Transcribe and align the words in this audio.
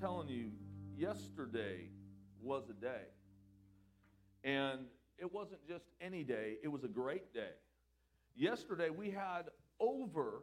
telling 0.00 0.28
you, 0.28 0.50
yesterday 0.96 1.88
was 2.40 2.64
a 2.70 2.72
day. 2.72 3.02
And 4.44 4.80
it 5.18 5.32
wasn't 5.32 5.66
just 5.66 5.86
any 6.00 6.22
day, 6.22 6.56
it 6.62 6.68
was 6.68 6.84
a 6.84 6.88
great 6.88 7.34
day. 7.34 7.50
Yesterday, 8.36 8.90
we 8.90 9.10
had 9.10 9.42
over 9.80 10.42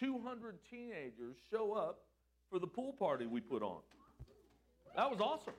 200 0.00 0.58
teenagers 0.68 1.36
show 1.50 1.72
up 1.72 2.00
for 2.50 2.58
the 2.58 2.66
pool 2.66 2.92
party 2.92 3.26
we 3.26 3.40
put 3.40 3.62
on. 3.62 3.80
That 4.96 5.10
was 5.10 5.20
awesome. 5.20 5.54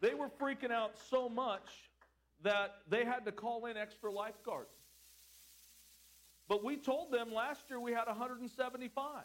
They 0.00 0.14
were 0.14 0.28
freaking 0.28 0.70
out 0.70 0.92
so 1.10 1.28
much 1.28 1.90
that 2.42 2.76
they 2.88 3.04
had 3.04 3.24
to 3.24 3.32
call 3.32 3.66
in 3.66 3.76
extra 3.76 4.12
lifeguards. 4.12 4.74
But 6.48 6.64
we 6.64 6.76
told 6.76 7.12
them 7.12 7.32
last 7.32 7.70
year 7.70 7.80
we 7.80 7.92
had 7.92 8.06
175. 8.06 9.24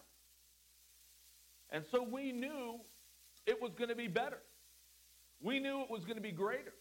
And 1.69 1.83
so 1.91 2.01
we 2.03 2.31
knew 2.31 2.79
it 3.45 3.61
was 3.61 3.73
going 3.73 3.89
to 3.89 3.95
be 3.95 4.07
better. 4.07 4.39
We 5.41 5.59
knew 5.59 5.81
it 5.81 5.89
was 5.89 6.03
going 6.03 6.15
to 6.15 6.21
be 6.21 6.31
greater. 6.31 6.73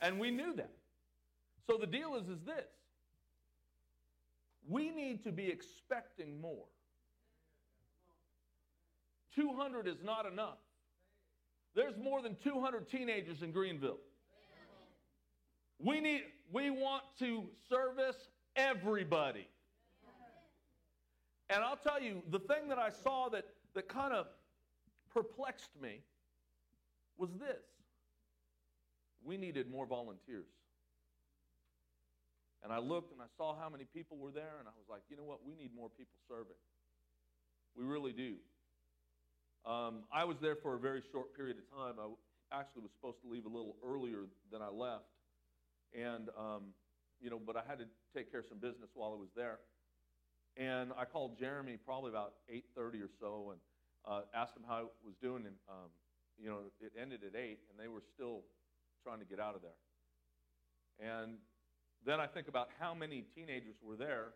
And 0.00 0.18
we 0.18 0.30
knew 0.30 0.54
that. 0.56 0.72
So 1.66 1.76
the 1.78 1.86
deal 1.86 2.16
is, 2.16 2.28
is 2.28 2.42
this. 2.44 2.66
We 4.68 4.90
need 4.90 5.24
to 5.24 5.32
be 5.32 5.48
expecting 5.48 6.40
more. 6.40 6.66
200 9.34 9.86
is 9.86 10.02
not 10.02 10.26
enough. 10.26 10.58
There's 11.74 11.96
more 11.96 12.20
than 12.20 12.36
200 12.42 12.88
teenagers 12.88 13.42
in 13.42 13.52
Greenville. 13.52 13.98
We 15.78 16.00
need 16.00 16.22
we 16.52 16.70
want 16.70 17.04
to 17.20 17.44
service 17.68 18.16
everybody. 18.56 19.48
And 21.50 21.64
I'll 21.64 21.76
tell 21.76 22.00
you, 22.00 22.22
the 22.30 22.38
thing 22.38 22.68
that 22.68 22.78
I 22.78 22.90
saw 22.90 23.28
that, 23.30 23.44
that 23.74 23.88
kind 23.88 24.14
of 24.14 24.26
perplexed 25.12 25.70
me 25.82 26.00
was 27.18 27.30
this 27.32 27.66
we 29.22 29.36
needed 29.36 29.70
more 29.70 29.84
volunteers. 29.84 30.48
And 32.62 32.72
I 32.72 32.78
looked 32.78 33.12
and 33.12 33.20
I 33.20 33.26
saw 33.36 33.54
how 33.58 33.68
many 33.68 33.84
people 33.84 34.16
were 34.16 34.30
there, 34.30 34.56
and 34.58 34.68
I 34.68 34.72
was 34.78 34.88
like, 34.88 35.02
you 35.10 35.16
know 35.16 35.24
what? 35.24 35.40
We 35.44 35.54
need 35.54 35.74
more 35.74 35.88
people 35.88 36.16
serving. 36.28 36.56
We 37.76 37.84
really 37.84 38.12
do. 38.12 38.36
Um, 39.66 40.04
I 40.12 40.24
was 40.24 40.38
there 40.40 40.56
for 40.56 40.74
a 40.74 40.78
very 40.78 41.02
short 41.12 41.34
period 41.36 41.56
of 41.58 41.68
time. 41.76 41.94
I 41.98 42.58
actually 42.58 42.82
was 42.82 42.92
supposed 42.92 43.20
to 43.22 43.28
leave 43.28 43.44
a 43.44 43.48
little 43.48 43.76
earlier 43.86 44.24
than 44.52 44.62
I 44.62 44.68
left. 44.68 45.04
And, 45.94 46.28
um, 46.38 46.72
you 47.20 47.28
know, 47.28 47.40
but 47.44 47.56
I 47.56 47.62
had 47.66 47.78
to 47.78 47.86
take 48.14 48.30
care 48.30 48.40
of 48.40 48.46
some 48.46 48.58
business 48.58 48.90
while 48.94 49.12
I 49.12 49.20
was 49.20 49.28
there. 49.36 49.58
And 50.56 50.92
I 50.96 51.04
called 51.04 51.38
Jeremy 51.38 51.78
probably 51.84 52.10
about 52.10 52.34
8.30 52.52 53.02
or 53.02 53.10
so 53.20 53.52
and 53.52 53.60
uh, 54.06 54.22
asked 54.34 54.56
him 54.56 54.64
how 54.66 54.78
it 54.80 54.92
was 55.04 55.14
doing. 55.22 55.44
And, 55.46 55.54
um, 55.68 55.90
you 56.38 56.48
know, 56.48 56.58
it 56.80 56.92
ended 57.00 57.20
at 57.26 57.38
8, 57.38 57.58
and 57.70 57.78
they 57.78 57.88
were 57.88 58.02
still 58.14 58.42
trying 59.04 59.20
to 59.20 59.24
get 59.24 59.40
out 59.40 59.54
of 59.54 59.62
there. 59.62 59.78
And 61.00 61.36
then 62.04 62.20
I 62.20 62.26
think 62.26 62.48
about 62.48 62.68
how 62.78 62.94
many 62.94 63.24
teenagers 63.34 63.76
were 63.82 63.96
there. 63.96 64.34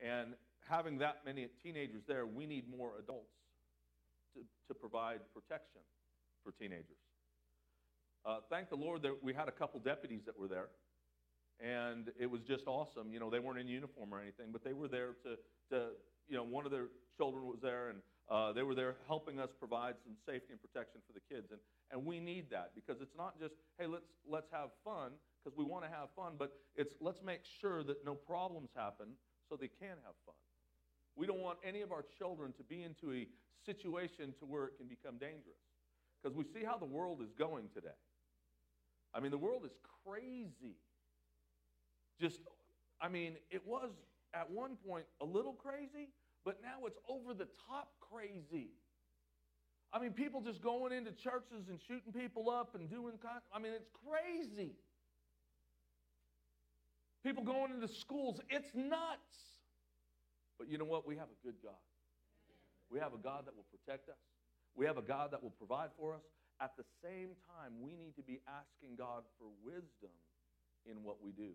And 0.00 0.34
having 0.68 0.98
that 0.98 1.18
many 1.24 1.48
teenagers 1.62 2.02
there, 2.06 2.26
we 2.26 2.46
need 2.46 2.68
more 2.68 2.92
adults 2.98 3.34
to, 4.34 4.40
to 4.68 4.74
provide 4.74 5.20
protection 5.32 5.80
for 6.42 6.52
teenagers. 6.52 7.00
Uh, 8.26 8.38
thank 8.50 8.70
the 8.70 8.76
Lord 8.76 9.02
that 9.02 9.22
we 9.22 9.34
had 9.34 9.48
a 9.48 9.52
couple 9.52 9.80
deputies 9.80 10.22
that 10.26 10.38
were 10.38 10.48
there 10.48 10.68
and 11.60 12.10
it 12.18 12.30
was 12.30 12.42
just 12.42 12.66
awesome. 12.66 13.12
You 13.12 13.20
know, 13.20 13.30
they 13.30 13.38
weren't 13.38 13.58
in 13.58 13.68
uniform 13.68 14.12
or 14.12 14.20
anything, 14.20 14.46
but 14.52 14.64
they 14.64 14.72
were 14.72 14.88
there 14.88 15.16
to, 15.22 15.36
to 15.70 15.88
you 16.28 16.36
know, 16.36 16.44
one 16.44 16.64
of 16.64 16.70
their 16.70 16.88
children 17.16 17.46
was 17.46 17.60
there, 17.62 17.90
and 17.90 17.98
uh, 18.30 18.52
they 18.52 18.62
were 18.62 18.74
there 18.74 18.96
helping 19.06 19.38
us 19.38 19.50
provide 19.58 19.94
some 20.02 20.14
safety 20.26 20.52
and 20.52 20.60
protection 20.60 21.00
for 21.06 21.12
the 21.12 21.20
kids. 21.34 21.50
And, 21.50 21.60
and 21.92 22.04
we 22.04 22.20
need 22.20 22.50
that 22.50 22.72
because 22.74 23.00
it's 23.00 23.16
not 23.16 23.38
just, 23.38 23.54
hey, 23.78 23.86
let's, 23.86 24.06
let's 24.28 24.50
have 24.50 24.70
fun, 24.84 25.12
because 25.42 25.56
we 25.56 25.64
want 25.64 25.84
to 25.84 25.90
have 25.90 26.08
fun, 26.16 26.32
but 26.38 26.52
it's 26.74 26.94
let's 27.00 27.22
make 27.22 27.40
sure 27.60 27.84
that 27.84 28.04
no 28.04 28.14
problems 28.14 28.70
happen 28.74 29.08
so 29.48 29.56
they 29.56 29.68
can 29.68 29.96
have 30.04 30.16
fun. 30.24 30.34
We 31.16 31.26
don't 31.26 31.40
want 31.40 31.58
any 31.62 31.82
of 31.82 31.92
our 31.92 32.04
children 32.18 32.52
to 32.54 32.62
be 32.64 32.82
into 32.82 33.12
a 33.12 33.28
situation 33.64 34.34
to 34.40 34.46
where 34.46 34.64
it 34.64 34.76
can 34.78 34.88
become 34.88 35.18
dangerous. 35.18 35.60
Because 36.20 36.36
we 36.36 36.44
see 36.44 36.64
how 36.64 36.78
the 36.78 36.86
world 36.86 37.20
is 37.22 37.32
going 37.38 37.68
today. 37.74 37.94
I 39.12 39.20
mean, 39.20 39.30
the 39.30 39.38
world 39.38 39.64
is 39.64 39.72
crazy 40.04 40.76
just, 42.20 42.40
I 43.00 43.08
mean, 43.08 43.36
it 43.50 43.66
was 43.66 43.90
at 44.34 44.50
one 44.50 44.76
point 44.86 45.04
a 45.20 45.24
little 45.24 45.52
crazy, 45.52 46.10
but 46.44 46.60
now 46.62 46.86
it's 46.86 46.98
over 47.08 47.34
the 47.34 47.48
top 47.68 47.92
crazy. 48.00 48.70
I 49.92 50.00
mean, 50.00 50.12
people 50.12 50.40
just 50.40 50.60
going 50.60 50.92
into 50.92 51.12
churches 51.12 51.68
and 51.68 51.78
shooting 51.86 52.12
people 52.12 52.50
up 52.50 52.74
and 52.74 52.90
doing, 52.90 53.14
I 53.52 53.58
mean, 53.58 53.72
it's 53.72 53.88
crazy. 54.04 54.72
People 57.22 57.44
going 57.44 57.72
into 57.72 57.88
schools, 57.88 58.40
it's 58.50 58.74
nuts. 58.74 59.54
But 60.58 60.68
you 60.68 60.78
know 60.78 60.84
what? 60.84 61.06
We 61.06 61.16
have 61.16 61.28
a 61.28 61.46
good 61.46 61.54
God. 61.62 61.78
We 62.90 62.98
have 62.98 63.14
a 63.14 63.18
God 63.18 63.46
that 63.46 63.56
will 63.56 63.66
protect 63.70 64.08
us. 64.08 64.18
We 64.74 64.86
have 64.86 64.98
a 64.98 65.02
God 65.02 65.30
that 65.30 65.42
will 65.42 65.54
provide 65.56 65.90
for 65.96 66.14
us. 66.14 66.22
At 66.60 66.76
the 66.76 66.84
same 67.02 67.30
time, 67.46 67.80
we 67.80 67.94
need 67.94 68.14
to 68.16 68.22
be 68.22 68.40
asking 68.46 68.96
God 68.96 69.22
for 69.38 69.46
wisdom 69.64 70.14
in 70.86 71.02
what 71.02 71.22
we 71.22 71.32
do. 71.32 71.50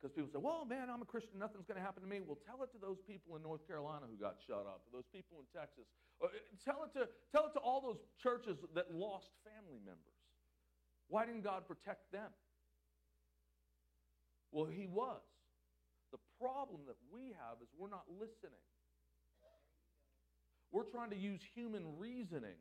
Because 0.00 0.16
people 0.16 0.32
say, 0.32 0.40
well, 0.40 0.64
man, 0.64 0.88
I'm 0.88 1.04
a 1.04 1.08
Christian, 1.08 1.36
nothing's 1.36 1.68
going 1.68 1.76
to 1.76 1.84
happen 1.84 2.00
to 2.00 2.08
me. 2.08 2.24
Well, 2.24 2.40
tell 2.48 2.64
it 2.64 2.72
to 2.72 2.80
those 2.80 2.96
people 3.04 3.36
in 3.36 3.44
North 3.44 3.68
Carolina 3.68 4.08
who 4.08 4.16
got 4.16 4.40
shut 4.40 4.64
up, 4.64 4.80
those 4.88 5.04
people 5.12 5.44
in 5.44 5.46
Texas. 5.52 5.84
Uh, 6.24 6.32
tell, 6.64 6.88
it 6.88 6.96
to, 6.96 7.04
tell 7.28 7.52
it 7.52 7.52
to 7.52 7.60
all 7.60 7.84
those 7.84 8.00
churches 8.16 8.56
that 8.72 8.88
lost 8.96 9.28
family 9.44 9.76
members. 9.84 10.16
Why 11.12 11.28
didn't 11.28 11.44
God 11.44 11.68
protect 11.68 12.08
them? 12.12 12.32
Well, 14.52 14.64
He 14.64 14.88
was. 14.88 15.20
The 16.16 16.22
problem 16.40 16.80
that 16.88 16.96
we 17.12 17.36
have 17.36 17.60
is 17.60 17.68
we're 17.76 17.92
not 17.92 18.08
listening. 18.08 18.64
We're 20.72 20.88
trying 20.88 21.10
to 21.10 21.16
use 21.16 21.40
human 21.54 21.82
reasoning 21.98 22.56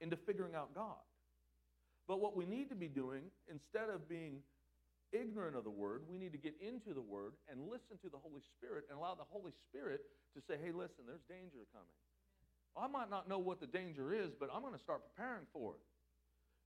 into 0.00 0.16
figuring 0.16 0.54
out 0.54 0.74
God. 0.74 1.00
But 2.06 2.20
what 2.20 2.36
we 2.36 2.44
need 2.44 2.68
to 2.68 2.74
be 2.74 2.88
doing, 2.88 3.22
instead 3.48 3.88
of 3.88 4.08
being 4.08 4.42
ignorant 5.12 5.56
of 5.56 5.64
the 5.64 5.70
Word, 5.70 6.02
we 6.08 6.18
need 6.18 6.32
to 6.32 6.38
get 6.38 6.54
into 6.60 6.94
the 6.94 7.00
Word 7.00 7.32
and 7.48 7.68
listen 7.68 7.96
to 8.02 8.08
the 8.08 8.18
Holy 8.18 8.40
Spirit 8.56 8.84
and 8.88 8.98
allow 8.98 9.14
the 9.14 9.28
Holy 9.28 9.52
Spirit 9.68 10.00
to 10.34 10.40
say, 10.40 10.54
hey, 10.62 10.72
listen, 10.72 11.04
there's 11.06 11.24
danger 11.28 11.68
coming. 11.72 11.96
I 12.76 12.88
might 12.88 13.10
not 13.10 13.28
know 13.28 13.38
what 13.38 13.60
the 13.60 13.66
danger 13.66 14.12
is, 14.12 14.30
but 14.38 14.48
I'm 14.52 14.62
going 14.62 14.74
to 14.74 14.80
start 14.80 15.02
preparing 15.14 15.44
for 15.52 15.74
it. 15.74 15.80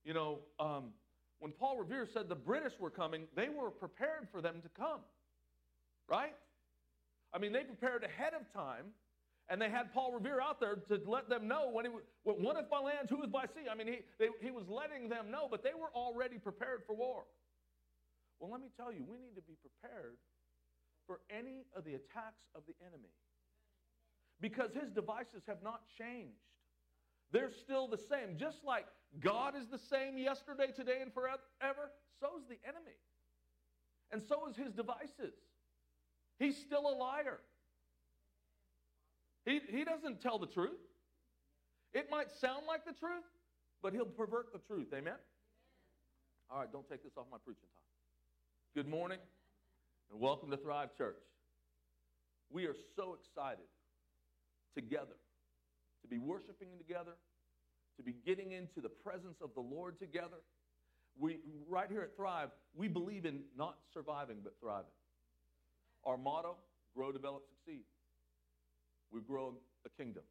You 0.09 0.15
know, 0.15 0.39
um, 0.61 0.95
when 1.41 1.53
Paul 1.53 1.79
Revere 1.79 2.07
said 2.07 2.29
the 2.29 2.35
British 2.35 2.73
were 2.79 2.91
coming, 2.91 3.25
they 3.35 3.49
were 3.49 3.71
prepared 3.71 4.29
for 4.31 4.41
them 4.41 4.63
to 4.63 4.69
come, 4.69 5.01
right? 6.09 6.35
I 7.35 7.39
mean, 7.39 7.53
they 7.53 7.65
prepared 7.65 8.05
ahead 8.05 8.33
of 8.33 8.51
time, 8.55 8.87
and 9.49 9.61
they 9.61 9.69
had 9.69 9.93
Paul 9.93 10.13
Revere 10.13 10.41
out 10.41 10.61
there 10.61 10.77
to 10.77 11.01
let 11.11 11.29
them 11.29 11.49
know 11.49 11.71
when 11.71 11.85
he 11.85 11.91
was, 11.91 12.03
what 12.23 12.57
if 12.57 12.71
by 12.71 12.79
land, 12.79 13.09
who 13.11 13.23
is 13.23 13.31
by 13.31 13.47
sea? 13.47 13.69
I 13.71 13.75
mean, 13.75 13.89
he, 13.89 13.99
they, 14.19 14.29
he 14.41 14.51
was 14.51 14.65
letting 14.69 15.09
them 15.09 15.31
know, 15.31 15.49
but 15.51 15.63
they 15.63 15.75
were 15.75 15.91
already 15.95 16.39
prepared 16.39 16.83
for 16.87 16.95
war. 16.95 17.25
Well, 18.39 18.51
let 18.51 18.61
me 18.61 18.69
tell 18.77 18.93
you, 18.93 19.05
we 19.09 19.17
need 19.17 19.35
to 19.37 19.43
be 19.43 19.57
prepared 19.61 20.17
for 21.07 21.21
any 21.31 21.65
of 21.75 21.85
the 21.85 21.95
attacks 21.95 22.45
of 22.55 22.63
the 22.67 22.75
enemy. 22.85 23.15
Because 24.41 24.71
his 24.75 24.91
devices 24.91 25.43
have 25.47 25.63
not 25.63 25.83
changed. 25.97 26.37
They're 27.33 27.53
still 27.53 27.89
the 27.89 27.99
same. 27.99 28.37
Just 28.37 28.65
like 28.65 28.87
God 29.21 29.55
is 29.57 29.67
the 29.69 29.79
same 29.79 30.19
yesterday, 30.19 30.69
today, 30.75 30.99
and 31.01 31.13
forever, 31.13 31.91
so 32.21 32.37
is 32.39 32.45
the 32.49 32.59
enemy. 32.69 32.97
And 34.13 34.23
so 34.23 34.49
is 34.49 34.57
his 34.57 34.73
devices. 34.73 35.35
He's 36.39 36.57
still 36.57 36.87
a 36.87 36.95
liar. 36.95 37.41
He, 39.45 39.61
he 39.69 39.85
doesn't 39.85 40.21
tell 40.21 40.39
the 40.39 40.47
truth. 40.47 40.79
It 41.95 42.11
might 42.11 42.31
sound 42.31 42.65
like 42.69 42.85
the 42.85 42.93
truth, 42.93 43.25
but 43.83 43.95
he'll 43.95 44.05
pervert 44.05 44.53
the 44.53 44.59
truth. 44.59 44.89
Amen? 44.93 45.05
Amen? 45.05 45.15
All 46.51 46.61
right, 46.61 46.71
don't 46.71 46.89
take 46.89 47.03
this 47.03 47.13
off 47.17 47.27
my 47.31 47.39
preaching 47.45 47.69
time. 47.75 47.86
Good 48.77 48.89
morning 48.89 49.21
and 50.13 50.21
welcome 50.21 50.51
to 50.51 50.59
Thrive 50.59 50.91
Church. 50.99 51.17
We 52.51 52.67
are 52.67 52.75
so 52.95 53.17
excited 53.19 53.65
together 54.75 55.17
to 56.03 56.09
be 56.09 56.19
worshiping 56.19 56.69
together, 56.77 57.13
to 57.97 58.03
be 58.03 58.13
getting 58.27 58.53
into 58.53 58.83
the 58.83 58.91
presence 58.91 59.39
of 59.41 59.49
the 59.55 59.63
Lord 59.63 59.99
together. 59.99 60.45
We, 61.19 61.39
right 61.67 61.89
here 61.91 62.03
at 62.03 62.15
Thrive, 62.19 62.51
we 62.77 62.87
believe 62.87 63.25
in 63.25 63.45
not 63.57 63.79
surviving 63.95 64.41
but 64.45 64.53
thriving. 64.61 64.93
Our 66.05 66.19
motto 66.19 66.57
grow, 66.95 67.13
develop, 67.13 67.45
succeed. 67.49 67.85
We 69.11 69.23
grow 69.23 69.55
a 69.87 69.89
kingdom. 69.97 70.25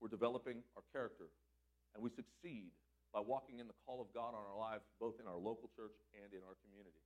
We're 0.00 0.06
developing 0.06 0.58
our 0.76 0.84
character, 0.92 1.26
and 1.96 2.04
we 2.04 2.10
succeed 2.10 2.70
by 3.12 3.18
walking 3.18 3.58
in 3.58 3.66
the 3.66 3.74
call 3.84 4.00
of 4.00 4.06
God 4.14 4.28
on 4.28 4.46
our 4.46 4.56
life, 4.56 4.82
both 5.00 5.14
in 5.20 5.26
our 5.26 5.34
local 5.34 5.68
church 5.74 5.98
and 6.22 6.32
in 6.32 6.38
our 6.46 6.54
community. 6.62 7.02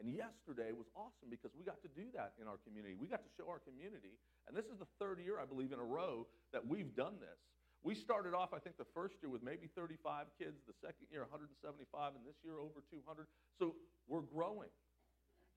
And 0.00 0.16
yesterday 0.16 0.72
was 0.72 0.88
awesome 0.96 1.28
because 1.28 1.52
we 1.52 1.60
got 1.60 1.76
to 1.84 1.92
do 1.92 2.08
that 2.16 2.32
in 2.40 2.48
our 2.48 2.56
community. 2.64 2.96
We 2.96 3.04
got 3.04 3.20
to 3.20 3.32
show 3.36 3.44
our 3.52 3.60
community, 3.60 4.16
and 4.48 4.56
this 4.56 4.64
is 4.72 4.80
the 4.80 4.88
third 4.96 5.20
year, 5.20 5.36
I 5.36 5.44
believe, 5.44 5.76
in 5.76 5.78
a 5.78 5.84
row 5.84 6.24
that 6.56 6.64
we've 6.64 6.96
done 6.96 7.20
this, 7.20 7.36
We 7.82 7.94
started 7.94 8.34
off, 8.34 8.52
I 8.52 8.58
think, 8.60 8.76
the 8.76 8.88
first 8.92 9.16
year 9.22 9.32
with 9.32 9.42
maybe 9.42 9.68
35 9.72 10.26
kids, 10.36 10.60
the 10.68 10.76
second 10.84 11.08
year 11.08 11.24
175, 11.24 12.12
and 12.12 12.24
this 12.28 12.36
year 12.44 12.60
over 12.60 12.84
200. 12.92 13.24
So 13.58 13.72
we're 14.04 14.20
growing. 14.20 14.68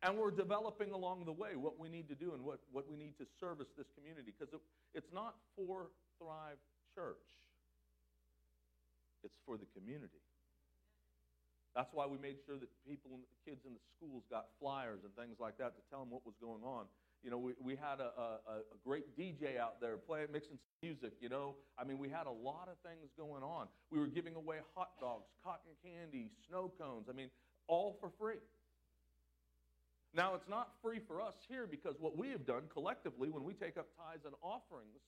And 0.04 0.18
we're 0.18 0.31
developing 0.31 0.92
along 0.92 1.25
the 1.25 1.31
way 1.36 1.56
what 1.56 1.80
we 1.80 1.88
need 1.88 2.07
to 2.10 2.16
do 2.16 2.34
and 2.34 2.44
what, 2.44 2.60
what 2.72 2.88
we 2.88 2.95
need 2.95 3.18
to 3.19 3.25
service 3.40 3.68
this 3.78 3.88
community 3.95 4.31
because 4.36 4.54
it, 4.54 4.60
it's 4.94 5.12
not 5.13 5.36
for 5.56 5.88
Thrive 6.19 6.60
Church, 6.95 7.24
it's 9.24 9.36
for 9.45 9.56
the 9.56 9.68
community. 9.75 10.19
That's 11.75 11.90
why 11.92 12.06
we 12.06 12.18
made 12.22 12.38
sure 12.46 12.58
that 12.58 12.70
people, 12.86 13.18
and 13.18 13.24
kids 13.46 13.66
in 13.66 13.74
the 13.74 13.84
schools 13.98 14.24
got 14.30 14.54
flyers 14.60 15.02
and 15.04 15.14
things 15.18 15.42
like 15.42 15.58
that 15.58 15.74
to 15.74 15.81
tell 15.90 16.06
them 16.06 16.12
what 16.12 16.25
was 16.25 16.38
going 16.40 16.62
on. 16.64 16.86
You 17.24 17.31
know, 17.31 17.38
we, 17.38 17.54
we 17.64 17.75
had 17.75 18.00
a, 18.00 18.12
a, 18.20 18.62
a 18.75 18.78
great 18.86 19.18
DJ 19.18 19.58
out 19.58 19.80
there 19.80 19.96
playing, 19.98 20.28
mixing 20.31 20.60
music, 20.84 21.14
you 21.22 21.30
know. 21.30 21.56
I 21.80 21.84
mean, 21.84 21.98
we 21.98 22.10
had 22.10 22.28
a 22.28 22.31
lot 22.31 22.68
of 22.70 22.78
things 22.88 23.10
going 23.18 23.42
on. 23.42 23.68
We 23.90 24.00
were 24.00 24.08
giving 24.08 24.36
away 24.36 24.58
hot 24.75 25.00
dogs, 25.00 25.25
cotton 25.44 25.72
candy, 25.81 26.30
snow 26.48 26.72
cones. 26.78 27.08
I 27.10 27.14
mean, 27.14 27.30
all 27.68 27.98
for 28.00 28.12
free. 28.19 28.44
Now, 30.14 30.36
it's 30.36 30.50
not 30.50 30.74
free 30.84 31.00
for 31.08 31.22
us 31.22 31.34
here 31.50 31.66
because 31.66 31.96
what 32.00 32.16
we 32.18 32.30
have 32.30 32.46
done 32.46 32.64
collectively 32.72 33.30
when 33.30 33.44
we 33.44 33.54
take 33.54 33.78
up 33.78 33.88
tithes 33.98 34.26
and 34.26 34.36
offerings, 34.44 35.02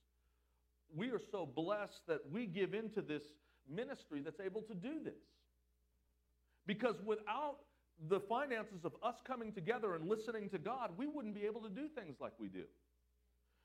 we 0.96 1.12
are 1.12 1.22
so 1.32 1.46
blessed 1.46 2.02
that 2.08 2.22
we 2.32 2.48
give 2.48 2.74
into 2.74 3.02
this 3.02 3.22
ministry 3.70 4.22
that's 4.22 4.40
able 4.40 4.62
to 4.64 4.74
do 4.74 5.04
this. 5.04 5.14
Because 6.66 6.96
without 7.06 7.58
the 8.10 8.20
finances 8.20 8.84
of 8.84 8.94
us 9.04 9.16
coming 9.26 9.52
together 9.52 9.96
and 9.96 10.08
listening 10.08 10.50
to 10.50 10.58
God, 10.58 10.92
we 10.98 11.08
wouldn't 11.08 11.36
be 11.36 11.46
able 11.46 11.62
to 11.62 11.70
do 11.70 11.88
things 11.88 12.18
like 12.20 12.34
we 12.40 12.48
do. 12.48 12.64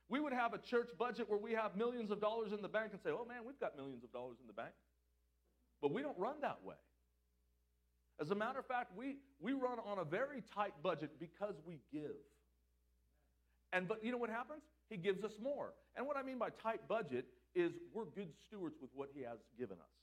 We 0.08 0.20
would 0.20 0.32
have 0.32 0.54
a 0.54 0.58
church 0.58 0.90
budget 0.98 1.28
where 1.28 1.38
we 1.38 1.52
have 1.52 1.76
millions 1.76 2.10
of 2.10 2.20
dollars 2.20 2.52
in 2.52 2.62
the 2.62 2.68
bank 2.68 2.90
and 2.92 3.00
say, 3.00 3.10
oh 3.10 3.24
man, 3.26 3.38
we've 3.46 3.60
got 3.60 3.76
millions 3.76 4.02
of 4.04 4.12
dollars 4.12 4.38
in 4.40 4.46
the 4.46 4.52
bank. 4.52 4.72
But 5.80 5.92
we 5.92 6.02
don't 6.02 6.18
run 6.18 6.34
that 6.42 6.58
way. 6.64 6.76
As 8.20 8.30
a 8.30 8.34
matter 8.34 8.58
of 8.58 8.66
fact, 8.66 8.90
we, 8.96 9.16
we 9.40 9.52
run 9.52 9.78
on 9.84 9.98
a 9.98 10.04
very 10.04 10.42
tight 10.54 10.74
budget 10.82 11.12
because 11.18 11.54
we 11.64 11.78
give. 11.92 12.16
And 13.72 13.88
but 13.88 14.04
you 14.04 14.12
know 14.12 14.18
what 14.18 14.30
happens? 14.30 14.62
He 14.90 14.96
gives 14.96 15.24
us 15.24 15.32
more. 15.40 15.72
And 15.96 16.06
what 16.06 16.16
I 16.16 16.22
mean 16.22 16.38
by 16.38 16.50
tight 16.50 16.86
budget 16.88 17.26
is 17.54 17.72
we're 17.94 18.04
good 18.04 18.30
stewards 18.46 18.76
with 18.80 18.90
what 18.94 19.10
he 19.14 19.22
has 19.22 19.38
given 19.58 19.76
us. 19.78 19.94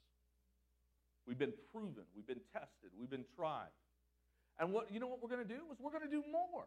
We've 1.28 1.38
been 1.38 1.54
proven, 1.72 2.04
we've 2.16 2.26
been 2.26 2.42
tested, 2.54 2.92
we've 2.98 3.10
been 3.10 3.26
tried. 3.36 3.74
And 4.60 4.74
what 4.74 4.92
you 4.92 5.00
know 5.00 5.08
what 5.08 5.22
we're 5.22 5.30
going 5.30 5.48
to 5.48 5.54
do 5.54 5.62
is 5.72 5.78
we're 5.80 5.92
going 5.92 6.04
to 6.04 6.10
do 6.10 6.24
more. 6.32 6.66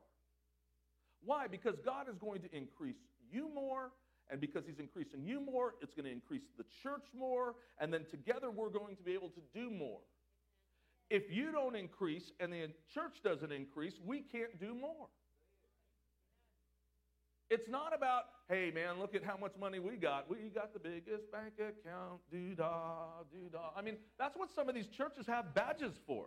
Why? 1.25 1.47
Because 1.49 1.77
God 1.85 2.09
is 2.09 2.17
going 2.19 2.43
to 2.43 2.57
increase 2.57 3.01
you 3.33 3.49
more, 3.55 3.91
and 4.31 4.41
because 4.41 4.65
He's 4.67 4.79
increasing 4.79 5.25
you 5.25 5.41
more, 5.41 5.75
it's 5.81 5.95
going 5.95 6.05
to 6.05 6.12
increase 6.12 6.43
the 6.57 6.65
church 6.83 7.07
more, 7.17 7.55
and 7.81 7.93
then 7.93 8.05
together 8.11 8.51
we're 8.51 8.71
going 8.71 8.97
to 8.97 9.03
be 9.03 9.12
able 9.12 9.31
to 9.31 9.41
do 9.55 9.71
more. 9.71 10.01
If 11.11 11.25
you 11.31 11.51
don't 11.51 11.75
increase 11.75 12.31
and 12.39 12.53
the 12.53 12.69
church 12.95 13.23
doesn't 13.25 13.51
increase, 13.51 13.95
we 14.05 14.21
can't 14.21 14.61
do 14.61 14.75
more. 14.75 15.09
It's 17.50 17.69
not 17.69 17.93
about, 17.93 18.26
hey 18.49 18.70
man, 18.73 19.00
look 19.00 19.17
at 19.17 19.25
how 19.25 19.37
much 19.37 19.52
money 19.58 19.81
we 19.81 19.97
got. 19.97 20.31
We 20.31 20.37
got 20.55 20.73
the 20.73 20.79
biggest 20.79 21.31
bank 21.32 21.55
account, 21.55 22.20
doo 22.31 22.55
da, 22.55 23.25
doo 23.32 23.49
da. 23.52 23.70
I 23.76 23.82
mean, 23.82 23.97
that's 24.19 24.37
what 24.37 24.50
some 24.55 24.69
of 24.69 24.75
these 24.76 24.87
churches 24.87 25.26
have 25.26 25.52
badges 25.52 25.94
for. 26.06 26.26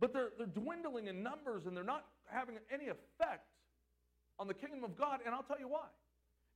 But 0.00 0.12
they're, 0.12 0.30
they're 0.36 0.46
dwindling 0.48 1.06
in 1.06 1.22
numbers 1.22 1.66
and 1.66 1.76
they're 1.76 1.84
not 1.84 2.06
having 2.26 2.56
any 2.72 2.86
effect 2.86 3.46
on 4.38 4.48
the 4.48 4.54
kingdom 4.54 4.82
of 4.82 4.98
God. 4.98 5.20
And 5.24 5.32
I'll 5.32 5.44
tell 5.44 5.60
you 5.60 5.68
why. 5.68 5.86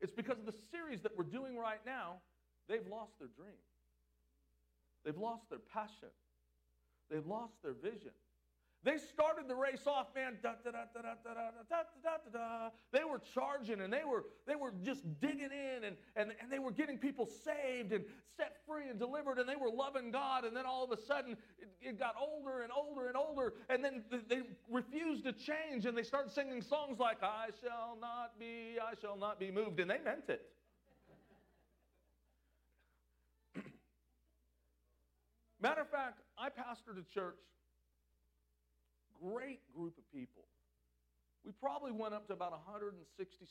It's 0.01 0.13
because 0.13 0.39
of 0.39 0.47
the 0.47 0.55
series 0.73 1.01
that 1.03 1.17
we're 1.17 1.25
doing 1.25 1.57
right 1.57 1.81
now, 1.87 2.17
they've 2.69 2.87
lost 2.91 3.13
their 3.21 3.29
dream. 3.37 3.59
They've 5.05 5.17
lost 5.17 5.49
their 5.49 5.61
passion. 5.73 6.11
They've 7.09 7.27
lost 7.27 7.55
their 7.63 7.75
vision. 7.75 8.11
They 8.85 8.99
started 8.99 9.47
the 9.47 9.55
race 9.55 9.87
off, 9.87 10.09
man. 10.13 10.39
They 12.93 13.05
were 13.05 13.21
charging 13.33 13.81
and 13.81 13.93
they 13.93 14.03
were 14.05 14.25
they 14.45 14.57
were 14.57 14.73
just 14.83 15.05
digging 15.21 15.51
in 15.53 15.85
and, 15.85 15.97
and, 16.17 16.33
and 16.41 16.51
they 16.51 16.59
were 16.59 16.73
getting 16.73 16.99
people 16.99 17.27
saved 17.27 17.93
and 17.93 18.05
set 18.37 18.57
free 18.67 18.89
and 18.89 18.99
delivered 18.99 19.39
and 19.39 19.49
they 19.49 19.55
were 19.55 19.71
loving 19.71 20.11
God. 20.11 20.45
And 20.45 20.57
then 20.57 20.67
all 20.67 20.83
of 20.83 20.91
a 20.91 21.01
sudden 21.01 21.37
it, 21.61 21.69
it 21.81 21.99
got 21.99 22.17
older 22.21 22.63
and 22.63 22.73
older 22.73 23.07
and 23.07 23.17
older. 23.17 23.55
And 23.71 23.85
then 23.85 24.03
they 24.29 24.41
refused 24.69 25.25
to 25.27 25.33
change 25.33 25.87
and 25.87 25.97
they 25.97 26.03
started 26.03 26.33
singing 26.33 26.61
songs 26.61 26.99
like, 26.99 27.23
I 27.23 27.51
shall 27.63 27.97
not 28.01 28.37
be, 28.41 28.79
I 28.83 28.95
shall 29.01 29.17
not 29.17 29.39
be 29.39 29.53
moved. 29.53 29.79
And 29.79 29.91
they 29.91 29.99
meant 30.05 30.29
it. 30.29 30.43
Matter 35.61 35.83
of 35.83 35.89
fact, 35.91 36.19
I 36.37 36.49
pastored 36.49 36.99
a 36.99 37.15
church 37.15 37.39
great 39.23 39.61
group 39.75 39.95
of 39.99 40.05
people. 40.11 40.43
We 41.45 41.53
probably 41.59 41.91
went 41.91 42.15
up 42.15 42.27
to 42.29 42.35
about 42.35 42.53
160 42.53 42.99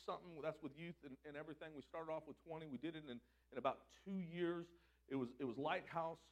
something. 0.05 0.31
That's 0.43 0.61
with 0.63 0.71
youth 0.75 0.95
and, 1.03 1.15
and 1.27 1.35
everything. 1.35 1.75
We 1.75 1.83
started 1.83 2.11
off 2.11 2.23
with 2.27 2.39
20. 2.47 2.67
We 2.67 2.77
did 2.77 2.95
it 2.95 3.03
in, 3.07 3.19
in 3.51 3.57
about 3.57 3.79
two 4.03 4.19
years. 4.19 4.65
It 5.09 5.15
was, 5.15 5.27
it 5.39 5.45
was 5.45 5.57
Lighthouse 5.57 6.23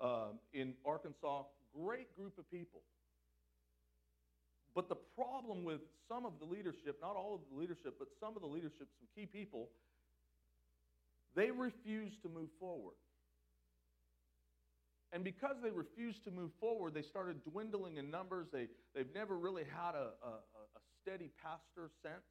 um, 0.00 0.38
in 0.52 0.74
Arkansas. 0.86 1.42
Great 1.74 2.14
group 2.14 2.38
of 2.38 2.48
people. 2.50 2.82
But 4.74 4.88
the 4.88 4.98
problem 5.18 5.64
with 5.64 5.80
some 6.08 6.26
of 6.26 6.38
the 6.38 6.46
leadership, 6.46 6.98
not 7.00 7.16
all 7.16 7.34
of 7.34 7.40
the 7.50 7.58
leadership, 7.58 7.94
but 7.98 8.08
some 8.20 8.34
of 8.36 8.42
the 8.42 8.48
leadership, 8.48 8.86
some 8.98 9.08
key 9.14 9.26
people, 9.26 9.70
they 11.34 11.50
refused 11.50 12.22
to 12.22 12.28
move 12.28 12.50
forward. 12.58 12.94
And 15.14 15.22
because 15.22 15.54
they 15.62 15.70
refused 15.70 16.24
to 16.24 16.32
move 16.32 16.50
forward, 16.58 16.92
they 16.92 17.02
started 17.02 17.38
dwindling 17.44 17.98
in 17.98 18.10
numbers. 18.10 18.48
They, 18.52 18.66
they've 18.96 19.14
never 19.14 19.38
really 19.38 19.62
had 19.62 19.94
a, 19.94 20.10
a, 20.18 20.32
a 20.50 20.82
steady 21.00 21.30
pastor 21.40 21.88
since. 22.02 22.26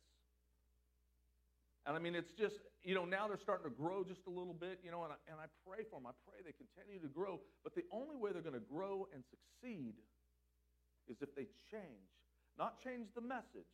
And 1.85 1.95
I 1.95 2.00
mean, 2.00 2.13
it's 2.13 2.33
just, 2.33 2.59
you 2.83 2.94
know, 2.94 3.06
now 3.06 3.30
they're 3.30 3.39
starting 3.39 3.71
to 3.71 3.75
grow 3.75 4.03
just 4.03 4.27
a 4.27 4.30
little 4.30 4.53
bit, 4.53 4.80
you 4.83 4.91
know, 4.91 5.03
and 5.03 5.13
I, 5.13 5.31
and 5.31 5.39
I 5.39 5.47
pray 5.63 5.88
for 5.89 5.95
them. 5.95 6.07
I 6.07 6.15
pray 6.27 6.44
they 6.44 6.51
continue 6.51 7.00
to 7.00 7.07
grow. 7.07 7.39
But 7.63 7.74
the 7.74 7.88
only 7.89 8.18
way 8.18 8.31
they're 8.33 8.44
going 8.44 8.59
to 8.59 8.68
grow 8.68 9.07
and 9.15 9.24
succeed 9.31 9.95
is 11.07 11.15
if 11.21 11.33
they 11.36 11.47
change. 11.71 12.12
Not 12.59 12.83
change 12.83 13.07
the 13.15 13.21
message, 13.21 13.71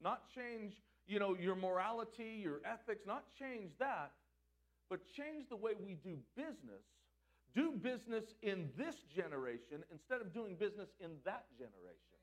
not 0.00 0.28
change, 0.36 0.74
you 1.06 1.18
know, 1.18 1.34
your 1.34 1.56
morality, 1.56 2.40
your 2.44 2.60
ethics, 2.64 3.02
not 3.06 3.24
change 3.38 3.72
that, 3.80 4.12
but 4.90 5.00
change 5.16 5.48
the 5.48 5.56
way 5.56 5.72
we 5.80 5.96
do 6.04 6.18
business 6.36 6.84
do 7.58 7.72
business 7.72 8.24
in 8.42 8.68
this 8.78 8.94
generation 9.14 9.82
instead 9.90 10.20
of 10.20 10.32
doing 10.32 10.54
business 10.54 10.88
in 11.00 11.10
that 11.24 11.46
generation. 11.58 12.18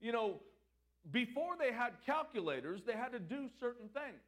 You 0.00 0.12
know, 0.12 0.40
before 1.12 1.56
they 1.58 1.72
had 1.72 1.92
calculators, 2.06 2.80
they 2.86 2.94
had 2.94 3.12
to 3.12 3.18
do 3.18 3.48
certain 3.60 3.88
things. 3.88 4.22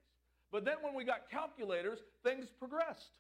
But 0.53 0.65
then 0.67 0.77
when 0.83 0.95
we 0.95 1.05
got 1.05 1.31
calculators, 1.31 2.01
things 2.23 2.47
progressed. 2.59 3.13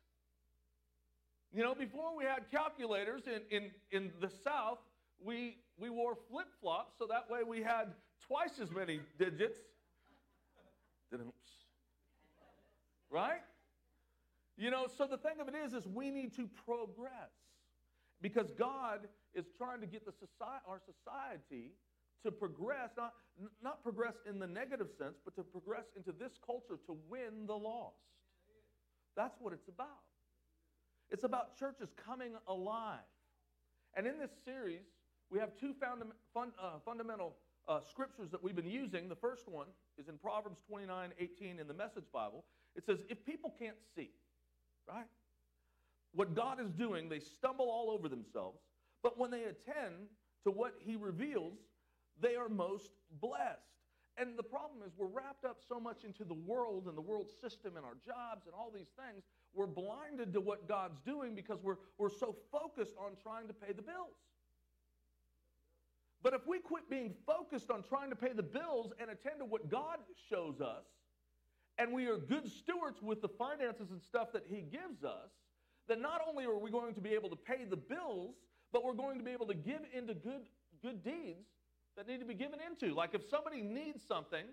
You 1.55 1.63
know, 1.63 1.75
before 1.75 2.17
we 2.17 2.25
had 2.25 2.51
calculators 2.51 3.23
in, 3.27 3.41
in, 3.51 3.71
in 3.91 4.13
the 4.21 4.31
South, 4.45 4.79
we, 5.25 5.57
we 5.79 5.89
wore 5.89 6.17
flip 6.31 6.49
flops 6.61 6.95
so 6.99 7.07
that 7.07 7.31
way 7.31 7.41
we 7.47 7.63
had 7.63 7.95
twice 8.27 8.61
as 8.63 8.71
many 8.71 9.01
digits. 9.19 9.59
Right? 13.11 13.41
You 14.61 14.71
know, 14.71 14.89
so 14.99 15.07
the 15.07 15.17
thing 15.17 15.41
of 15.41 15.49
it 15.49 15.55
is, 15.55 15.73
is 15.73 15.89
we 15.89 16.11
need 16.11 16.37
to 16.37 16.47
progress 16.67 17.33
because 18.21 18.51
God 18.59 19.09
is 19.35 19.47
trying 19.57 19.81
to 19.81 19.87
get 19.87 20.05
the 20.05 20.13
society, 20.13 20.63
our 20.69 20.79
society 20.85 21.73
to 22.23 22.31
progress, 22.31 22.91
not, 22.95 23.15
not 23.63 23.83
progress 23.83 24.17
in 24.29 24.39
the 24.39 24.47
negative 24.47 24.89
sense, 24.99 25.17
but 25.25 25.35
to 25.37 25.43
progress 25.43 25.87
into 25.97 26.13
this 26.13 26.33
culture 26.45 26.79
to 26.85 26.99
win 27.09 27.47
the 27.47 27.57
lost. 27.57 27.97
That's 29.17 29.41
what 29.41 29.55
it's 29.55 29.69
about. 29.69 30.05
It's 31.09 31.25
about 31.25 31.59
churches 31.59 31.89
coming 31.97 32.33
alive. 32.47 32.99
And 33.97 34.07
in 34.07 34.19
this 34.19 34.31
series, 34.45 34.85
we 35.31 35.39
have 35.39 35.57
two 35.59 35.75
uh, 35.81 36.45
fundamental 36.85 37.37
uh, 37.67 37.81
scriptures 37.89 38.31
that 38.31 38.43
we've 38.45 38.55
been 38.55 38.69
using. 38.69 39.09
The 39.09 39.17
first 39.17 39.49
one 39.49 39.69
is 39.97 40.09
in 40.09 40.19
Proverbs 40.19 40.59
29 40.69 41.13
18 41.19 41.59
in 41.59 41.67
the 41.67 41.73
Message 41.73 42.05
Bible. 42.13 42.45
It 42.77 42.85
says, 42.85 42.99
If 43.09 43.25
people 43.25 43.55
can't 43.59 43.77
see, 43.97 44.11
right? 44.89 45.07
What 46.13 46.35
God 46.35 46.61
is 46.61 46.71
doing, 46.73 47.09
they 47.09 47.21
stumble 47.21 47.71
all 47.71 47.91
over 47.91 48.09
themselves, 48.09 48.59
but 49.03 49.19
when 49.19 49.31
they 49.31 49.45
attend 49.45 50.09
to 50.45 50.51
what 50.51 50.75
He 50.81 50.97
reveals, 50.97 51.59
they 52.21 52.37
are 52.37 52.49
most 52.49 52.91
blessed. 53.21 53.71
And 54.17 54.37
the 54.37 54.43
problem 54.43 54.81
is, 54.85 54.93
we're 54.99 55.07
wrapped 55.07 55.45
up 55.45 55.59
so 55.67 55.81
much 55.81 56.05
into 56.05 56.25
the 56.25 56.35
world 56.35 56.87
and 56.89 56.97
the 56.97 57.03
world 57.03 57.29
system 57.41 57.77
and 57.77 57.87
our 57.87 57.97
jobs 58.05 58.47
and 58.47 58.55
all 58.55 58.71
these 58.75 58.91
things, 58.97 59.23
we're 59.55 59.67
blinded 59.67 60.33
to 60.35 60.41
what 60.41 60.69
God's 60.69 60.99
doing 61.07 61.35
because 61.35 61.59
we're, 61.63 61.79
we're 61.97 62.11
so 62.11 62.37
focused 62.53 62.95
on 62.99 63.13
trying 63.23 63.47
to 63.47 63.55
pay 63.55 63.73
the 63.73 63.83
bills. 63.83 64.17
But 66.23 66.35
if 66.35 66.47
we 66.47 66.59
quit 66.59 66.91
being 66.91 67.15
focused 67.27 67.71
on 67.71 67.83
trying 67.83 68.11
to 68.11 68.17
pay 68.17 68.33
the 68.35 68.43
bills 68.43 68.93
and 69.01 69.11
attend 69.11 69.39
to 69.39 69.47
what 69.47 69.71
God 69.71 69.99
shows 70.29 70.61
us, 70.61 70.85
and 71.81 71.93
we 71.93 72.07
are 72.07 72.19
good 72.19 72.47
stewards 72.47 73.01
with 73.01 73.23
the 73.23 73.29
finances 73.29 73.91
and 73.91 74.03
stuff 74.03 74.33
that 74.35 74.45
He 74.47 74.61
gives 74.61 75.03
us, 75.03 75.31
then 75.89 76.03
not 76.03 76.21
only 76.29 76.45
are 76.45 76.59
we 76.59 76.71
going 76.71 76.95
to 76.95 77.01
be 77.01 77.15
able 77.15 77.31
to 77.31 77.37
pay 77.37 77.65
the 77.65 77.77
bills, 77.77 78.35
but 78.71 78.85
we're 78.85 78.93
going 78.93 79.17
to 79.17 79.25
be 79.25 79.31
able 79.31 79.47
to 79.47 79.55
give 79.55 79.81
into 79.95 80.13
good, 80.13 80.43
good 80.83 81.03
deeds 81.03 81.49
that 81.97 82.07
need 82.07 82.21
to 82.21 82.27
be 82.27 82.35
given 82.35 82.59
into. 82.61 82.95
Like 82.95 83.15
if 83.15 83.23
somebody 83.31 83.63
needs 83.63 84.05
something, 84.07 84.45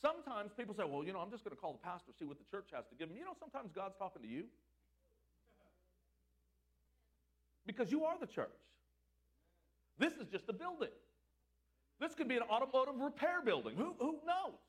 sometimes 0.00 0.52
people 0.52 0.74
say, 0.74 0.84
well, 0.86 1.02
you 1.02 1.14
know, 1.14 1.20
I'm 1.20 1.30
just 1.30 1.42
going 1.42 1.56
to 1.56 1.60
call 1.60 1.72
the 1.72 1.78
pastor, 1.78 2.12
see 2.18 2.26
what 2.26 2.36
the 2.38 2.44
church 2.50 2.68
has 2.74 2.84
to 2.88 2.94
give 2.94 3.08
them. 3.08 3.16
You 3.16 3.24
know, 3.24 3.34
sometimes 3.40 3.72
God's 3.74 3.96
talking 3.96 4.20
to 4.20 4.28
you. 4.28 4.44
Because 7.66 7.90
you 7.90 8.04
are 8.04 8.18
the 8.20 8.26
church. 8.26 8.50
This 9.98 10.12
is 10.14 10.28
just 10.30 10.44
a 10.50 10.52
building. 10.52 10.92
This 11.98 12.14
could 12.14 12.28
be 12.28 12.36
an 12.36 12.42
automotive 12.42 13.00
repair 13.00 13.40
building. 13.42 13.74
Who, 13.74 13.94
who 13.98 14.18
knows? 14.26 14.60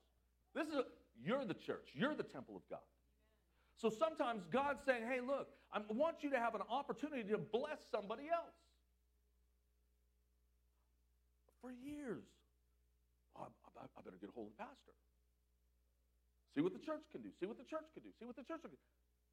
This 0.56 0.68
is 0.68 0.76
a, 0.76 0.86
you're 1.24 1.46
the 1.46 1.54
church. 1.54 1.90
You're 1.94 2.16
the 2.16 2.24
temple 2.24 2.56
of 2.56 2.64
God. 2.70 2.86
So 3.78 3.90
sometimes 3.90 4.44
God's 4.52 4.80
saying, 4.86 5.04
hey, 5.04 5.20
look, 5.20 5.48
I 5.72 5.82
want 5.90 6.24
you 6.24 6.30
to 6.32 6.40
have 6.40 6.56
an 6.56 6.62
opportunity 6.70 7.24
to 7.30 7.38
bless 7.38 7.80
somebody 7.92 8.24
else. 8.32 8.56
For 11.62 11.72
years, 11.72 12.24
oh, 13.36 13.48
I, 13.50 14.02
better 14.04 14.18
get 14.22 14.30
a 14.30 14.34
hold 14.34 14.48
of 14.48 14.54
the 14.58 14.64
pastor. 14.64 14.96
See 16.56 16.62
what 16.62 16.72
the 16.72 16.80
church 16.80 17.04
can 17.12 17.22
do. 17.22 17.30
See 17.40 17.46
what 17.46 17.58
the 17.58 17.68
church 17.68 17.90
can 17.92 18.04
do. 18.04 18.10
See 18.20 18.26
what 18.26 18.38
the 18.38 18.48
church 18.48 18.62
can 18.62 18.72
do. 18.72 18.80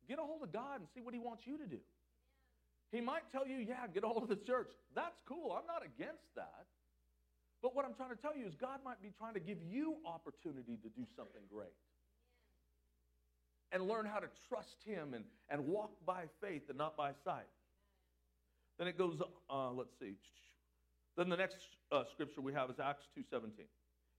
Get 0.09 0.19
a 0.19 0.27
hold 0.27 0.43
of 0.43 0.51
God 0.51 0.83
and 0.83 0.89
see 0.91 1.01
what 1.01 1.15
He 1.15 1.21
wants 1.21 1.47
you 1.47 1.57
to 1.59 1.67
do. 1.67 1.79
He 2.91 3.01
might 3.01 3.31
tell 3.31 3.47
you, 3.47 3.63
yeah, 3.63 3.87
get 3.87 4.03
a 4.03 4.09
hold 4.09 4.25
of 4.25 4.29
the 4.29 4.43
church. 4.43 4.73
That's 4.95 5.17
cool. 5.29 5.55
I'm 5.55 5.67
not 5.71 5.87
against 5.87 6.27
that. 6.35 6.67
But 7.63 7.77
what 7.77 7.85
I'm 7.85 7.95
trying 7.95 8.11
to 8.11 8.17
tell 8.17 8.37
you 8.37 8.45
is 8.45 8.55
God 8.57 8.81
might 8.85 9.01
be 9.01 9.13
trying 9.17 9.35
to 9.35 9.41
give 9.41 9.59
you 9.63 9.97
opportunity 10.05 10.77
to 10.83 10.89
do 10.89 11.07
something 11.17 11.43
great. 11.53 11.73
And 13.71 13.89
learn 13.89 14.05
how 14.05 14.19
to 14.19 14.27
trust 14.49 14.83
him 14.85 15.15
and, 15.15 15.25
and 15.49 15.67
walk 15.67 15.93
by 16.05 16.25
faith 16.43 16.63
and 16.69 16.77
not 16.77 16.97
by 16.97 17.13
sight. 17.25 17.49
Then 18.79 18.89
it 18.89 18.99
goes, 18.99 19.23
uh, 19.49 19.71
let's 19.71 19.95
see. 19.99 20.15
Then 21.17 21.29
the 21.29 21.37
next 21.37 21.57
uh, 21.91 22.03
scripture 22.11 22.41
we 22.41 22.53
have 22.53 22.69
is 22.69 22.81
Acts 22.81 23.07
2.17. 23.17 23.51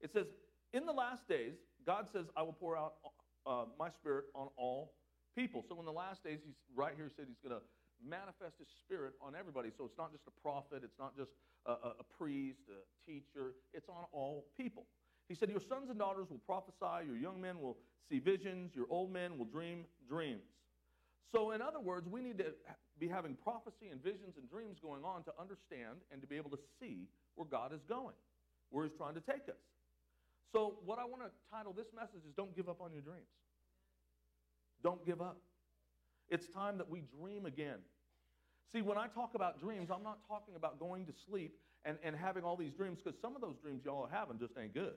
It 0.01 0.11
says, 0.11 0.27
in 0.73 0.85
the 0.85 0.91
last 0.93 1.27
days, 1.27 1.53
God 1.85 2.07
says, 2.11 2.25
I 2.35 2.43
will 2.43 2.53
pour 2.53 2.77
out 2.77 2.93
uh, 3.45 3.65
my 3.77 3.89
spirit 3.89 4.25
on 4.33 4.47
all 4.57 4.93
people. 5.35 5.63
So 5.67 5.79
in 5.79 5.85
the 5.85 5.91
last 5.91 6.23
days, 6.23 6.39
he's 6.45 6.55
right 6.75 6.93
here 6.95 7.11
said 7.15 7.25
he's 7.27 7.37
going 7.47 7.59
to 7.59 7.65
manifest 8.03 8.59
his 8.59 8.67
spirit 8.83 9.13
on 9.21 9.33
everybody. 9.35 9.69
So 9.75 9.85
it's 9.85 9.97
not 9.97 10.11
just 10.11 10.23
a 10.27 10.35
prophet, 10.41 10.83
it's 10.83 10.99
not 10.99 11.15
just 11.17 11.31
a, 11.65 11.71
a, 11.71 11.89
a 12.03 12.05
priest, 12.17 12.59
a 12.69 12.83
teacher, 13.09 13.55
it's 13.73 13.89
on 13.89 14.05
all 14.11 14.45
people. 14.55 14.85
He 15.27 15.35
said, 15.35 15.49
Your 15.49 15.61
sons 15.61 15.89
and 15.89 15.97
daughters 15.97 16.27
will 16.29 16.43
prophesy, 16.45 17.07
your 17.07 17.17
young 17.17 17.39
men 17.39 17.59
will 17.59 17.77
see 18.09 18.19
visions, 18.19 18.71
your 18.75 18.87
old 18.89 19.11
men 19.11 19.37
will 19.37 19.45
dream 19.45 19.85
dreams. 20.07 20.43
So, 21.31 21.51
in 21.51 21.61
other 21.61 21.79
words, 21.79 22.07
we 22.07 22.21
need 22.21 22.37
to 22.37 22.53
be 22.99 23.07
having 23.07 23.35
prophecy 23.35 23.89
and 23.91 24.03
visions 24.03 24.37
and 24.37 24.47
dreams 24.49 24.77
going 24.81 25.03
on 25.03 25.23
to 25.23 25.33
understand 25.39 26.05
and 26.11 26.21
to 26.21 26.27
be 26.27 26.37
able 26.37 26.51
to 26.51 26.59
see 26.79 27.07
where 27.35 27.47
God 27.47 27.73
is 27.73 27.81
going, 27.89 28.15
where 28.69 28.85
He's 28.85 28.93
trying 28.95 29.15
to 29.15 29.21
take 29.21 29.49
us. 29.49 29.63
So, 30.51 30.77
what 30.85 30.99
I 30.99 31.05
want 31.05 31.23
to 31.23 31.31
title 31.49 31.73
this 31.73 31.89
message 31.95 32.21
is 32.27 32.33
Don't 32.37 32.55
Give 32.55 32.69
Up 32.69 32.81
on 32.81 32.93
Your 32.93 33.01
Dreams. 33.01 33.25
Don't 34.83 35.03
give 35.05 35.21
up. 35.21 35.37
It's 36.29 36.47
time 36.47 36.77
that 36.77 36.89
we 36.89 37.03
dream 37.19 37.45
again. 37.45 37.79
See, 38.73 38.81
when 38.81 38.97
I 38.97 39.07
talk 39.07 39.35
about 39.35 39.61
dreams, 39.61 39.89
I'm 39.93 40.03
not 40.03 40.19
talking 40.27 40.55
about 40.55 40.79
going 40.79 41.05
to 41.05 41.13
sleep 41.27 41.55
and, 41.85 41.97
and 42.03 42.15
having 42.15 42.43
all 42.43 42.55
these 42.55 42.71
dreams 42.73 42.99
because 43.03 43.19
some 43.21 43.35
of 43.35 43.41
those 43.41 43.55
dreams 43.61 43.83
y'all 43.85 44.03
are 44.03 44.09
having 44.11 44.39
just 44.39 44.53
ain't 44.57 44.73
good. 44.73 44.95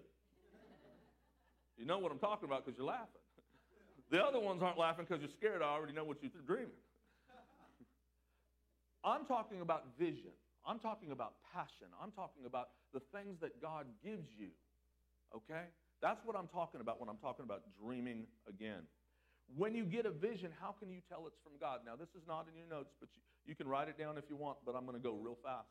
You 1.77 1.85
know 1.85 1.99
what 1.99 2.11
I'm 2.11 2.19
talking 2.19 2.49
about 2.49 2.65
because 2.65 2.79
you're 2.79 2.87
laughing. 2.87 3.21
The 4.11 4.25
other 4.25 4.41
ones 4.41 4.63
aren't 4.63 4.79
laughing 4.79 5.05
because 5.07 5.21
you're 5.21 5.35
scared. 5.37 5.63
I 5.63 5.67
already 5.67 5.93
know 5.93 6.05
what 6.05 6.19
you're 6.23 6.31
dreaming. 6.47 6.71
I'm 9.05 9.25
talking 9.27 9.61
about 9.61 9.85
vision. 9.99 10.33
I'm 10.67 10.79
talking 10.79 11.13
about 11.13 11.35
passion. 11.55 11.89
I'm 12.03 12.11
talking 12.11 12.47
about 12.47 12.71
the 12.93 13.01
things 13.15 13.39
that 13.41 13.61
God 13.61 13.87
gives 14.03 14.27
you. 14.39 14.49
Okay? 15.35 15.65
That's 16.03 16.25
what 16.25 16.37
I'm 16.37 16.49
talking 16.49 16.81
about 16.81 17.01
when 17.01 17.09
I'm 17.09 17.19
talking 17.19 17.45
about 17.45 17.63
dreaming 17.83 18.27
again. 18.49 18.83
When 19.55 19.75
you 19.75 19.85
get 19.85 20.07
a 20.07 20.11
vision, 20.11 20.51
how 20.61 20.73
can 20.73 20.91
you 20.91 21.01
tell 21.09 21.27
it's 21.27 21.39
from 21.43 21.53
God? 21.61 21.81
Now, 21.87 21.97
this 21.97 22.11
is 22.11 22.27
not 22.27 22.47
in 22.51 22.57
your 22.57 22.69
notes, 22.69 22.95
but 22.99 23.09
you, 23.15 23.23
you 23.47 23.55
can 23.55 23.69
write 23.69 23.89
it 23.89 23.99
down 23.99 24.19
if 24.19 24.25
you 24.29 24.37
want, 24.37 24.59
but 24.67 24.75
I'm 24.75 24.85
going 24.85 24.97
to 24.97 25.03
go 25.03 25.15
real 25.15 25.39
fast. 25.43 25.69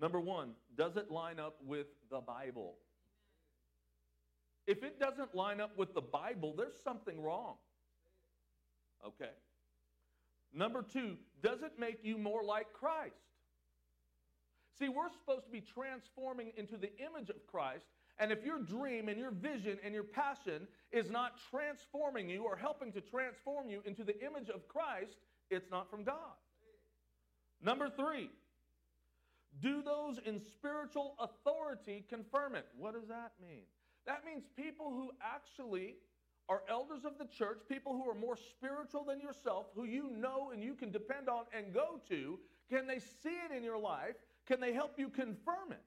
Number 0.00 0.18
one, 0.18 0.52
does 0.76 0.96
it 0.96 1.10
line 1.10 1.38
up 1.38 1.56
with 1.64 1.86
the 2.10 2.20
Bible? 2.20 2.76
If 4.66 4.82
it 4.82 4.98
doesn't 4.98 5.34
line 5.34 5.60
up 5.60 5.76
with 5.76 5.94
the 5.94 6.00
Bible, 6.00 6.54
there's 6.56 6.80
something 6.82 7.20
wrong. 7.22 7.56
Okay. 9.06 9.30
Number 10.52 10.82
two, 10.82 11.16
does 11.42 11.62
it 11.62 11.72
make 11.78 11.98
you 12.02 12.18
more 12.18 12.42
like 12.42 12.72
Christ? 12.72 13.14
See, 14.78 14.88
we're 14.88 15.10
supposed 15.10 15.44
to 15.44 15.50
be 15.50 15.60
transforming 15.60 16.52
into 16.56 16.76
the 16.76 16.90
image 16.98 17.28
of 17.28 17.46
Christ, 17.46 17.84
and 18.20 18.30
if 18.30 18.44
your 18.44 18.58
dream 18.58 19.08
and 19.08 19.18
your 19.18 19.30
vision 19.30 19.78
and 19.82 19.94
your 19.94 20.04
passion 20.04 20.68
is 20.92 21.10
not 21.10 21.32
transforming 21.50 22.28
you 22.28 22.44
or 22.44 22.54
helping 22.54 22.92
to 22.92 23.00
transform 23.00 23.70
you 23.70 23.80
into 23.86 24.04
the 24.04 24.14
image 24.24 24.50
of 24.50 24.68
Christ, 24.68 25.16
it's 25.48 25.70
not 25.70 25.90
from 25.90 26.04
God. 26.04 26.36
Number 27.62 27.88
three, 27.88 28.30
do 29.60 29.82
those 29.82 30.18
in 30.24 30.40
spiritual 30.40 31.16
authority 31.18 32.04
confirm 32.08 32.54
it? 32.54 32.66
What 32.78 32.92
does 32.94 33.08
that 33.08 33.32
mean? 33.40 33.62
That 34.06 34.24
means 34.24 34.44
people 34.56 34.90
who 34.90 35.10
actually 35.22 35.96
are 36.48 36.62
elders 36.68 37.04
of 37.04 37.16
the 37.18 37.26
church, 37.26 37.60
people 37.68 37.92
who 37.92 38.08
are 38.10 38.14
more 38.14 38.36
spiritual 38.36 39.04
than 39.04 39.20
yourself, 39.20 39.66
who 39.74 39.84
you 39.84 40.10
know 40.10 40.50
and 40.52 40.62
you 40.62 40.74
can 40.74 40.90
depend 40.90 41.28
on 41.28 41.44
and 41.56 41.72
go 41.72 42.00
to, 42.08 42.38
can 42.68 42.86
they 42.86 42.98
see 42.98 43.36
it 43.48 43.56
in 43.56 43.64
your 43.64 43.78
life? 43.78 44.16
Can 44.46 44.60
they 44.60 44.72
help 44.72 44.98
you 44.98 45.08
confirm 45.08 45.72
it? 45.72 45.82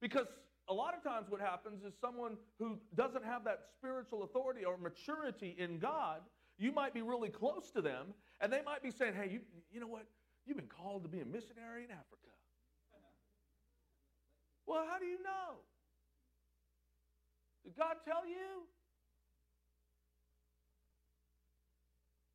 Because 0.00 0.26
a 0.68 0.74
lot 0.74 0.94
of 0.94 1.02
times 1.02 1.26
what 1.28 1.40
happens 1.40 1.82
is 1.84 1.94
someone 2.00 2.36
who 2.58 2.78
doesn't 2.94 3.24
have 3.24 3.44
that 3.44 3.60
spiritual 3.76 4.22
authority 4.22 4.64
or 4.64 4.76
maturity 4.76 5.56
in 5.58 5.78
God, 5.78 6.20
you 6.58 6.72
might 6.72 6.94
be 6.94 7.02
really 7.02 7.30
close 7.30 7.70
to 7.70 7.82
them, 7.82 8.14
and 8.40 8.52
they 8.52 8.62
might 8.62 8.82
be 8.82 8.90
saying, 8.90 9.14
hey, 9.14 9.30
you, 9.30 9.40
you 9.72 9.80
know 9.80 9.86
what? 9.86 10.06
You've 10.46 10.56
been 10.56 10.66
called 10.66 11.02
to 11.02 11.08
be 11.08 11.20
a 11.20 11.24
missionary 11.24 11.84
in 11.84 11.90
Africa. 11.90 12.28
Well, 14.66 14.84
how 14.88 14.98
do 14.98 15.06
you 15.06 15.22
know? 15.22 15.64
Did 17.64 17.76
God 17.76 17.96
tell 18.04 18.26
you? 18.26 18.68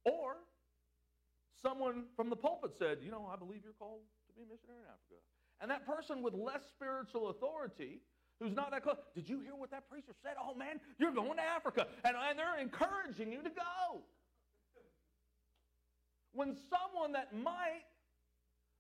Or 0.06 0.36
someone 1.62 2.06
from 2.16 2.30
the 2.30 2.36
pulpit 2.36 2.74
said, 2.78 3.00
You 3.02 3.12
know, 3.12 3.30
I 3.32 3.38
believe 3.38 3.62
you're 3.64 3.78
called 3.80 4.02
to 4.28 4.34
be 4.34 4.42
a 4.42 4.50
missionary 4.52 4.82
in 4.82 4.90
Africa. 4.90 5.22
And 5.62 5.72
that 5.72 5.86
person 5.86 6.22
with 6.22 6.34
less 6.34 6.62
spiritual 6.76 7.30
authority, 7.30 8.02
who's 8.40 8.54
not 8.54 8.72
that 8.72 8.84
close, 8.84 8.98
did 9.16 9.30
you 9.30 9.40
hear 9.40 9.56
what 9.56 9.72
that 9.72 9.90
preacher 9.90 10.14
said? 10.22 10.34
Oh 10.42 10.56
man, 10.56 10.80
you're 10.98 11.14
going 11.14 11.38
to 11.38 11.44
Africa. 11.44 11.88
And, 12.04 12.16
and 12.18 12.38
they're 12.38 12.60
encouraging 12.60 13.32
you 13.32 13.42
to 13.44 13.50
go. 13.50 14.02
When 16.34 16.56
someone 16.70 17.14
that 17.14 17.34
might 17.36 17.86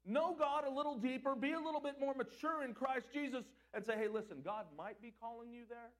know 0.05 0.35
God 0.37 0.65
a 0.65 0.69
little 0.69 0.97
deeper, 0.97 1.35
be 1.35 1.53
a 1.53 1.59
little 1.59 1.79
bit 1.79 1.99
more 1.99 2.13
mature 2.13 2.63
in 2.63 2.73
Christ 2.73 3.07
Jesus, 3.13 3.45
and 3.73 3.85
say, 3.85 3.95
hey, 3.95 4.07
listen, 4.07 4.37
God 4.43 4.65
might 4.77 5.01
be 5.01 5.13
calling 5.19 5.51
you 5.51 5.63
there. 5.69 5.91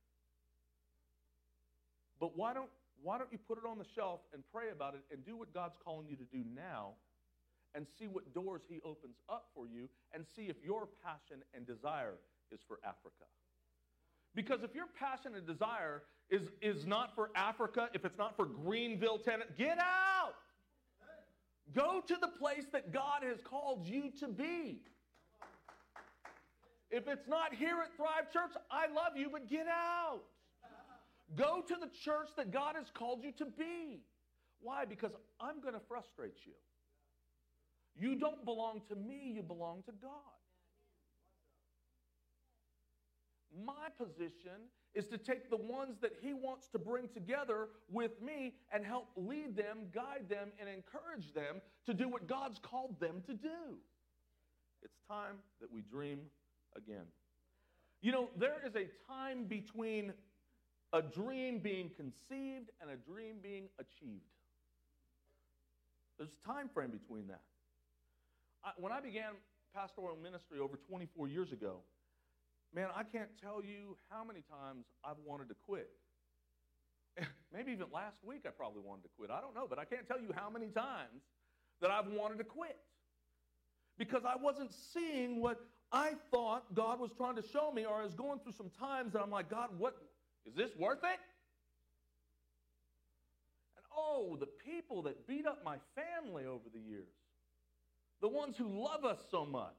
But 2.20 2.38
why 2.38 2.54
don't, 2.54 2.70
why 3.02 3.18
don't 3.18 3.32
you 3.32 3.38
put 3.38 3.58
it 3.58 3.66
on 3.68 3.78
the 3.78 3.86
shelf 3.96 4.22
and 4.34 4.44
pray 4.54 4.70
about 4.72 4.94
it 4.94 5.02
and 5.12 5.26
do 5.26 5.36
what 5.36 5.54
God's 5.54 5.78
calling 5.84 6.08
you 6.08 6.16
to 6.16 6.24
do 6.24 6.44
now 6.56 6.94
and 7.76 7.86
see 8.00 8.08
what 8.08 8.34
doors 8.34 8.62
He 8.68 8.80
opens 8.86 9.16
up 9.30 9.50
for 9.56 9.66
you 9.68 9.90
and 10.14 10.26
see 10.36 10.44
if 10.44 10.58
your 10.64 10.88
passion 11.04 11.44
and 11.54 11.66
desire 11.66 12.16
is 12.52 12.62
for 12.68 12.80
Africa? 12.84 13.26
Because 14.36 14.64
if 14.64 14.74
your 14.74 14.88
passion 15.00 15.36
and 15.36 15.46
desire 15.46 16.04
is, 16.30 16.50
is 16.62 16.86
not 16.86 17.14
for 17.16 17.30
Africa, 17.36 17.90
if 17.94 18.06
it's 18.06 18.18
not 18.18 18.36
for 18.36 18.46
Greenville, 18.46 19.20
Tennessee, 19.20 19.54
get 19.58 19.78
out! 19.78 20.34
Go 21.74 22.02
to 22.08 22.18
the 22.20 22.28
place 22.28 22.66
that 22.74 22.92
God 22.92 23.24
has 23.24 23.40
called 23.42 23.88
you 23.88 24.12
to 24.20 24.28
be. 24.28 24.82
If 26.92 27.08
it's 27.08 27.28
not 27.28 27.54
here 27.54 27.78
at 27.82 27.96
Thrive 27.96 28.32
Church, 28.32 28.52
I 28.70 28.88
love 28.88 29.14
you, 29.16 29.30
but 29.32 29.50
get 29.50 29.68
out. 29.68 30.22
Go 31.36 31.64
to 31.68 31.76
the 31.80 31.90
church 32.04 32.30
that 32.38 32.52
God 32.52 32.76
has 32.76 32.92
called 32.94 33.24
you 33.24 33.32
to 33.34 33.46
be. 33.46 34.02
Why? 34.62 34.86
Because 34.86 35.12
I'm 35.40 35.62
going 35.62 35.74
to 35.74 35.80
frustrate 35.88 36.46
you. 36.46 36.54
You 38.00 38.16
don't 38.16 38.44
belong 38.44 38.82
to 38.90 38.96
me, 38.96 39.34
you 39.36 39.44
belong 39.44 39.84
to 39.86 39.92
God. 40.02 40.12
My 43.66 43.90
position 44.04 44.70
is 44.96 45.06
to 45.08 45.18
take 45.18 45.50
the 45.50 45.58
ones 45.58 45.98
that 46.02 46.14
he 46.22 46.34
wants 46.34 46.68
to 46.70 46.80
bring 46.80 47.08
together 47.14 47.70
with 47.92 48.22
me 48.22 48.54
and 48.72 48.86
help 48.86 49.10
lead 49.16 49.56
them, 49.56 49.90
guide 49.94 50.28
them, 50.28 50.50
and 50.60 50.68
encourage 50.70 51.34
them 51.34 51.62
to 51.86 51.94
do 51.94 52.10
what 52.10 52.28
God's 52.28 52.60
called 52.60 53.00
them 53.00 53.22
to 53.28 53.34
do. 53.34 53.78
It's 54.84 54.98
time 55.08 55.36
that 55.62 55.72
we 55.72 55.82
dream 55.82 56.20
again. 56.76 57.06
You 58.02 58.12
know, 58.12 58.30
there 58.38 58.58
is 58.66 58.76
a 58.76 58.88
time 59.08 59.46
between 59.46 60.14
a 60.92 61.02
dream 61.02 61.60
being 61.60 61.90
conceived 61.96 62.70
and 62.82 62.90
a 62.92 62.96
dream 62.96 63.36
being 63.42 63.66
achieved. 63.80 64.22
There's 66.18 66.30
a 66.44 66.48
time 66.48 66.70
frame 66.74 66.92
between 66.92 67.28
that. 67.28 67.42
I, 68.64 68.72
when 68.78 68.92
I 68.92 69.02
began 69.02 69.34
pastoral 69.76 70.16
ministry 70.16 70.60
over 70.60 70.78
24 70.90 71.28
years 71.28 71.52
ago, 71.52 71.82
man, 72.74 72.88
I 72.96 73.04
can't 73.04 73.30
tell 73.42 73.64
you 73.64 73.98
how 74.10 74.24
many 74.24 74.42
times 74.42 74.86
I've 75.04 75.20
wanted 75.26 75.50
to 75.50 75.56
quit. 75.66 75.90
Maybe 77.54 77.72
even 77.72 77.88
last 77.94 78.18
week 78.24 78.42
I 78.48 78.50
probably 78.50 78.82
wanted 78.82 79.04
to 79.04 79.10
quit. 79.18 79.30
I 79.30 79.42
don't 79.42 79.56
know, 79.56 79.68
but 79.70 79.80
I 79.80 79.86
can't 79.86 80.08
tell 80.08 80.20
you 80.20 80.30
how 80.36 80.50
many 80.50 80.68
times 80.68 81.22
that 81.82 81.92
I've 81.92 82.08
wanted 82.08 82.38
to 82.38 82.44
quit 82.44 82.78
because 83.98 84.24
I 84.26 84.36
wasn't 84.42 84.72
seeing 84.94 85.42
what 85.42 85.60
I 85.92 86.14
thought 86.32 86.74
God 86.74 87.00
was 87.00 87.12
trying 87.16 87.36
to 87.36 87.44
show 87.54 87.72
me, 87.72 87.86
or 87.86 88.02
I 88.02 88.04
was 88.04 88.16
going 88.16 88.40
through 88.40 88.54
some 88.54 88.72
times 88.80 89.14
that 89.14 89.22
I'm 89.22 89.30
like, 89.30 89.50
God, 89.50 89.70
what 89.78 89.96
is 90.46 90.56
this 90.56 90.72
worth 90.78 91.04
it? 91.04 91.20
And 93.78 93.86
oh, 93.96 94.36
the 94.40 94.48
people 94.48 95.04
that 95.04 95.28
beat 95.28 95.46
up 95.46 95.64
my 95.64 95.78
family 95.96 96.46
over 96.46 96.64
the 96.74 96.80
years, 96.80 97.14
the 98.24 98.30
ones 98.30 98.56
who 98.58 98.70
love 98.70 99.04
us 99.04 99.20
so 99.30 99.46
much, 99.46 99.76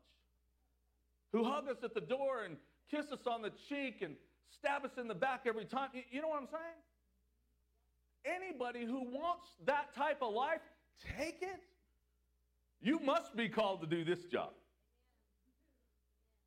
who 1.33 1.43
hug 1.45 1.67
us 1.67 1.79
at 1.83 1.95
the 1.95 2.01
door 2.03 2.45
and 2.45 2.59
kiss 2.91 3.11
us 3.11 3.27
on 3.27 3.41
the 3.41 3.51
cheek 3.71 4.03
and 4.03 4.17
stab 4.59 4.85
us 4.85 4.91
in 5.01 5.09
the 5.09 5.15
back 5.15 5.45
every 5.47 5.65
time. 5.65 5.89
You 6.11 6.21
know 6.21 6.29
what 6.29 6.43
I'm 6.43 6.49
saying? 6.49 8.43
Anybody 8.43 8.85
who 8.85 9.03
wants 9.03 9.47
that 9.65 9.95
type 9.97 10.19
of 10.21 10.35
life, 10.35 10.61
take 11.17 11.39
it. 11.41 11.63
You 12.83 12.99
must 12.99 13.35
be 13.35 13.49
called 13.49 13.81
to 13.81 13.87
do 13.87 14.05
this 14.05 14.25
job. 14.27 14.51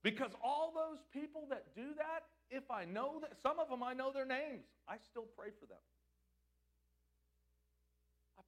Because 0.04 0.32
all 0.44 0.72
those 0.76 1.00
people 1.12 1.48
that 1.50 1.76
do 1.76 1.96
that, 1.98 2.26
if 2.52 2.70
I 2.70 2.86
know 2.86 3.20
that, 3.22 3.32
some 3.42 3.58
of 3.58 3.70
them 3.70 3.82
I 3.82 3.94
know 3.94 4.12
their 4.14 4.26
names, 4.26 4.66
I 4.88 4.98
still 5.10 5.26
pray 5.36 5.50
for 5.60 5.66
them. 5.66 5.80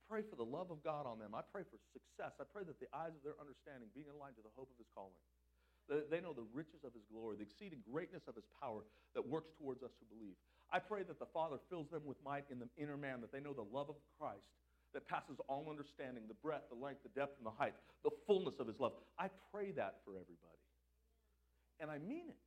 Pray 0.09 0.25
for 0.25 0.33
the 0.33 0.45
love 0.45 0.73
of 0.73 0.81
God 0.81 1.05
on 1.05 1.21
them. 1.21 1.37
I 1.37 1.45
pray 1.45 1.61
for 1.61 1.77
success. 1.93 2.33
I 2.41 2.47
pray 2.49 2.65
that 2.65 2.81
the 2.81 2.89
eyes 2.89 3.13
of 3.13 3.21
their 3.21 3.37
understanding 3.37 3.93
being 3.93 4.09
aligned 4.09 4.41
to 4.41 4.43
the 4.43 4.49
hope 4.57 4.73
of 4.73 4.77
his 4.81 4.89
calling. 4.89 5.13
That 5.85 6.09
they 6.09 6.17
know 6.17 6.33
the 6.33 6.49
riches 6.49 6.81
of 6.81 6.97
his 6.97 7.05
glory, 7.05 7.37
the 7.37 7.45
exceeding 7.45 7.85
greatness 7.85 8.25
of 8.25 8.33
his 8.33 8.49
power 8.57 8.81
that 9.13 9.21
works 9.21 9.53
towards 9.53 9.85
us 9.85 9.93
who 10.01 10.09
believe. 10.09 10.33
I 10.73 10.81
pray 10.81 11.05
that 11.05 11.21
the 11.21 11.29
Father 11.29 11.61
fills 11.69 11.89
them 11.93 12.05
with 12.05 12.17
might 12.25 12.49
in 12.49 12.57
the 12.57 12.69
inner 12.77 12.97
man, 12.97 13.21
that 13.21 13.29
they 13.29 13.41
know 13.41 13.53
the 13.53 13.69
love 13.69 13.89
of 13.89 13.97
Christ 14.17 14.49
that 14.93 15.07
passes 15.07 15.37
all 15.47 15.69
understanding, 15.69 16.25
the 16.27 16.37
breadth, 16.41 16.69
the 16.69 16.77
length, 16.77 17.03
the 17.03 17.13
depth, 17.13 17.37
and 17.37 17.45
the 17.45 17.53
height, 17.53 17.73
the 18.03 18.09
fullness 18.25 18.57
of 18.59 18.67
his 18.67 18.79
love. 18.79 18.93
I 19.17 19.29
pray 19.53 19.71
that 19.77 20.01
for 20.05 20.11
everybody. 20.17 20.61
And 21.79 21.89
I 21.89 21.97
mean 21.97 22.29
it. 22.29 22.37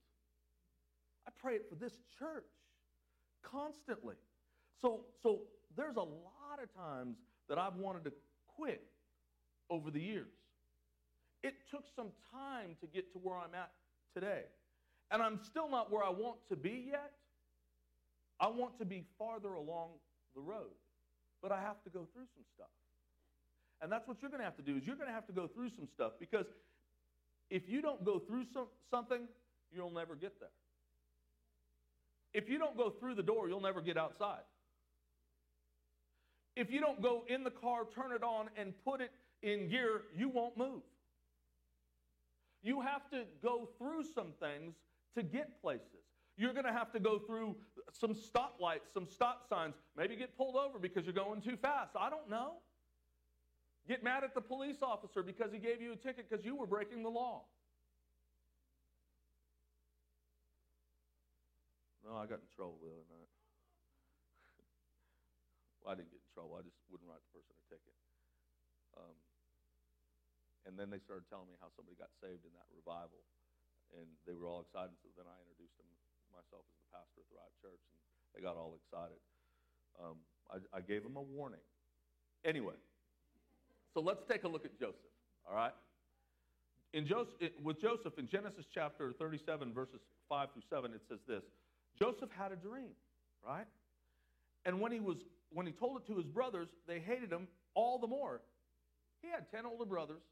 I 1.26 1.31
pray 1.40 1.54
it 1.54 1.66
for 1.69 1.76
this 1.76 1.95
church 2.19 2.50
constantly. 3.42 4.16
So, 4.81 5.07
so 5.23 5.42
there's 5.76 5.97
a 5.97 6.00
lot 6.00 6.59
of 6.62 6.73
times 6.75 7.16
that 7.52 7.59
I've 7.59 7.76
wanted 7.76 8.04
to 8.04 8.12
quit 8.56 8.82
over 9.68 9.90
the 9.90 10.00
years. 10.00 10.32
It 11.42 11.52
took 11.71 11.85
some 11.94 12.09
time 12.32 12.76
to 12.80 12.87
get 12.87 13.12
to 13.12 13.18
where 13.18 13.37
I'm 13.37 13.54
at 13.54 13.71
today. 14.14 14.44
And 15.11 15.21
I'm 15.21 15.38
still 15.44 15.68
not 15.68 15.92
where 15.92 16.02
I 16.02 16.09
want 16.09 16.38
to 16.49 16.56
be 16.56 16.87
yet. 16.88 17.12
I 18.40 18.47
want 18.47 18.78
to 18.78 18.87
be 18.87 19.04
farther 19.18 19.52
along 19.52 19.90
the 20.35 20.40
road, 20.40 20.73
but 21.42 21.52
I 21.52 21.61
have 21.61 21.76
to 21.85 21.90
go 21.90 22.09
through 22.14 22.25
some 22.35 22.44
stuff. 22.54 22.73
And 23.82 23.92
that's 23.92 24.09
what 24.09 24.16
you're 24.23 24.30
going 24.30 24.40
to 24.40 24.47
have 24.47 24.56
to 24.56 24.62
do 24.62 24.78
is 24.78 24.87
you're 24.87 24.97
going 24.97 25.09
to 25.09 25.14
have 25.14 25.26
to 25.26 25.35
go 25.35 25.47
through 25.47 25.68
some 25.76 25.87
stuff 25.92 26.12
because 26.18 26.47
if 27.50 27.68
you 27.68 27.82
don't 27.82 28.02
go 28.02 28.18
through 28.18 28.47
some, 28.54 28.68
something, 28.90 29.28
you'll 29.71 29.90
never 29.90 30.14
get 30.14 30.40
there. 30.40 30.49
If 32.32 32.49
you 32.49 32.59
don't 32.59 32.78
go 32.78 32.88
through 32.88 33.16
the 33.16 33.23
door, 33.23 33.47
you'll 33.50 33.61
never 33.61 33.82
get 33.82 33.99
outside. 33.99 34.40
If 36.54 36.71
you 36.71 36.80
don't 36.80 37.00
go 37.02 37.25
in 37.28 37.44
the 37.44 37.50
car, 37.50 37.87
turn 37.94 38.12
it 38.12 38.23
on, 38.23 38.49
and 38.56 38.75
put 38.85 39.00
it 39.00 39.11
in 39.42 39.68
gear, 39.68 40.02
you 40.16 40.29
won't 40.29 40.57
move. 40.57 40.83
You 42.62 42.81
have 42.81 43.09
to 43.11 43.24
go 43.42 43.68
through 43.79 44.05
some 44.14 44.33
things 44.38 44.74
to 45.16 45.22
get 45.22 45.61
places. 45.61 45.87
You're 46.37 46.53
going 46.53 46.64
to 46.64 46.72
have 46.72 46.92
to 46.92 47.00
go 47.00 47.18
through 47.18 47.57
some 47.92 48.14
stoplights, 48.14 48.92
some 48.92 49.07
stop 49.07 49.48
signs, 49.48 49.74
maybe 49.96 50.16
get 50.16 50.37
pulled 50.37 50.57
over 50.57 50.79
because 50.79 51.05
you're 51.05 51.14
going 51.14 51.40
too 51.40 51.57
fast. 51.57 51.92
I 51.98 52.09
don't 52.09 52.29
know. 52.31 52.55
Get 53.88 54.05
mad 54.05 54.22
at 54.22 54.35
the 54.35 54.40
police 54.40 54.77
officer 54.81 55.22
because 55.22 55.53
he 55.53 55.59
gave 55.59 55.83
you 55.83 55.92
a 55.92 55.96
ticket 55.96 56.31
because 56.31 56.44
you 56.44 56.55
were 56.55 56.66
breaking 56.66 57.03
the 57.03 57.11
law. 57.11 57.42
No, 62.05 62.16
I 62.16 62.27
got 62.27 62.38
in 62.38 62.50
trouble 62.55 62.79
the 62.81 62.88
other 62.88 63.07
night. 63.11 63.29
well, 65.85 65.92
I 65.92 65.96
didn't 65.96 66.11
get 66.11 66.21
trouble. 66.33 66.59
I 66.59 66.64
just 66.64 66.77
wouldn't 66.88 67.09
write 67.09 67.21
the 67.21 67.33
person 67.33 67.53
a 67.55 67.64
ticket. 67.68 67.97
Um, 68.97 69.16
and 70.68 70.75
then 70.75 70.88
they 70.92 71.01
started 71.03 71.29
telling 71.29 71.49
me 71.49 71.57
how 71.61 71.73
somebody 71.77 71.97
got 71.97 72.12
saved 72.18 72.42
in 72.42 72.53
that 72.57 72.68
revival. 72.73 73.21
And 73.92 74.09
they 74.25 74.33
were 74.33 74.49
all 74.49 74.64
excited. 74.64 74.97
So 75.05 75.12
then 75.14 75.29
I 75.29 75.37
introduced 75.45 75.77
them 75.77 75.88
myself 76.33 76.64
as 76.64 76.77
the 76.81 76.88
pastor 76.88 77.21
of 77.21 77.29
Thrive 77.29 77.55
Church, 77.61 77.83
and 77.92 77.97
they 78.33 78.40
got 78.40 78.57
all 78.57 78.73
excited. 78.81 79.21
Um, 80.01 80.16
I, 80.49 80.59
I 80.73 80.81
gave 80.81 81.05
them 81.05 81.21
a 81.21 81.23
warning. 81.23 81.62
Anyway, 82.45 82.75
so 83.95 84.01
let's 84.01 84.25
take 84.25 84.45
a 84.45 84.49
look 84.49 84.64
at 84.64 84.73
Joseph, 84.81 85.12
all 85.47 85.55
right? 85.55 85.77
In 86.92 87.07
Joseph, 87.07 87.37
with 87.62 87.81
Joseph 87.81 88.18
in 88.18 88.27
Genesis 88.29 88.64
chapter 88.73 89.12
37, 89.12 89.73
verses 89.73 90.01
5 90.29 90.49
through 90.53 90.66
7, 90.68 90.92
it 90.92 91.01
says 91.09 91.21
this 91.29 91.45
Joseph 91.99 92.31
had 92.37 92.53
a 92.53 92.57
dream, 92.57 92.97
right? 93.47 93.68
And 94.64 94.81
when 94.81 94.92
he, 94.92 95.01
was, 95.01 95.16
when 95.53 95.67
he 95.67 95.73
told 95.73 96.01
it 96.01 96.07
to 96.07 96.17
his 96.17 96.27
brothers, 96.27 96.69
they 96.87 96.99
hated 96.99 97.31
him 97.31 97.49
all 97.75 97.99
the 97.99 98.07
more. 98.07 98.41
He 99.23 99.29
had 99.29 99.51
10 99.51 99.67
older 99.67 99.85
brothers, 99.85 100.23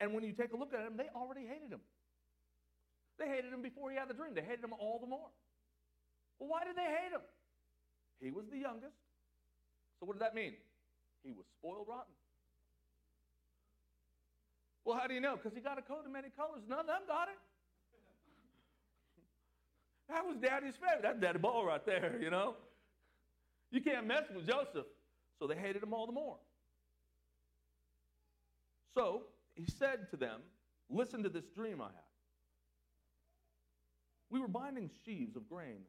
and 0.00 0.14
when 0.14 0.24
you 0.24 0.32
take 0.32 0.52
a 0.52 0.56
look 0.56 0.72
at 0.72 0.80
him, 0.80 0.96
they 0.96 1.08
already 1.14 1.46
hated 1.46 1.72
him. 1.72 1.80
They 3.18 3.28
hated 3.28 3.52
him 3.52 3.62
before 3.62 3.90
he 3.90 3.96
had 3.96 4.08
the 4.08 4.14
dream. 4.14 4.34
They 4.34 4.42
hated 4.42 4.64
him 4.64 4.72
all 4.78 4.98
the 5.00 5.06
more. 5.06 5.28
Well, 6.38 6.50
why 6.50 6.64
did 6.64 6.76
they 6.76 6.84
hate 6.84 7.12
him? 7.12 7.24
He 8.20 8.30
was 8.30 8.44
the 8.50 8.58
youngest. 8.58 8.96
So 10.00 10.06
what 10.06 10.14
did 10.14 10.22
that 10.22 10.34
mean? 10.34 10.52
He 11.24 11.32
was 11.32 11.44
spoiled 11.58 11.86
rotten. 11.88 12.12
Well, 14.84 14.96
how 14.96 15.08
do 15.08 15.14
you 15.14 15.20
know? 15.20 15.36
Because 15.36 15.52
he 15.54 15.60
got 15.60 15.78
a 15.78 15.82
coat 15.82 16.04
of 16.06 16.12
many 16.12 16.28
colors. 16.36 16.62
None 16.68 16.80
of 16.80 16.86
them 16.86 17.02
got 17.08 17.28
it. 17.28 17.38
That 20.08 20.24
was 20.24 20.36
daddy's 20.36 20.74
favorite. 20.74 21.02
That's 21.02 21.18
daddy 21.18 21.40
ball 21.40 21.66
right 21.66 21.84
there, 21.84 22.16
you 22.22 22.30
know. 22.30 22.54
You 23.70 23.80
can't 23.80 24.06
mess 24.06 24.24
with 24.34 24.46
Joseph. 24.46 24.86
So 25.38 25.46
they 25.46 25.56
hated 25.56 25.82
him 25.82 25.92
all 25.92 26.06
the 26.06 26.12
more. 26.12 26.36
So 28.94 29.22
he 29.54 29.66
said 29.66 30.10
to 30.10 30.16
them, 30.16 30.40
Listen 30.88 31.22
to 31.24 31.28
this 31.28 31.44
dream 31.54 31.80
I 31.80 31.86
had. 31.86 32.06
We 34.30 34.40
were 34.40 34.48
binding 34.48 34.90
sheaves 35.04 35.36
of 35.36 35.48
grain 35.48 35.82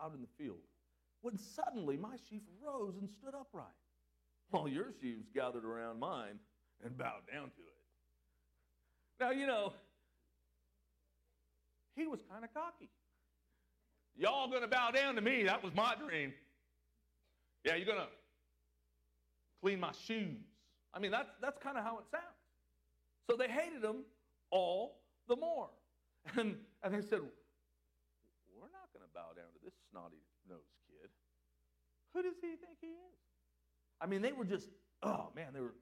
out 0.00 0.12
in 0.14 0.20
the 0.20 0.28
field 0.38 0.60
when 1.22 1.38
suddenly 1.38 1.96
my 1.96 2.16
sheaf 2.28 2.42
rose 2.64 2.94
and 3.00 3.08
stood 3.08 3.34
upright, 3.34 3.66
while 4.50 4.68
your 4.68 4.88
sheaves 5.00 5.26
gathered 5.34 5.64
around 5.64 5.98
mine 5.98 6.38
and 6.84 6.96
bowed 6.98 7.22
down 7.32 7.44
to 7.44 7.62
it. 7.62 7.82
Now, 9.20 9.30
you 9.30 9.46
know, 9.46 9.72
he 11.94 12.06
was 12.06 12.20
kind 12.30 12.44
of 12.44 12.52
cocky. 12.52 12.90
Y'all 14.16 14.50
gonna 14.50 14.68
bow 14.68 14.90
down 14.90 15.14
to 15.14 15.20
me. 15.20 15.44
That 15.44 15.62
was 15.62 15.74
my 15.74 15.94
dream. 15.94 16.32
Yeah, 17.64 17.76
you're 17.76 17.86
gonna 17.86 18.08
clean 19.60 19.80
my 19.80 19.92
shoes. 20.06 20.42
I 20.92 20.98
mean, 20.98 21.10
that's, 21.10 21.30
that's 21.40 21.58
kind 21.58 21.78
of 21.78 21.84
how 21.84 21.98
it 21.98 22.04
sounds. 22.10 22.24
So 23.30 23.36
they 23.36 23.48
hated 23.48 23.82
him 23.82 24.04
all 24.50 25.00
the 25.28 25.36
more. 25.36 25.68
And, 26.36 26.54
and 26.84 26.94
they 26.94 27.00
said, 27.02 27.18
We're 28.54 28.70
not 28.70 28.86
going 28.94 29.02
to 29.02 29.12
bow 29.12 29.34
down 29.34 29.50
to 29.54 29.60
this 29.64 29.74
snotty 29.90 30.22
nosed 30.48 30.70
kid. 30.86 31.10
Who 32.14 32.22
does 32.22 32.38
he 32.40 32.54
think 32.62 32.78
he 32.80 32.86
is? 32.86 33.18
I 34.00 34.06
mean, 34.06 34.22
they 34.22 34.30
were 34.30 34.44
just, 34.44 34.68
oh 35.02 35.30
man, 35.34 35.48
they 35.52 35.58
were. 35.58 35.74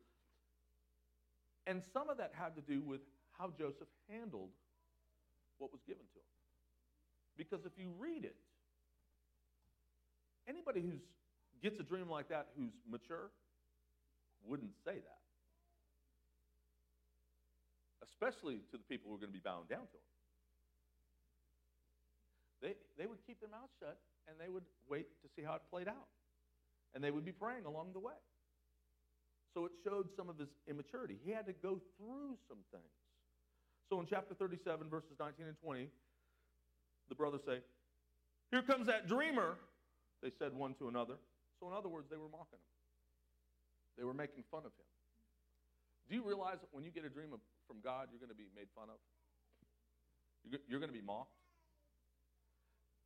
And 1.66 1.82
some 1.92 2.08
of 2.08 2.16
that 2.16 2.32
had 2.32 2.56
to 2.56 2.62
do 2.62 2.80
with 2.80 3.02
how 3.36 3.52
Joseph 3.58 3.88
handled 4.08 4.48
what 5.58 5.70
was 5.72 5.82
given 5.86 6.04
to 6.14 6.18
him. 6.18 6.32
Because 7.36 7.66
if 7.66 7.72
you 7.76 7.92
read 7.98 8.24
it, 8.24 8.36
anybody 10.48 10.80
who 10.80 10.92
gets 11.62 11.78
a 11.78 11.82
dream 11.82 12.08
like 12.08 12.28
that 12.28 12.48
who's 12.56 12.72
mature 12.88 13.30
wouldn't 14.44 14.72
say 14.84 14.94
that. 14.94 15.20
Especially 18.02 18.56
to 18.70 18.76
the 18.76 18.84
people 18.88 19.10
who 19.10 19.16
are 19.16 19.20
going 19.20 19.32
to 19.32 19.38
be 19.38 19.44
bound 19.44 19.68
down 19.68 19.84
to 19.86 19.96
him. 19.96 20.08
They, 22.62 22.74
they 22.98 23.06
would 23.06 23.18
keep 23.26 23.40
their 23.40 23.48
mouths 23.48 23.72
shut 23.78 23.98
and 24.28 24.36
they 24.40 24.48
would 24.48 24.64
wait 24.88 25.06
to 25.22 25.28
see 25.36 25.42
how 25.42 25.54
it 25.54 25.62
played 25.70 25.88
out. 25.88 26.08
And 26.94 27.04
they 27.04 27.10
would 27.10 27.24
be 27.24 27.32
praying 27.32 27.64
along 27.64 27.92
the 27.92 28.00
way. 28.00 28.18
So 29.54 29.64
it 29.64 29.72
showed 29.84 30.08
some 30.16 30.28
of 30.28 30.38
his 30.38 30.48
immaturity. 30.68 31.18
He 31.24 31.30
had 31.30 31.46
to 31.46 31.52
go 31.52 31.80
through 31.96 32.36
some 32.48 32.58
things. 32.70 32.92
So 33.88 33.98
in 34.00 34.06
chapter 34.06 34.34
37, 34.34 34.88
verses 34.88 35.12
19 35.18 35.46
and 35.46 35.56
20, 35.62 35.88
the 37.08 37.14
brothers 37.14 37.40
say, 37.44 37.58
Here 38.50 38.62
comes 38.62 38.86
that 38.86 39.08
dreamer 39.08 39.56
they 40.22 40.30
said 40.38 40.54
one 40.54 40.74
to 40.74 40.88
another. 40.88 41.14
So, 41.60 41.68
in 41.68 41.76
other 41.76 41.88
words, 41.88 42.08
they 42.10 42.16
were 42.16 42.32
mocking 42.32 42.58
him, 42.58 42.72
they 43.98 44.04
were 44.04 44.16
making 44.16 44.44
fun 44.50 44.64
of 44.64 44.72
him. 44.72 44.88
Do 46.08 46.16
you 46.16 46.26
realize 46.26 46.56
when 46.72 46.82
you 46.82 46.90
get 46.90 47.04
a 47.04 47.08
dream 47.08 47.32
of, 47.32 47.38
from 47.68 47.76
God, 47.84 48.08
you're 48.10 48.18
going 48.18 48.32
to 48.32 48.34
be 48.34 48.48
made 48.56 48.66
fun 48.74 48.88
of? 48.88 48.98
You're, 50.48 50.60
you're 50.66 50.80
going 50.80 50.90
to 50.90 50.98
be 50.98 51.04
mocked? 51.04 51.36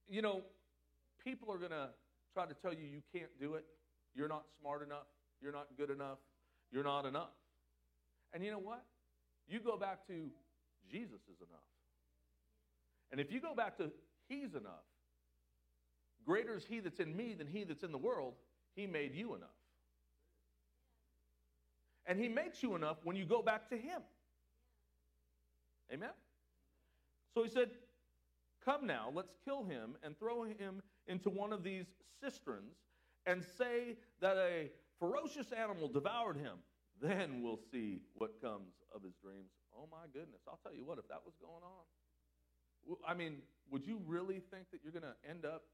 You 0.09 0.23
know, 0.23 0.43
people 1.23 1.53
are 1.53 1.59
going 1.59 1.73
to 1.73 1.89
try 2.33 2.47
to 2.47 2.55
tell 2.55 2.73
you 2.73 2.87
you 2.87 3.03
can't 3.13 3.31
do 3.41 3.55
it. 3.55 3.65
You're 4.15 4.29
not 4.29 4.45
smart 4.61 4.83
enough. 4.83 5.11
You're 5.43 5.53
not 5.53 5.67
good 5.77 5.91
enough. 5.91 6.19
You're 6.71 6.85
not 6.85 7.05
enough. 7.05 7.35
And 8.33 8.45
you 8.45 8.51
know 8.51 8.59
what? 8.59 8.85
You 9.49 9.61
go 9.61 9.77
back 9.77 10.07
to 10.07 10.31
Jesus 10.91 11.21
is 11.29 11.37
enough. 11.41 11.69
And 13.13 13.21
if 13.21 13.31
you 13.31 13.41
go 13.41 13.55
back 13.55 13.77
to 13.79 13.91
He's 14.29 14.55
enough, 14.55 14.89
greater 16.25 16.57
is 16.57 16.65
He 16.65 16.81
that's 16.81 17.01
in 17.01 17.17
me 17.17 17.35
than 17.35 17.47
He 17.47 17.65
that's 17.65 17.83
in 17.83 17.93
the 17.93 17.99
world, 17.99 18.35
He 18.75 18.87
made 18.87 19.15
you 19.15 19.35
enough. 19.35 19.49
And 22.07 22.19
He 22.19 22.29
makes 22.29 22.63
you 22.63 22.75
enough 22.75 22.99
when 23.05 23.17
you 23.17 23.25
go 23.25 23.43
back 23.43 23.69
to 23.71 23.77
Him. 23.77 24.03
Amen? 25.93 26.11
So 27.35 27.43
He 27.43 27.51
said, 27.51 27.71
Come 28.65 28.87
now, 28.87 29.13
let's 29.15 29.35
kill 29.45 29.65
him 29.65 29.95
and 30.03 30.19
throw 30.19 30.45
him 30.45 30.81
into 31.07 31.29
one 31.29 31.53
of 31.53 31.63
these 31.63 31.85
cisterns 32.23 32.77
and 33.27 33.45
say 33.59 33.97
that 34.21 34.39
a 34.39 34.71
ferocious 34.99 35.53
animal 35.53 35.89
devoured 35.89 36.39
him. 36.39 36.57
Then 37.03 37.43
we'll 37.43 37.61
see 37.71 38.01
what 38.15 38.41
comes 38.41 38.73
of 38.95 39.03
his 39.03 39.13
dreams. 39.23 39.51
Oh 39.77 39.87
my 39.91 40.07
goodness. 40.15 40.41
I'll 40.49 40.61
tell 40.63 40.75
you 40.75 40.85
what, 40.85 40.99
if 40.99 41.07
that 41.09 41.21
was 41.27 41.35
going 41.41 41.63
on, 41.63 42.97
I 43.07 43.13
mean, 43.13 43.37
would 43.71 43.87
you 43.87 44.01
really 44.07 44.41
think 44.51 44.71
that 44.73 44.81
you're 44.83 44.93
going 44.93 45.03
to 45.03 45.29
end 45.29 45.45
up 45.45 45.65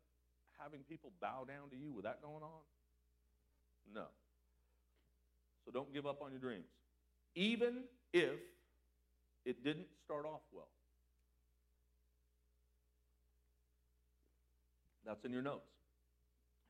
having 0.62 0.81
people 0.88 1.12
bow 1.20 1.44
down 1.46 1.70
to 1.70 1.77
you 1.77 1.92
with 1.92 2.05
that 2.05 2.23
going 2.23 2.42
on? 2.42 2.62
No. 3.94 4.07
So 5.64 5.70
don't 5.70 5.92
give 5.92 6.07
up 6.07 6.23
on 6.23 6.31
your 6.31 6.40
dreams, 6.40 6.66
even 7.35 7.85
if 8.12 8.38
it 9.44 9.64
didn't 9.64 9.87
start 10.05 10.27
off 10.27 10.40
well. 10.53 10.68
That's 15.05 15.25
in 15.25 15.33
your 15.33 15.42
notes. 15.42 15.66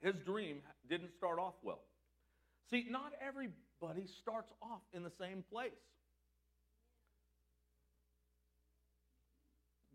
His 0.01 0.15
dream 0.25 0.59
didn't 0.89 1.11
start 1.17 1.39
off 1.39 1.55
well. 1.63 1.81
See, 2.71 2.87
not 2.89 3.13
everybody 3.21 4.07
starts 4.23 4.53
off 4.63 4.81
in 4.95 5.03
the 5.03 5.11
same 5.21 5.45
place. 5.51 5.73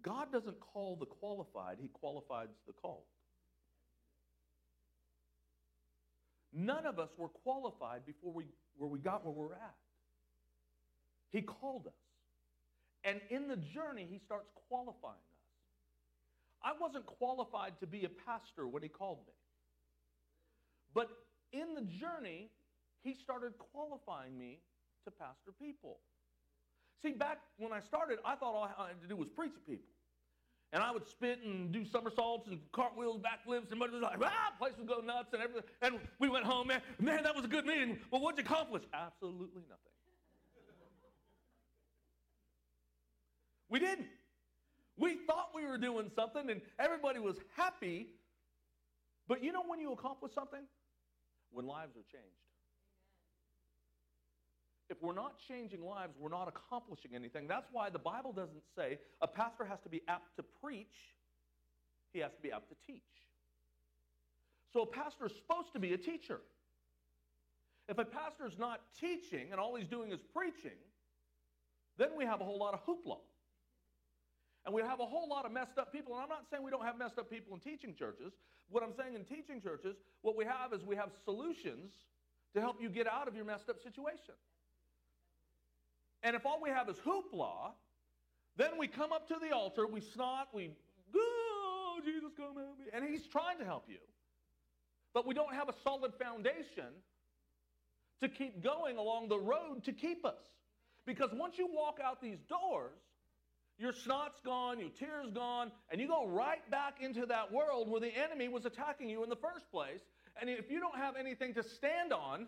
God 0.04 0.32
doesn't 0.32 0.60
call 0.60 0.96
the 0.96 1.08
qualified, 1.08 1.78
He 1.82 1.88
qualifies 1.88 2.50
the 2.68 2.74
called. 2.74 3.06
None 6.56 6.86
of 6.86 6.98
us 7.00 7.10
were 7.18 7.28
qualified 7.28 8.06
before 8.06 8.32
we, 8.32 8.46
where 8.78 8.90
we 8.90 9.00
got 9.00 9.26
where 9.26 9.34
we're 9.34 9.54
at. 9.54 9.76
He 11.32 11.42
called 11.42 11.88
us. 11.88 11.94
And 13.04 13.20
in 13.30 13.48
the 13.48 13.58
journey, 13.58 14.08
He 14.10 14.20
starts 14.20 14.50
qualifying 14.70 15.16
us. 15.16 15.36
I 16.66 16.72
wasn't 16.82 17.06
qualified 17.06 17.74
to 17.80 17.86
be 17.86 18.06
a 18.06 18.10
pastor 18.10 18.68
when 18.68 18.82
he 18.82 18.90
called 18.90 19.20
me. 19.28 19.34
But 20.96 21.10
in 21.54 21.76
the 21.76 21.82
journey, 21.82 22.50
he 23.04 23.14
started 23.14 23.54
qualifying 23.72 24.36
me 24.36 24.60
to 25.06 25.12
pastor 25.12 25.52
people. 25.62 26.00
See, 27.04 27.12
back 27.12 27.38
when 27.58 27.72
I 27.72 27.82
started, 27.82 28.18
I 28.26 28.36
thought 28.36 28.56
all 28.56 28.64
I 28.64 28.88
had 28.88 29.00
to 29.02 29.08
do 29.08 29.16
was 29.16 29.28
preach 29.30 29.54
to 29.54 29.60
people. 29.60 29.94
And 30.74 30.84
I 30.84 30.92
would 30.92 31.08
spit 31.08 31.40
and 31.44 31.72
do 31.72 31.86
somersaults 31.86 32.50
and 32.50 32.60
cartwheels, 32.72 33.22
backflips, 33.22 33.72
and 33.72 33.82
everybody 33.82 33.94
was 33.94 34.02
like, 34.02 34.20
ah, 34.24 34.54
place 34.58 34.74
would 34.78 34.88
go 34.88 35.00
nuts 35.00 35.34
and 35.34 35.42
everything. 35.42 35.64
And 35.82 36.00
we 36.20 36.28
went 36.28 36.46
home, 36.46 36.68
man, 36.68 36.82
man, 37.00 37.24
that 37.24 37.36
was 37.36 37.46
a 37.46 37.48
good 37.48 37.66
meeting. 37.66 37.98
Well, 38.12 38.22
what'd 38.22 38.38
you 38.38 38.44
accomplish? 38.44 38.84
Absolutely 38.94 39.62
nothing. 39.70 39.86
we 43.70 43.80
didn't. 43.80 44.08
We 44.98 45.18
thought 45.28 45.50
we 45.54 45.66
were 45.66 45.78
doing 45.78 46.10
something 46.16 46.50
and 46.50 46.62
everybody 46.80 47.20
was 47.20 47.38
happy. 47.56 48.08
But 49.28 49.44
you 49.44 49.52
know 49.52 49.64
when 49.68 49.80
you 49.80 49.92
accomplish 49.92 50.34
something? 50.34 50.62
When 51.52 51.66
lives 51.66 51.96
are 51.98 52.08
changed. 52.12 52.45
If 54.96 55.04
we're 55.04 55.14
not 55.14 55.36
changing 55.48 55.84
lives, 55.84 56.14
we're 56.18 56.30
not 56.30 56.48
accomplishing 56.48 57.12
anything. 57.16 57.48
That's 57.48 57.68
why 57.72 57.90
the 57.90 58.00
Bible 58.00 58.32
doesn't 58.32 58.64
say 58.78 58.98
a 59.22 59.28
pastor 59.28 59.66
has 59.66 59.80
to 59.82 59.90
be 59.90 60.02
apt 60.08 60.38
to 60.38 60.44
preach, 60.64 60.96
he 62.14 62.20
has 62.20 62.32
to 62.32 62.42
be 62.42 62.52
apt 62.52 62.70
to 62.70 62.76
teach. 62.88 63.02
So 64.72 64.84
a 64.84 64.86
pastor 64.86 65.26
is 65.26 65.34
supposed 65.36 65.74
to 65.74 65.80
be 65.80 65.94
a 65.94 65.98
teacher. 65.98 66.40
If 67.90 67.98
a 67.98 68.06
pastor 68.06 68.46
is 68.48 68.58
not 68.58 68.82
teaching 69.00 69.48
and 69.52 69.60
all 69.60 69.76
he's 69.76 69.88
doing 69.88 70.12
is 70.12 70.22
preaching, 70.34 70.80
then 71.98 72.10
we 72.18 72.26
have 72.26 72.40
a 72.40 72.46
whole 72.46 72.58
lot 72.58 72.74
of 72.74 72.86
hoopla. 72.86 73.18
And 74.66 74.74
we 74.74 74.82
have 74.82 75.00
a 75.00 75.06
whole 75.06 75.30
lot 75.30 75.46
of 75.46 75.52
messed 75.52 75.78
up 75.78 75.92
people. 75.92 76.14
And 76.14 76.24
I'm 76.24 76.30
not 76.30 76.46
saying 76.50 76.64
we 76.64 76.72
don't 76.72 76.86
have 76.86 76.98
messed 76.98 77.20
up 77.20 77.30
people 77.30 77.54
in 77.54 77.60
teaching 77.60 77.94
churches. 77.94 78.34
What 78.70 78.82
I'm 78.82 78.94
saying 78.98 79.14
in 79.14 79.24
teaching 79.24 79.62
churches, 79.62 79.98
what 80.22 80.36
we 80.36 80.46
have 80.46 80.74
is 80.74 80.84
we 80.84 80.96
have 80.96 81.10
solutions 81.24 81.92
to 82.56 82.62
help 82.62 82.82
you 82.82 82.90
get 82.90 83.08
out 83.08 83.28
of 83.28 83.36
your 83.36 83.46
messed 83.46 83.70
up 83.70 83.84
situation. 83.84 84.34
And 86.26 86.36
if 86.36 86.44
all 86.44 86.60
we 86.60 86.72
have 86.72 86.90
is 86.90 86.98
hoopla, 87.06 87.72
then 88.58 88.72
we 88.80 88.88
come 88.88 89.14
up 89.14 89.28
to 89.28 89.36
the 89.40 89.56
altar, 89.56 89.86
we 89.86 90.02
snot, 90.02 90.48
we, 90.56 90.72
oh, 91.16 92.00
Jesus, 92.04 92.32
come 92.36 92.56
help 92.56 92.80
me. 92.80 92.86
And 92.92 93.06
he's 93.08 93.28
trying 93.28 93.60
to 93.60 93.64
help 93.64 93.86
you. 93.88 94.00
But 95.14 95.28
we 95.28 95.36
don't 95.36 95.54
have 95.54 95.70
a 95.70 95.74
solid 95.84 96.14
foundation 96.16 96.90
to 98.22 98.28
keep 98.28 98.64
going 98.64 98.98
along 98.98 99.30
the 99.30 99.38
road 99.38 99.84
to 99.84 99.94
keep 99.94 100.26
us. 100.26 100.42
Because 101.06 101.30
once 101.32 101.60
you 101.60 101.68
walk 101.72 102.00
out 102.04 102.24
these 102.24 102.40
doors, 102.50 102.98
your 103.78 103.94
snot's 103.94 104.40
gone, 104.44 104.80
your 104.80 104.90
tears 104.90 105.30
gone, 105.32 105.72
and 105.92 106.02
you 106.02 106.08
go 106.08 106.26
right 106.26 106.70
back 106.72 106.96
into 107.02 107.28
that 107.28 107.52
world 107.52 107.88
where 107.88 108.02
the 108.02 108.12
enemy 108.18 108.48
was 108.48 108.66
attacking 108.66 109.10
you 109.10 109.24
in 109.24 109.30
the 109.30 109.36
first 109.36 109.70
place. 109.72 110.02
And 110.42 110.50
if 110.50 110.72
you 110.72 110.80
don't 110.80 110.98
have 110.98 111.18
anything 111.18 111.54
to 111.54 111.62
stand 111.62 112.12
on, 112.12 112.48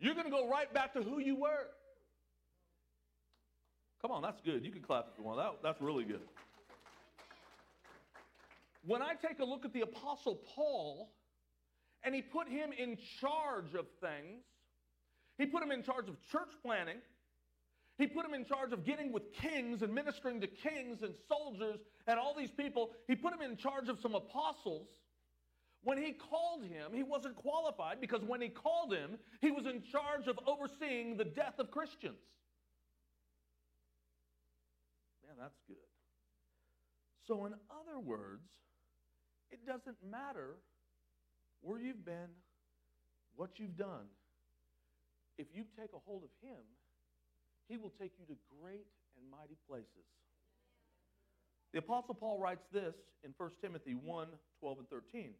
you're 0.00 0.14
going 0.14 0.26
to 0.26 0.30
go 0.30 0.48
right 0.48 0.72
back 0.72 0.94
to 0.94 1.02
who 1.02 1.20
you 1.20 1.36
were. 1.36 1.68
Come 4.02 4.10
on, 4.10 4.22
that's 4.22 4.40
good. 4.40 4.64
You 4.64 4.72
can 4.72 4.80
clap 4.80 5.08
if 5.12 5.18
you 5.18 5.24
want. 5.24 5.38
That, 5.38 5.62
that's 5.62 5.80
really 5.80 6.04
good. 6.04 6.22
When 8.86 9.02
I 9.02 9.12
take 9.14 9.40
a 9.40 9.44
look 9.44 9.64
at 9.66 9.74
the 9.74 9.82
Apostle 9.82 10.40
Paul, 10.54 11.10
and 12.02 12.14
he 12.14 12.22
put 12.22 12.48
him 12.48 12.70
in 12.76 12.96
charge 13.20 13.74
of 13.78 13.86
things, 14.00 14.42
he 15.36 15.46
put 15.46 15.62
him 15.62 15.70
in 15.70 15.82
charge 15.82 16.08
of 16.08 16.16
church 16.32 16.50
planning. 16.62 16.96
He 17.98 18.06
put 18.06 18.24
him 18.24 18.32
in 18.32 18.46
charge 18.46 18.72
of 18.72 18.86
getting 18.86 19.12
with 19.12 19.32
kings 19.34 19.82
and 19.82 19.94
ministering 19.94 20.40
to 20.40 20.46
kings 20.46 21.02
and 21.02 21.12
soldiers 21.28 21.80
and 22.06 22.18
all 22.18 22.34
these 22.36 22.50
people. 22.50 22.90
He 23.06 23.14
put 23.14 23.34
him 23.34 23.42
in 23.42 23.58
charge 23.58 23.90
of 23.90 23.98
some 24.00 24.14
apostles. 24.14 24.88
When 25.82 25.96
he 25.96 26.12
called 26.12 26.64
him, 26.64 26.92
he 26.92 27.02
wasn't 27.02 27.36
qualified 27.36 28.00
because 28.00 28.22
when 28.22 28.40
he 28.40 28.48
called 28.48 28.92
him, 28.92 29.18
he 29.40 29.50
was 29.50 29.64
in 29.64 29.82
charge 29.82 30.26
of 30.26 30.38
overseeing 30.46 31.16
the 31.16 31.24
death 31.24 31.58
of 31.58 31.70
Christians. 31.70 32.18
Man, 35.26 35.36
that's 35.38 35.58
good. 35.66 35.76
So, 37.26 37.46
in 37.46 37.54
other 37.70 37.98
words, 37.98 38.42
it 39.50 39.64
doesn't 39.66 39.96
matter 40.10 40.56
where 41.62 41.80
you've 41.80 42.04
been, 42.04 42.28
what 43.36 43.50
you've 43.56 43.76
done. 43.76 44.06
If 45.38 45.46
you 45.54 45.64
take 45.78 45.90
a 45.94 45.98
hold 46.04 46.24
of 46.24 46.30
him, 46.46 46.60
he 47.68 47.78
will 47.78 47.92
take 48.00 48.12
you 48.18 48.26
to 48.26 48.36
great 48.60 48.86
and 49.16 49.30
mighty 49.30 49.56
places. 49.66 50.04
The 51.72 51.78
Apostle 51.78 52.14
Paul 52.14 52.38
writes 52.38 52.66
this 52.72 52.94
in 53.24 53.32
1 53.36 53.50
Timothy 53.62 53.94
1 53.94 54.28
12 54.60 54.78
and 54.78 54.90
13. 54.90 55.30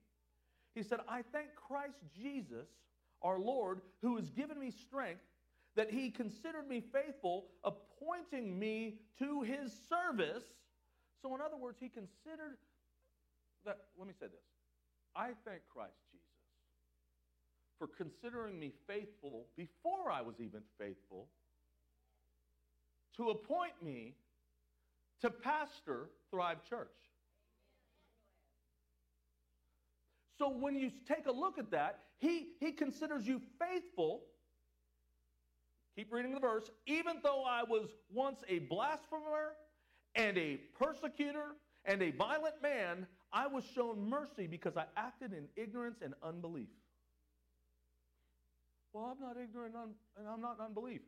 He 0.74 0.83
said, 0.83 1.00
I 1.09 1.22
thank 1.33 1.54
Christ 1.54 1.98
Jesus, 2.16 2.68
our 3.22 3.38
Lord, 3.38 3.80
who 4.02 4.16
has 4.16 4.30
given 4.30 4.59
me 4.59 4.70
strength, 4.70 5.22
that 5.76 5.90
he 5.90 6.11
considered 6.11 6.68
me 6.68 6.83
faithful, 6.92 7.46
appointing 7.64 8.59
me 8.59 8.98
to 9.18 9.42
his 9.42 9.72
service. 9.88 10.44
So, 11.22 11.35
in 11.35 11.40
other 11.40 11.56
words, 11.56 11.78
he 11.80 11.88
considered 11.88 12.56
that. 13.64 13.78
Let 13.98 14.06
me 14.09 14.14
say 14.18 14.26
this 14.26 14.46
I 15.14 15.30
thank 15.44 15.62
Christ 15.72 15.98
Jesus 16.11 16.26
for 17.78 17.87
considering 17.87 18.59
me 18.59 18.72
faithful 18.87 19.46
before 19.56 20.11
I 20.12 20.20
was 20.20 20.35
even 20.40 20.61
faithful 20.78 21.28
to 23.16 23.30
appoint 23.30 23.72
me 23.83 24.14
to 25.20 25.30
pastor 25.30 26.11
Thrive 26.30 26.62
Church. 26.68 26.88
So 30.40 30.48
when 30.48 30.74
you 30.74 30.90
take 31.07 31.26
a 31.26 31.31
look 31.31 31.59
at 31.59 31.70
that, 31.72 31.98
he, 32.16 32.48
he 32.61 32.72
considers 32.72 33.26
you 33.26 33.42
faithful. 33.59 34.22
Keep 35.94 36.11
reading 36.11 36.33
the 36.33 36.40
verse. 36.40 36.70
Even 36.87 37.16
though 37.22 37.44
I 37.46 37.62
was 37.62 37.90
once 38.11 38.40
a 38.48 38.61
blasphemer 38.61 39.53
and 40.14 40.38
a 40.38 40.59
persecutor 40.79 41.57
and 41.85 42.03
a 42.03 42.12
violent 42.12 42.55
man, 42.62 43.07
I 43.31 43.48
was 43.48 43.64
shown 43.74 44.09
mercy 44.09 44.46
because 44.46 44.79
I 44.79 44.85
acted 44.96 45.35
in 45.35 45.44
ignorance 45.62 45.98
and 46.03 46.14
unbelief. 46.22 46.68
Well, 48.94 49.14
I'm 49.14 49.20
not 49.20 49.37
ignorant 49.37 49.74
and 50.16 50.26
I'm 50.26 50.40
not 50.40 50.57
in 50.59 50.64
unbelief. 50.64 51.03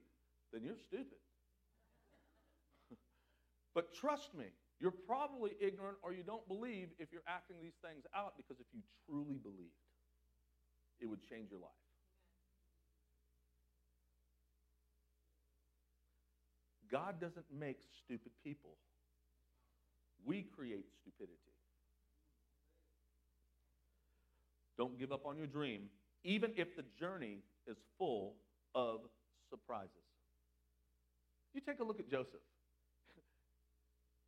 Then 0.53 0.63
you're 0.63 0.77
stupid. 0.77 1.17
but 3.75 3.95
trust 3.95 4.35
me, 4.35 4.45
you're 4.83 4.91
probably 4.91 5.53
ignorant 5.61 5.97
or 6.03 6.13
you 6.13 6.25
don't 6.25 6.47
believe 6.49 6.89
if 6.99 7.13
you're 7.13 7.23
acting 7.29 7.55
these 7.63 7.79
things 7.81 8.03
out 8.17 8.35
because 8.37 8.59
if 8.59 8.67
you 8.75 8.81
truly 9.07 9.39
believed, 9.39 9.79
it 11.01 11.07
would 11.07 11.23
change 11.31 11.53
your 11.53 11.61
life. 11.61 11.71
God 16.91 17.21
doesn't 17.21 17.47
make 17.57 17.79
stupid 18.05 18.33
people. 18.43 18.71
We 20.27 20.43
create 20.43 20.87
stupidity. 21.01 21.39
Don't 24.77 24.99
give 24.99 25.13
up 25.13 25.25
on 25.25 25.37
your 25.37 25.47
dream, 25.47 25.83
even 26.25 26.51
if 26.57 26.75
the 26.75 26.83
journey 26.99 27.39
is 27.69 27.77
full 27.99 28.35
of 28.75 29.03
surprises. 29.49 29.91
You 31.55 31.61
take 31.61 31.79
a 31.79 31.85
look 31.85 32.01
at 32.01 32.11
Joseph. 32.11 32.41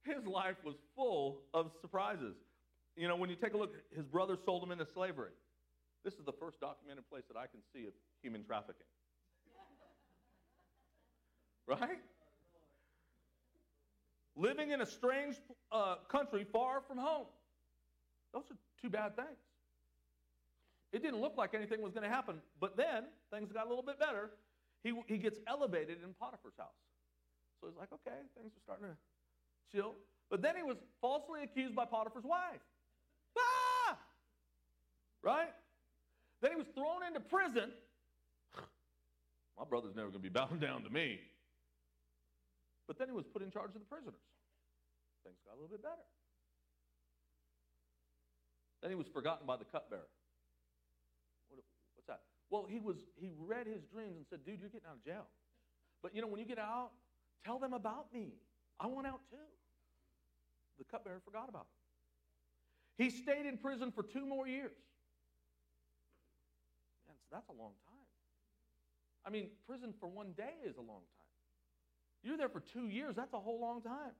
His 0.04 0.26
life 0.26 0.56
was 0.64 0.74
full 0.94 1.40
of 1.54 1.72
surprises. 1.80 2.36
You 2.96 3.08
know, 3.08 3.16
when 3.16 3.30
you 3.30 3.36
take 3.36 3.54
a 3.54 3.56
look, 3.56 3.74
his 3.94 4.04
brothers 4.04 4.38
sold 4.44 4.62
him 4.62 4.70
into 4.70 4.86
slavery. 4.86 5.32
This 6.04 6.14
is 6.14 6.24
the 6.24 6.32
first 6.32 6.60
documented 6.60 7.08
place 7.10 7.24
that 7.28 7.38
I 7.38 7.46
can 7.46 7.60
see 7.72 7.86
of 7.86 7.94
human 8.22 8.44
trafficking. 8.44 8.86
Right? 11.66 12.02
Living 14.36 14.70
in 14.70 14.82
a 14.82 14.86
strange 14.86 15.36
uh, 15.72 15.96
country 16.08 16.44
far 16.52 16.82
from 16.86 16.98
home. 16.98 17.26
Those 18.34 18.44
are 18.50 18.56
two 18.82 18.90
bad 18.90 19.16
things. 19.16 19.38
It 20.92 21.02
didn't 21.02 21.20
look 21.20 21.36
like 21.36 21.54
anything 21.54 21.80
was 21.80 21.92
going 21.92 22.04
to 22.04 22.14
happen, 22.14 22.36
but 22.60 22.76
then 22.76 23.04
things 23.32 23.50
got 23.50 23.66
a 23.66 23.68
little 23.68 23.82
bit 23.82 23.98
better. 23.98 24.30
He, 24.82 24.92
he 25.06 25.16
gets 25.16 25.38
elevated 25.48 25.98
in 26.04 26.14
Potiphar's 26.20 26.54
house. 26.58 26.68
So 27.60 27.68
he's 27.68 27.76
like, 27.78 27.88
okay, 27.92 28.18
things 28.36 28.52
are 28.52 28.60
starting 28.62 28.86
to 28.86 28.96
chill. 29.72 29.94
But 30.30 30.42
then 30.42 30.56
he 30.56 30.62
was 30.62 30.76
falsely 31.00 31.42
accused 31.42 31.74
by 31.74 31.84
Potiphar's 31.84 32.24
wife. 32.24 32.62
Ah! 33.38 33.98
Right? 35.22 35.52
Then 36.40 36.52
he 36.52 36.56
was 36.56 36.66
thrown 36.74 37.06
into 37.06 37.20
prison. 37.20 37.70
My 39.58 39.64
brother's 39.64 39.94
never 39.94 40.08
going 40.08 40.22
to 40.22 40.28
be 40.28 40.28
bowing 40.40 40.58
down 40.58 40.82
to 40.84 40.90
me. 40.90 41.20
But 42.86 42.98
then 42.98 43.08
he 43.08 43.14
was 43.14 43.24
put 43.32 43.42
in 43.42 43.50
charge 43.50 43.72
of 43.74 43.80
the 43.80 43.88
prisoners. 43.88 44.20
Things 45.24 45.36
got 45.46 45.52
a 45.52 45.58
little 45.60 45.72
bit 45.72 45.82
better. 45.82 46.04
Then 48.82 48.90
he 48.90 48.96
was 48.96 49.08
forgotten 49.08 49.46
by 49.46 49.56
the 49.56 49.64
cupbearer. 49.64 50.04
What, 51.48 51.64
what's 51.96 52.06
that? 52.08 52.20
Well, 52.50 52.66
he 52.68 52.78
was 52.78 52.96
he 53.16 53.32
read 53.40 53.66
his 53.66 53.80
dreams 53.88 54.16
and 54.20 54.26
said, 54.28 54.44
"Dude, 54.44 54.60
you're 54.60 54.68
getting 54.68 54.86
out 54.86 55.00
of 55.00 55.04
jail." 55.04 55.24
But 56.02 56.14
you 56.14 56.20
know, 56.20 56.28
when 56.28 56.38
you 56.38 56.44
get 56.44 56.58
out, 56.58 56.90
tell 57.46 57.58
them 57.58 57.72
about 57.72 58.12
me. 58.12 58.34
I 58.80 58.86
want 58.86 59.06
out 59.06 59.20
too. 59.30 59.36
The 60.78 60.84
cupbearer 60.84 61.20
forgot 61.24 61.48
about 61.48 61.66
him. 61.66 61.74
He 62.96 63.10
stayed 63.10 63.46
in 63.46 63.58
prison 63.58 63.90
for 63.90 64.02
two 64.02 64.26
more 64.26 64.46
years. 64.46 64.76
Man, 67.06 67.16
so 67.18 67.28
that's 67.32 67.48
a 67.48 67.52
long 67.52 67.72
time. 67.86 68.06
I 69.26 69.30
mean, 69.30 69.48
prison 69.66 69.94
for 69.98 70.08
one 70.08 70.32
day 70.36 70.62
is 70.64 70.76
a 70.76 70.84
long 70.84 71.02
time. 71.16 71.32
You're 72.22 72.36
there 72.36 72.48
for 72.48 72.60
two 72.60 72.88
years, 72.88 73.16
that's 73.16 73.32
a 73.32 73.40
whole 73.40 73.60
long 73.60 73.82
time. 73.82 74.14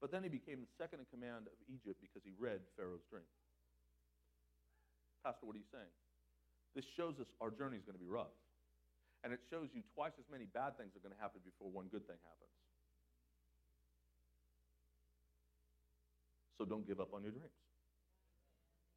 But 0.00 0.10
then 0.10 0.22
he 0.22 0.28
became 0.28 0.60
the 0.60 0.72
second 0.80 1.00
in 1.00 1.06
command 1.12 1.46
of 1.46 1.56
Egypt 1.68 2.00
because 2.00 2.24
he 2.24 2.32
read 2.40 2.60
Pharaoh's 2.76 3.04
dream. 3.12 3.28
Pastor, 5.24 5.44
what 5.44 5.54
are 5.54 5.60
you 5.60 5.68
saying? 5.68 5.92
This 6.74 6.88
shows 6.96 7.20
us 7.20 7.28
our 7.40 7.52
journey 7.52 7.76
is 7.76 7.84
going 7.84 7.98
to 7.98 8.02
be 8.02 8.08
rough. 8.08 8.32
And 9.20 9.36
it 9.36 9.40
shows 9.52 9.68
you 9.76 9.84
twice 9.92 10.16
as 10.16 10.24
many 10.32 10.48
bad 10.48 10.80
things 10.80 10.96
are 10.96 11.04
going 11.04 11.12
to 11.12 11.20
happen 11.20 11.44
before 11.44 11.68
one 11.68 11.92
good 11.92 12.08
thing 12.08 12.16
happens. 12.24 12.56
So 16.60 16.66
don't 16.66 16.86
give 16.86 17.00
up 17.00 17.14
on 17.14 17.22
your 17.22 17.32
dreams. 17.32 17.48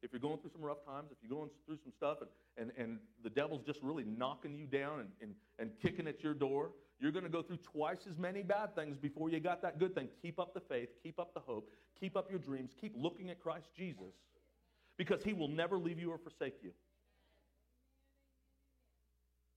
If 0.02 0.12
you're 0.12 0.20
going 0.20 0.36
through 0.36 0.50
some 0.50 0.60
rough 0.60 0.84
times, 0.84 1.08
if 1.10 1.16
you're 1.22 1.34
going 1.34 1.48
through 1.64 1.78
some 1.82 1.94
stuff 1.96 2.18
and, 2.20 2.28
and, 2.58 2.70
and 2.76 2.98
the 3.22 3.30
devil's 3.30 3.62
just 3.64 3.78
really 3.82 4.04
knocking 4.04 4.54
you 4.54 4.66
down 4.66 5.00
and, 5.00 5.08
and, 5.22 5.34
and 5.58 5.70
kicking 5.80 6.06
at 6.06 6.22
your 6.22 6.34
door, 6.34 6.72
you're 7.00 7.10
going 7.10 7.24
to 7.24 7.30
go 7.30 7.40
through 7.40 7.56
twice 7.56 8.06
as 8.06 8.18
many 8.18 8.42
bad 8.42 8.74
things 8.74 8.98
before 8.98 9.30
you 9.30 9.40
got 9.40 9.62
that 9.62 9.78
good 9.78 9.94
thing. 9.94 10.08
Keep 10.20 10.38
up 10.38 10.52
the 10.52 10.60
faith, 10.60 10.90
keep 11.02 11.18
up 11.18 11.32
the 11.32 11.40
hope, 11.40 11.70
keep 11.98 12.18
up 12.18 12.28
your 12.28 12.38
dreams, 12.38 12.72
keep 12.78 12.92
looking 12.98 13.30
at 13.30 13.40
Christ 13.40 13.68
Jesus 13.74 14.12
because 14.98 15.22
he 15.22 15.32
will 15.32 15.48
never 15.48 15.78
leave 15.78 15.98
you 15.98 16.10
or 16.10 16.18
forsake 16.18 16.56
you. 16.62 16.72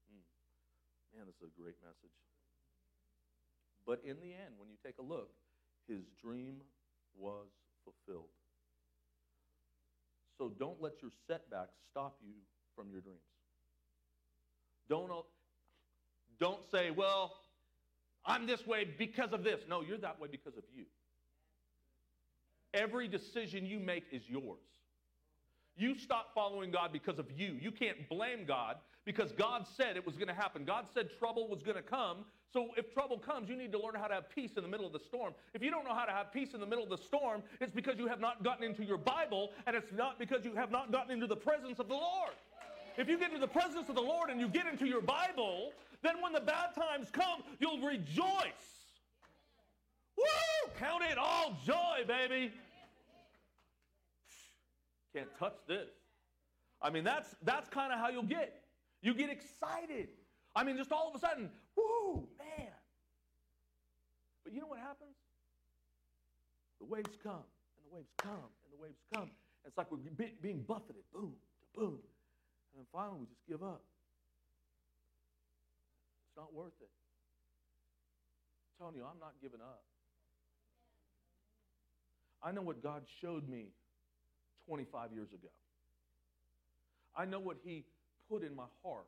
Hmm. 0.10 1.18
Man, 1.18 1.26
this 1.28 1.36
is 1.36 1.44
a 1.44 1.62
great 1.62 1.76
message. 1.84 2.16
But 3.86 4.00
in 4.06 4.16
the 4.22 4.32
end, 4.32 4.56
when 4.58 4.70
you 4.70 4.78
take 4.82 4.96
a 4.98 5.04
look, 5.04 5.32
his 5.90 6.04
dream 6.22 6.62
was 7.20 7.48
fulfilled. 7.88 8.30
So 10.38 10.52
don't 10.60 10.82
let 10.82 11.02
your 11.02 11.12
setbacks 11.28 11.76
stop 11.92 12.18
you 12.24 12.34
from 12.76 12.92
your 12.92 13.02
dreams. 13.02 13.20
Don't 14.90 15.12
don't 16.40 16.64
say, 16.72 16.92
well, 16.92 17.34
I'm 18.26 18.46
this 18.46 18.66
way 18.68 18.86
because 18.98 19.34
of 19.34 19.44
this. 19.44 19.62
No, 19.68 19.82
you're 19.82 19.98
that 19.98 20.20
way 20.20 20.28
because 20.30 20.56
of 20.58 20.64
you. 20.76 20.84
Every 22.74 23.08
decision 23.08 23.66
you 23.66 23.80
make 23.80 24.04
is 24.12 24.22
yours. 24.28 24.60
You 25.78 25.98
stop 25.98 26.34
following 26.34 26.72
God 26.72 26.92
because 26.92 27.20
of 27.20 27.28
you. 27.38 27.56
You 27.62 27.72
can't 27.72 28.10
blame 28.10 28.46
God 28.46 28.78
because 29.06 29.32
God 29.32 29.66
said 29.78 29.96
it 29.96 30.06
was 30.06 30.16
going 30.16 30.28
to 30.28 30.34
happen. 30.34 30.66
God 30.66 30.86
said 30.92 31.10
trouble 31.20 31.48
was 31.48 31.62
going 31.62 31.78
to 31.78 31.84
come. 31.84 32.26
So 32.52 32.70
if 32.76 32.92
trouble 32.94 33.20
comes, 33.20 33.48
you 33.48 33.56
need 33.56 33.72
to 33.74 33.80
learn 33.80 33.94
how 33.96 34.08
to 34.08 34.16
have 34.16 34.30
peace 34.30 34.52
in 34.58 34.64
the 34.64 34.70
middle 34.70 34.88
of 34.88 34.94
the 34.94 35.00
storm. 35.00 35.34
If 35.54 35.62
you 35.62 35.70
don't 35.70 35.86
know 35.86 35.94
how 35.94 36.06
to 36.06 36.12
have 36.12 36.34
peace 36.34 36.54
in 36.54 36.60
the 36.60 36.66
middle 36.66 36.84
of 36.84 36.90
the 36.90 36.98
storm, 36.98 37.44
it's 37.62 37.72
because 37.72 37.98
you 38.00 38.08
have 38.08 38.20
not 38.20 38.44
gotten 38.44 38.64
into 38.64 38.84
your 38.84 38.98
Bible 38.98 39.52
and 39.68 39.76
it's 39.76 39.92
not 39.92 40.18
because 40.18 40.44
you 40.44 40.56
have 40.56 40.72
not 40.72 40.92
gotten 40.92 41.12
into 41.12 41.28
the 41.28 41.36
presence 41.36 41.78
of 41.78 41.88
the 41.88 41.94
Lord. 41.94 42.34
If 42.98 43.08
you 43.08 43.20
get 43.20 43.30
into 43.30 43.40
the 43.40 43.48
presence 43.48 43.90
of 43.90 43.96
the 43.96 44.02
Lord 44.02 44.32
and 44.32 44.40
you 44.40 44.48
get 44.48 44.66
into 44.66 44.88
your 44.88 45.02
Bible, 45.02 45.72
then 46.02 46.22
when 46.22 46.34
the 46.34 46.42
bad 46.42 46.74
times 46.74 47.10
come, 47.12 47.44
you'll 47.60 47.86
rejoice. 47.86 48.26
Woo! 50.18 50.72
Count 50.80 51.04
it 51.04 51.18
all 51.18 51.56
joy, 51.66 52.04
baby. 52.08 52.52
Can't 55.18 55.36
touch 55.40 55.58
this. 55.68 55.90
I 56.80 56.92
mean, 56.92 57.04
that's 57.04 57.34
that's 57.42 57.68
kind 57.70 57.92
of 57.92 57.98
how 57.98 58.10
you'll 58.10 58.22
get. 58.22 58.62
You 59.02 59.16
get 59.16 59.32
excited. 59.32 60.10
I 60.56 60.64
mean, 60.64 60.78
just 60.78 60.92
all 60.92 61.10
of 61.10 61.16
a 61.16 61.20
sudden, 61.20 61.50
woo, 61.76 62.28
man. 62.38 62.68
But 64.44 64.54
you 64.54 64.62
know 64.62 64.68
what 64.68 64.78
happens? 64.78 65.18
The 66.80 66.86
waves 66.86 67.18
come, 67.24 67.34
and 67.34 67.84
the 67.90 67.96
waves 67.96 68.12
come, 68.18 68.30
and 68.62 68.72
the 68.72 68.80
waves 68.80 69.00
come. 69.12 69.32
It's 69.66 69.76
like 69.76 69.92
we're 69.92 69.98
being 70.40 70.62
buffeted, 70.68 71.02
boom 71.12 71.34
to 71.34 71.80
boom. 71.80 71.98
And 71.98 72.78
then 72.78 72.86
finally, 72.94 73.18
we 73.22 73.26
just 73.26 73.42
give 73.50 73.64
up 73.64 73.82
It's 76.28 76.38
not 76.38 76.54
worth 76.54 76.78
it. 76.80 76.90
I'm 78.70 78.86
telling 78.86 78.96
you, 78.98 79.02
I'm 79.04 79.20
not 79.20 79.34
giving 79.42 79.62
up. 79.62 79.82
I 82.44 82.52
know 82.52 82.62
what 82.62 82.84
God 82.84 83.02
showed 83.20 83.50
me 83.50 83.70
25 84.68 85.14
years 85.14 85.30
ago. 85.30 85.50
I 87.16 87.26
know 87.26 87.40
what 87.40 87.58
He 87.64 87.86
put 88.30 88.44
in 88.44 88.56
my 88.56 88.68
heart. 88.84 89.08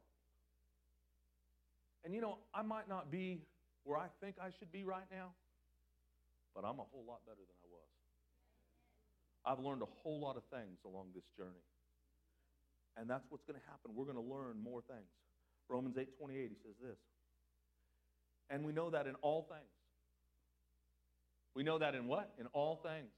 And 2.04 2.16
you 2.16 2.22
know, 2.22 2.38
I 2.54 2.62
might 2.62 2.88
not 2.88 3.12
be 3.12 3.42
where 3.84 3.98
I 3.98 4.08
think 4.22 4.36
I 4.42 4.50
should 4.58 4.72
be 4.72 4.84
right 4.84 5.08
now, 5.12 5.32
but 6.56 6.62
I'm 6.62 6.80
a 6.80 6.88
whole 6.92 7.04
lot 7.08 7.20
better 7.26 7.42
than 7.42 7.58
I 7.64 7.68
was. 7.70 7.90
I've 9.46 9.64
learned 9.64 9.82
a 9.82 9.92
whole 10.04 10.20
lot 10.20 10.38
of 10.38 10.44
things 10.52 10.80
along 10.86 11.08
this 11.14 11.24
journey. 11.38 11.64
And 12.98 13.10
that's 13.10 13.26
what's 13.30 13.44
going 13.46 13.60
to 13.60 13.66
happen. 13.68 13.92
We're 13.96 14.06
going 14.06 14.18
to 14.18 14.34
learn 14.34 14.62
more 14.62 14.82
things. 14.88 15.08
Romans 15.70 15.96
8:28 15.96 16.50
he 16.50 16.56
says 16.64 16.76
this. 16.82 16.98
And 18.50 18.66
we 18.66 18.74
know 18.74 18.90
that 18.90 19.08
in 19.08 19.16
all 19.22 19.44
things. 19.50 19.70
We 21.54 21.64
know 21.64 21.78
that 21.80 21.96
in 21.96 22.08
what? 22.08 22.32
In 22.40 22.48
all 22.48 22.80
things. 22.84 23.12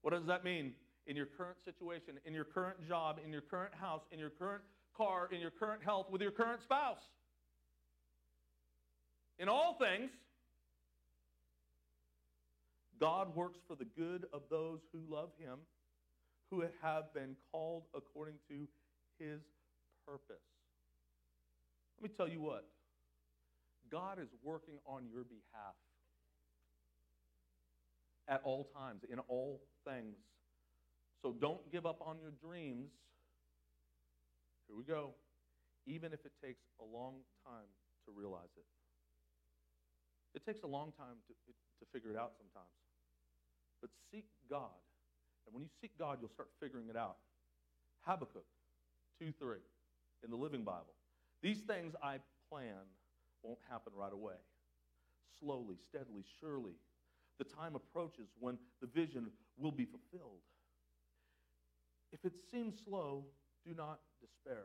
What 0.00 0.12
does 0.12 0.26
that 0.26 0.44
mean? 0.44 0.72
In 1.06 1.16
your 1.16 1.26
current 1.26 1.56
situation, 1.64 2.14
in 2.24 2.32
your 2.32 2.44
current 2.44 2.76
job, 2.86 3.18
in 3.24 3.32
your 3.32 3.40
current 3.40 3.74
house, 3.74 4.02
in 4.12 4.18
your 4.18 4.30
current 4.30 4.62
car, 4.96 5.28
in 5.32 5.40
your 5.40 5.50
current 5.50 5.82
health, 5.82 6.06
with 6.10 6.22
your 6.22 6.30
current 6.30 6.62
spouse. 6.62 7.00
In 9.38 9.48
all 9.48 9.76
things, 9.80 10.10
God 13.00 13.34
works 13.34 13.58
for 13.66 13.74
the 13.74 13.84
good 13.84 14.26
of 14.32 14.42
those 14.48 14.78
who 14.92 15.00
love 15.12 15.30
him, 15.38 15.58
who 16.50 16.62
have 16.80 17.12
been 17.12 17.34
called 17.50 17.82
according 17.96 18.34
to 18.48 18.68
his 19.18 19.40
purpose. 20.06 20.44
Let 22.00 22.10
me 22.10 22.16
tell 22.16 22.28
you 22.28 22.40
what. 22.40 22.64
God 23.90 24.18
is 24.20 24.28
working 24.42 24.74
on 24.86 25.04
your 25.12 25.24
behalf 25.24 25.74
at 28.28 28.40
all 28.44 28.68
times, 28.74 29.02
in 29.10 29.18
all 29.20 29.60
things. 29.84 30.16
So 31.22 31.32
don't 31.40 31.70
give 31.70 31.86
up 31.86 32.02
on 32.04 32.18
your 32.18 32.32
dreams. 32.42 32.90
Here 34.66 34.76
we 34.76 34.82
go. 34.82 35.14
Even 35.86 36.12
if 36.12 36.26
it 36.26 36.32
takes 36.42 36.62
a 36.80 36.84
long 36.84 37.22
time 37.46 37.70
to 38.06 38.12
realize 38.12 38.50
it. 38.56 38.64
It 40.34 40.44
takes 40.44 40.62
a 40.62 40.66
long 40.66 40.92
time 40.98 41.22
to, 41.28 41.34
to 41.34 41.84
figure 41.92 42.10
it 42.10 42.16
out 42.16 42.32
sometimes. 42.36 42.74
But 43.80 43.90
seek 44.10 44.26
God. 44.50 44.74
And 45.46 45.54
when 45.54 45.62
you 45.62 45.70
seek 45.80 45.96
God, 45.98 46.18
you'll 46.20 46.30
start 46.30 46.48
figuring 46.60 46.88
it 46.88 46.96
out. 46.96 47.16
Habakkuk 48.02 48.46
2 49.20 49.32
3 49.38 49.58
in 50.24 50.30
the 50.30 50.36
Living 50.36 50.62
Bible. 50.62 50.94
These 51.42 51.60
things 51.60 51.94
I 52.02 52.18
plan 52.50 52.86
won't 53.42 53.58
happen 53.68 53.92
right 53.96 54.12
away. 54.12 54.38
Slowly, 55.40 55.76
steadily, 55.88 56.24
surely, 56.40 56.74
the 57.38 57.44
time 57.44 57.74
approaches 57.74 58.28
when 58.38 58.58
the 58.80 58.86
vision 58.86 59.28
will 59.58 59.72
be 59.72 59.84
fulfilled. 59.84 60.40
If 62.12 62.24
it 62.24 62.34
seems 62.50 62.74
slow, 62.84 63.24
do 63.66 63.74
not 63.74 64.00
despair. 64.20 64.64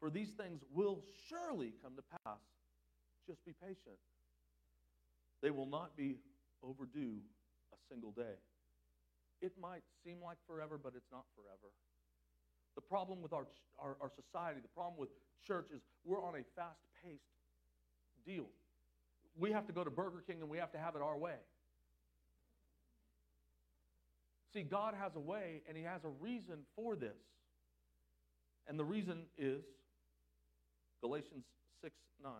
For 0.00 0.10
these 0.10 0.30
things 0.30 0.60
will 0.72 1.00
surely 1.28 1.72
come 1.82 1.94
to 1.96 2.02
pass. 2.24 2.38
Just 3.26 3.44
be 3.44 3.52
patient. 3.62 3.98
They 5.42 5.50
will 5.50 5.66
not 5.66 5.96
be 5.96 6.18
overdue 6.62 7.18
a 7.72 7.76
single 7.88 8.12
day. 8.12 8.36
It 9.40 9.52
might 9.60 9.82
seem 10.04 10.18
like 10.22 10.38
forever, 10.46 10.78
but 10.82 10.92
it's 10.96 11.10
not 11.10 11.24
forever. 11.34 11.72
The 12.74 12.80
problem 12.80 13.22
with 13.22 13.32
our, 13.32 13.46
our, 13.78 13.96
our 14.00 14.10
society, 14.10 14.60
the 14.62 14.68
problem 14.68 14.98
with 14.98 15.10
church 15.46 15.66
is 15.74 15.80
we're 16.04 16.22
on 16.22 16.34
a 16.36 16.44
fast 16.56 16.80
paced 17.02 17.22
deal. 18.24 18.46
We 19.36 19.52
have 19.52 19.66
to 19.66 19.72
go 19.72 19.84
to 19.84 19.90
Burger 19.90 20.22
King 20.26 20.40
and 20.40 20.48
we 20.48 20.58
have 20.58 20.72
to 20.72 20.78
have 20.78 20.94
it 20.96 21.02
our 21.02 21.18
way. 21.18 21.36
See, 24.52 24.62
God 24.62 24.94
has 25.00 25.12
a 25.16 25.20
way 25.20 25.62
and 25.68 25.76
He 25.76 25.82
has 25.84 26.04
a 26.04 26.10
reason 26.20 26.58
for 26.76 26.94
this. 26.96 27.16
And 28.68 28.78
the 28.78 28.84
reason 28.84 29.24
is 29.36 29.62
Galatians 31.00 31.44
6 31.82 31.94
9. 32.22 32.32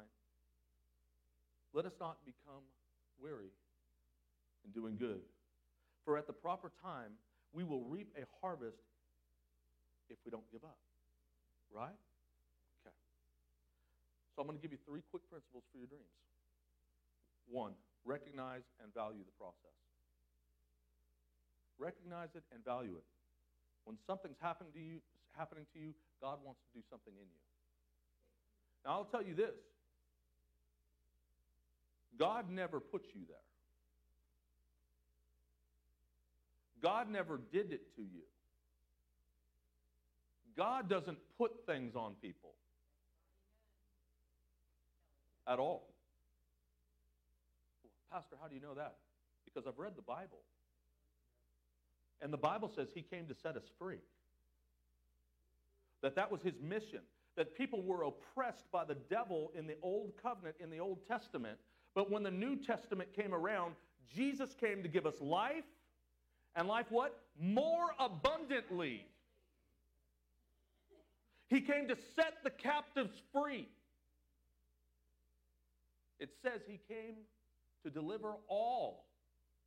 Let 1.72 1.86
us 1.86 1.92
not 1.98 2.18
become 2.24 2.62
weary 3.20 3.50
in 4.64 4.70
doing 4.72 4.96
good. 4.96 5.20
For 6.04 6.18
at 6.18 6.26
the 6.26 6.32
proper 6.32 6.70
time, 6.82 7.12
we 7.52 7.64
will 7.64 7.84
reap 7.84 8.12
a 8.16 8.24
harvest 8.40 8.82
if 10.10 10.18
we 10.24 10.30
don't 10.30 10.48
give 10.52 10.64
up. 10.64 10.78
Right? 11.72 11.96
Okay. 12.84 12.94
So 14.36 14.42
I'm 14.42 14.46
going 14.46 14.58
to 14.58 14.62
give 14.62 14.72
you 14.72 14.78
three 14.86 15.02
quick 15.10 15.22
principles 15.30 15.64
for 15.72 15.78
your 15.78 15.86
dreams. 15.86 16.12
One, 17.48 17.72
recognize 18.04 18.62
and 18.82 18.92
value 18.92 19.24
the 19.24 19.36
process. 19.38 19.72
Recognize 21.82 22.28
it 22.36 22.44
and 22.54 22.64
value 22.64 22.94
it. 22.96 23.04
When 23.84 23.96
something's 24.06 24.38
happening 24.40 24.72
to 24.72 24.78
you, 24.78 25.00
happening 25.36 25.66
to 25.74 25.80
you, 25.80 25.92
God 26.20 26.38
wants 26.44 26.60
to 26.70 26.78
do 26.78 26.84
something 26.88 27.12
in 27.12 27.26
you. 27.26 27.42
Now 28.84 28.92
I'll 28.92 29.04
tell 29.04 29.22
you 29.22 29.34
this. 29.34 29.58
God 32.16 32.48
never 32.48 32.78
put 32.78 33.02
you 33.14 33.22
there. 33.26 33.36
God 36.80 37.10
never 37.10 37.40
did 37.52 37.72
it 37.72 37.94
to 37.96 38.02
you. 38.02 38.22
God 40.56 40.88
doesn't 40.88 41.18
put 41.36 41.66
things 41.66 41.96
on 41.96 42.14
people 42.22 42.52
at 45.48 45.58
all. 45.58 45.88
Pastor, 48.12 48.36
how 48.40 48.46
do 48.46 48.54
you 48.54 48.60
know 48.60 48.74
that? 48.74 48.94
Because 49.44 49.66
I've 49.66 49.78
read 49.78 49.96
the 49.96 50.02
Bible. 50.02 50.42
And 52.22 52.32
the 52.32 52.38
Bible 52.38 52.70
says 52.74 52.88
he 52.94 53.02
came 53.02 53.26
to 53.26 53.34
set 53.34 53.56
us 53.56 53.64
free. 53.78 53.98
That 56.02 56.14
that 56.14 56.30
was 56.30 56.40
his 56.40 56.54
mission. 56.62 57.00
That 57.36 57.56
people 57.56 57.82
were 57.82 58.04
oppressed 58.04 58.70
by 58.70 58.84
the 58.84 58.94
devil 58.94 59.50
in 59.58 59.66
the 59.66 59.76
old 59.82 60.12
covenant, 60.22 60.56
in 60.60 60.70
the 60.70 60.78
Old 60.78 61.06
Testament. 61.08 61.58
But 61.94 62.10
when 62.10 62.22
the 62.22 62.30
New 62.30 62.56
Testament 62.56 63.12
came 63.14 63.34
around, 63.34 63.74
Jesus 64.14 64.54
came 64.60 64.82
to 64.82 64.88
give 64.88 65.06
us 65.06 65.14
life 65.20 65.64
and 66.54 66.68
life 66.68 66.86
what? 66.90 67.18
More 67.40 67.90
abundantly. 67.98 69.06
He 71.48 71.60
came 71.60 71.88
to 71.88 71.96
set 72.14 72.34
the 72.44 72.50
captives 72.50 73.14
free. 73.32 73.68
It 76.18 76.30
says 76.42 76.60
he 76.66 76.78
came 76.88 77.16
to 77.84 77.90
deliver 77.90 78.34
all 78.48 79.06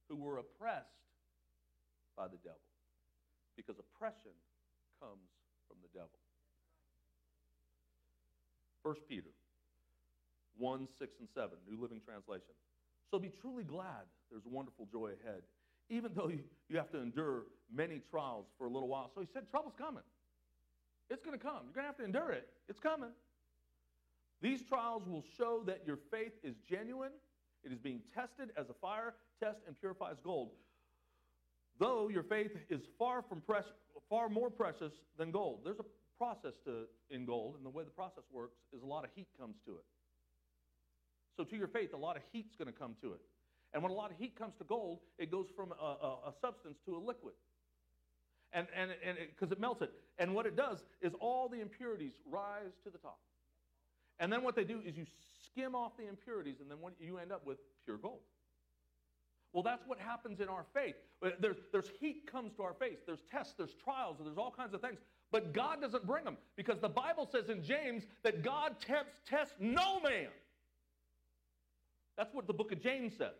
who 0.07 0.15
were 0.15 0.37
oppressed 0.37 1.04
by 2.15 2.28
the 2.28 2.38
devil. 2.43 2.65
Because 3.56 3.75
oppression 3.80 4.36
comes 4.99 5.30
from 5.67 5.78
the 5.84 5.91
devil. 5.93 6.19
1 8.84 8.95
Peter 9.08 9.32
1, 10.58 10.88
6, 10.97 11.12
and 11.19 11.30
7, 11.34 11.49
New 11.69 11.82
Living 11.82 11.99
Translation. 12.06 12.56
So 13.12 13.19
be 13.19 13.32
truly 13.41 13.63
glad 13.63 14.08
there's 14.32 14.45
wonderful 14.45 14.88
joy 14.91 15.12
ahead, 15.21 15.41
even 15.89 16.12
though 16.15 16.30
you, 16.30 16.39
you 16.69 16.78
have 16.78 16.91
to 16.91 17.01
endure 17.01 17.43
many 17.73 18.01
trials 18.10 18.45
for 18.58 18.65
a 18.65 18.69
little 18.69 18.88
while. 18.88 19.12
So 19.13 19.21
he 19.21 19.28
said, 19.34 19.49
Trouble's 19.51 19.75
coming. 19.78 20.04
It's 21.10 21.21
going 21.23 21.38
to 21.38 21.43
come. 21.43 21.65
You're 21.65 21.73
going 21.73 21.84
to 21.84 21.88
have 21.88 21.97
to 21.97 22.06
endure 22.06 22.32
it. 22.32 22.47
It's 22.67 22.80
coming. 22.80 23.12
These 24.41 24.63
trials 24.63 25.04
will 25.08 25.23
show 25.38 25.63
that 25.65 25.82
your 25.86 25.97
faith 26.12 26.34
is 26.43 26.56
genuine. 26.69 27.12
It 27.63 27.71
is 27.71 27.80
being 27.80 28.01
tested 28.13 28.49
as 28.58 28.69
a 28.69 28.73
fire 28.73 29.13
test 29.39 29.60
and 29.67 29.80
purifies 29.80 30.17
gold. 30.23 30.51
Though 31.79 32.09
your 32.09 32.23
faith 32.23 32.51
is 32.69 32.81
far 32.97 33.21
from 33.21 33.41
precious, 33.41 33.71
far 34.09 34.29
more 34.29 34.49
precious 34.49 34.93
than 35.17 35.31
gold. 35.31 35.61
There's 35.63 35.79
a 35.79 35.85
process 36.17 36.53
to 36.65 36.85
in 37.09 37.25
gold, 37.25 37.55
and 37.57 37.65
the 37.65 37.69
way 37.69 37.83
the 37.83 37.89
process 37.89 38.23
works 38.31 38.57
is 38.73 38.81
a 38.81 38.85
lot 38.85 39.03
of 39.03 39.09
heat 39.15 39.27
comes 39.39 39.57
to 39.65 39.71
it. 39.73 39.85
So 41.35 41.43
to 41.43 41.55
your 41.57 41.67
faith, 41.67 41.93
a 41.93 41.97
lot 41.97 42.15
of 42.15 42.23
heat's 42.31 42.55
going 42.55 42.71
to 42.71 42.77
come 42.77 42.95
to 43.01 43.13
it. 43.13 43.21
And 43.73 43.83
when 43.83 43.91
a 43.91 43.95
lot 43.95 44.11
of 44.11 44.17
heat 44.17 44.38
comes 44.39 44.53
to 44.59 44.63
gold, 44.63 44.99
it 45.17 45.29
goes 45.29 45.47
from 45.53 45.73
a, 45.73 45.83
a, 45.83 46.29
a 46.29 46.33
substance 46.41 46.77
to 46.85 46.95
a 46.95 46.99
liquid 46.99 47.33
and 48.55 48.67
and 48.75 48.91
and 49.05 49.17
because 49.29 49.51
it, 49.51 49.57
it 49.57 49.61
melts 49.61 49.81
it. 49.81 49.91
And 50.17 50.33
what 50.33 50.47
it 50.47 50.55
does 50.55 50.83
is 51.01 51.13
all 51.19 51.47
the 51.49 51.61
impurities 51.61 52.13
rise 52.25 52.71
to 52.85 52.89
the 52.89 52.97
top. 52.97 53.19
And 54.19 54.31
then 54.31 54.43
what 54.43 54.55
they 54.55 54.63
do 54.63 54.81
is 54.83 54.95
you 54.97 55.05
skim 55.43 55.75
off 55.75 55.91
the 55.97 56.07
impurities, 56.07 56.55
and 56.61 56.71
then 56.71 56.79
what 56.79 56.93
you 56.99 57.17
end 57.17 57.31
up 57.31 57.45
with 57.45 57.57
pure 57.83 57.97
gold. 57.97 58.21
Well, 59.55 59.63
that's 59.63 59.87
what 59.87 59.97
happens 59.97 60.41
in 60.41 60.49
our 60.49 60.65
faith. 60.73 60.95
Uh, 61.23 61.29
there's, 61.39 61.55
there's 61.71 61.89
heat 61.97 62.29
comes 62.29 62.51
to 62.57 62.63
our 62.63 62.73
faith. 62.73 63.05
There's 63.05 63.21
tests, 63.31 63.53
there's 63.57 63.73
trials, 63.81 64.17
there's 64.21 64.37
all 64.37 64.51
kinds 64.51 64.73
of 64.73 64.81
things. 64.81 64.99
But 65.31 65.53
God 65.53 65.79
doesn't 65.79 66.05
bring 66.05 66.25
them 66.25 66.35
because 66.57 66.81
the 66.81 66.89
Bible 66.89 67.25
says 67.31 67.47
in 67.47 67.63
James 67.63 68.03
that 68.23 68.43
God 68.43 68.75
tempts, 68.85 69.13
tests 69.25 69.55
no 69.57 70.01
man. 70.01 70.27
That's 72.17 72.33
what 72.33 72.47
the 72.47 72.53
book 72.53 72.73
of 72.73 72.81
James 72.83 73.13
says. 73.17 73.37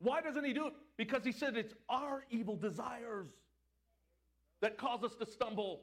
Why 0.00 0.20
doesn't 0.20 0.44
he 0.44 0.52
do 0.52 0.66
it? 0.66 0.72
Because 0.96 1.22
he 1.22 1.30
said 1.30 1.56
it's 1.56 1.74
our 1.88 2.24
evil 2.28 2.56
desires 2.56 3.28
that 4.62 4.76
cause 4.78 5.04
us 5.04 5.14
to 5.20 5.26
stumble. 5.26 5.82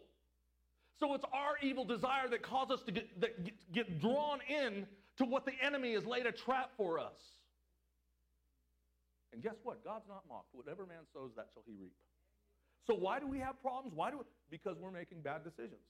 So 1.00 1.14
it's 1.14 1.26
our 1.32 1.56
evil 1.62 1.86
desire 1.86 2.28
that 2.30 2.42
causes 2.42 2.80
us 2.80 2.84
to 2.84 2.92
get, 2.92 3.22
get, 3.22 3.72
get 3.72 4.02
drawn 4.02 4.40
in 4.50 4.86
to 5.20 5.24
what 5.24 5.46
the 5.46 5.54
enemy 5.62 5.94
has 5.94 6.06
laid 6.06 6.26
a 6.26 6.34
trap 6.34 6.72
for 6.76 7.00
us. 7.00 7.14
And 9.34 9.42
guess 9.42 9.56
what? 9.64 9.84
God's 9.84 10.08
not 10.08 10.24
mocked. 10.30 10.54
Whatever 10.54 10.86
man 10.86 11.04
sows, 11.12 11.32
that 11.36 11.48
shall 11.54 11.64
he 11.66 11.74
reap. 11.74 11.94
So 12.86 12.94
why 12.94 13.20
do 13.20 13.28
we 13.28 13.40
have 13.40 13.60
problems? 13.62 13.96
Why 13.96 14.12
do 14.12 14.20
we? 14.20 14.24
Because 14.50 14.78
we're 14.80 14.92
making 14.92 15.22
bad 15.22 15.44
decisions. 15.44 15.82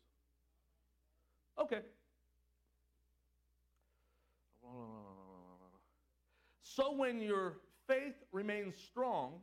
Okay. 1.60 1.82
So 6.64 6.94
when 6.96 7.20
your 7.20 7.58
faith 7.88 8.16
remains 8.32 8.74
strong 8.90 9.34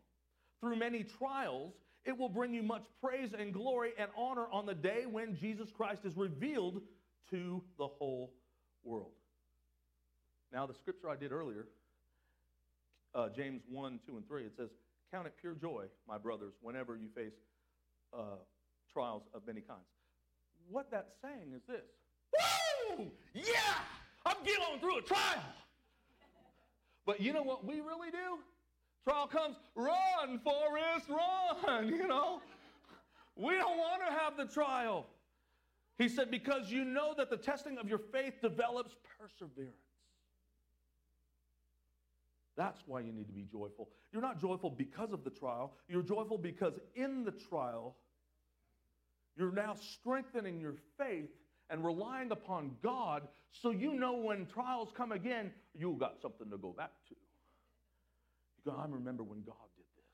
through 0.60 0.76
many 0.76 1.04
trials, 1.04 1.74
it 2.04 2.16
will 2.16 2.28
bring 2.28 2.54
you 2.54 2.62
much 2.62 2.84
praise 3.00 3.34
and 3.38 3.52
glory 3.52 3.90
and 3.98 4.10
honor 4.16 4.46
on 4.50 4.66
the 4.66 4.74
day 4.74 5.04
when 5.08 5.36
Jesus 5.36 5.70
Christ 5.70 6.04
is 6.04 6.16
revealed 6.16 6.80
to 7.30 7.62
the 7.78 7.86
whole 7.86 8.32
world. 8.82 9.12
Now, 10.52 10.66
the 10.66 10.74
scripture 10.74 11.08
I 11.08 11.16
did 11.16 11.30
earlier, 11.30 11.68
uh, 13.14 13.28
James 13.28 13.62
1, 13.68 14.00
2, 14.06 14.16
and 14.16 14.28
3, 14.28 14.42
it 14.44 14.52
says, 14.56 14.70
Count 15.12 15.26
it 15.26 15.34
pure 15.40 15.54
joy, 15.54 15.86
my 16.06 16.18
brothers, 16.18 16.54
whenever 16.60 16.96
you 16.96 17.08
face 17.14 17.32
uh, 18.16 18.36
trials 18.92 19.22
of 19.34 19.42
many 19.46 19.60
kinds. 19.60 19.80
What 20.68 20.90
that's 20.90 21.12
saying 21.22 21.52
is 21.54 21.62
this 21.66 21.86
Woo! 22.98 23.10
Yeah! 23.34 23.74
I'm 24.26 24.36
getting 24.44 24.78
through 24.80 24.98
a 24.98 25.02
trial. 25.02 25.42
But 27.06 27.20
you 27.20 27.32
know 27.32 27.42
what 27.42 27.66
we 27.66 27.80
really 27.80 28.10
do? 28.10 28.38
Trial 29.02 29.26
comes, 29.26 29.56
run, 29.74 30.40
Forrest, 30.44 31.08
run, 31.08 31.88
you 31.88 32.06
know. 32.06 32.40
We 33.36 33.54
don't 33.54 33.78
want 33.78 34.02
to 34.06 34.12
have 34.12 34.36
the 34.36 34.44
trial. 34.52 35.06
He 35.98 36.08
said, 36.08 36.30
because 36.30 36.70
you 36.70 36.84
know 36.84 37.14
that 37.16 37.30
the 37.30 37.36
testing 37.36 37.78
of 37.78 37.88
your 37.88 37.98
faith 37.98 38.34
develops 38.42 38.94
perseverance. 39.18 39.74
That's 42.60 42.82
why 42.84 43.00
you 43.00 43.10
need 43.10 43.26
to 43.26 43.32
be 43.32 43.46
joyful. 43.50 43.88
You're 44.12 44.20
not 44.20 44.38
joyful 44.38 44.68
because 44.68 45.14
of 45.14 45.24
the 45.24 45.30
trial, 45.30 45.72
you're 45.88 46.02
joyful 46.02 46.36
because 46.36 46.74
in 46.94 47.24
the 47.24 47.30
trial, 47.30 47.96
you're 49.34 49.50
now 49.50 49.76
strengthening 49.94 50.60
your 50.60 50.74
faith 50.98 51.30
and 51.70 51.82
relying 51.82 52.32
upon 52.32 52.72
God 52.82 53.22
so 53.50 53.70
you 53.70 53.94
know 53.94 54.16
when 54.16 54.44
trials 54.44 54.90
come 54.94 55.10
again, 55.10 55.50
you've 55.74 55.98
got 55.98 56.20
something 56.20 56.50
to 56.50 56.58
go 56.58 56.74
back 56.76 56.90
to. 57.08 57.14
You 58.58 58.72
go, 58.72 58.78
I 58.78 58.84
remember 58.90 59.22
when 59.22 59.40
God 59.40 59.56
did 59.78 59.86
this. 59.96 60.04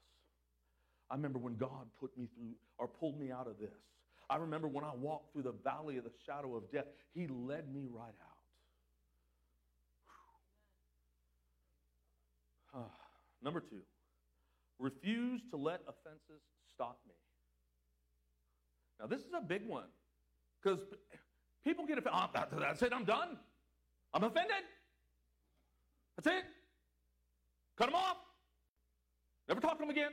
I 1.10 1.16
remember 1.16 1.40
when 1.40 1.56
God 1.56 1.88
put 1.98 2.16
me 2.16 2.28
through 2.36 2.52
or 2.78 2.86
pulled 2.86 3.18
me 3.18 3.32
out 3.32 3.48
of 3.48 3.58
this. 3.58 3.74
I 4.30 4.36
remember 4.36 4.68
when 4.68 4.84
I 4.84 4.94
walked 4.94 5.32
through 5.32 5.42
the 5.42 5.54
valley 5.64 5.96
of 5.96 6.04
the 6.04 6.12
shadow 6.24 6.54
of 6.54 6.70
death, 6.70 6.86
He 7.12 7.26
led 7.26 7.74
me 7.74 7.88
right 7.90 8.14
out. 8.22 8.35
Number 13.42 13.60
two, 13.60 13.82
refuse 14.78 15.42
to 15.50 15.56
let 15.56 15.80
offenses 15.88 16.42
stop 16.74 16.98
me. 17.06 17.14
Now, 19.00 19.06
this 19.06 19.20
is 19.20 19.32
a 19.36 19.40
big 19.40 19.66
one 19.66 19.88
because 20.62 20.80
people 21.64 21.86
get 21.86 21.98
offended. 21.98 22.12
Oh, 22.14 22.28
ah, 22.34 22.46
that's 22.58 22.82
it, 22.82 22.92
I'm 22.92 23.04
done. 23.04 23.36
I'm 24.14 24.24
offended. 24.24 24.64
That's 26.16 26.34
it. 26.34 26.44
Cut 27.76 27.86
them 27.86 27.94
off. 27.94 28.16
Never 29.48 29.60
talk 29.60 29.74
to 29.74 29.78
them 29.80 29.90
again. 29.90 30.12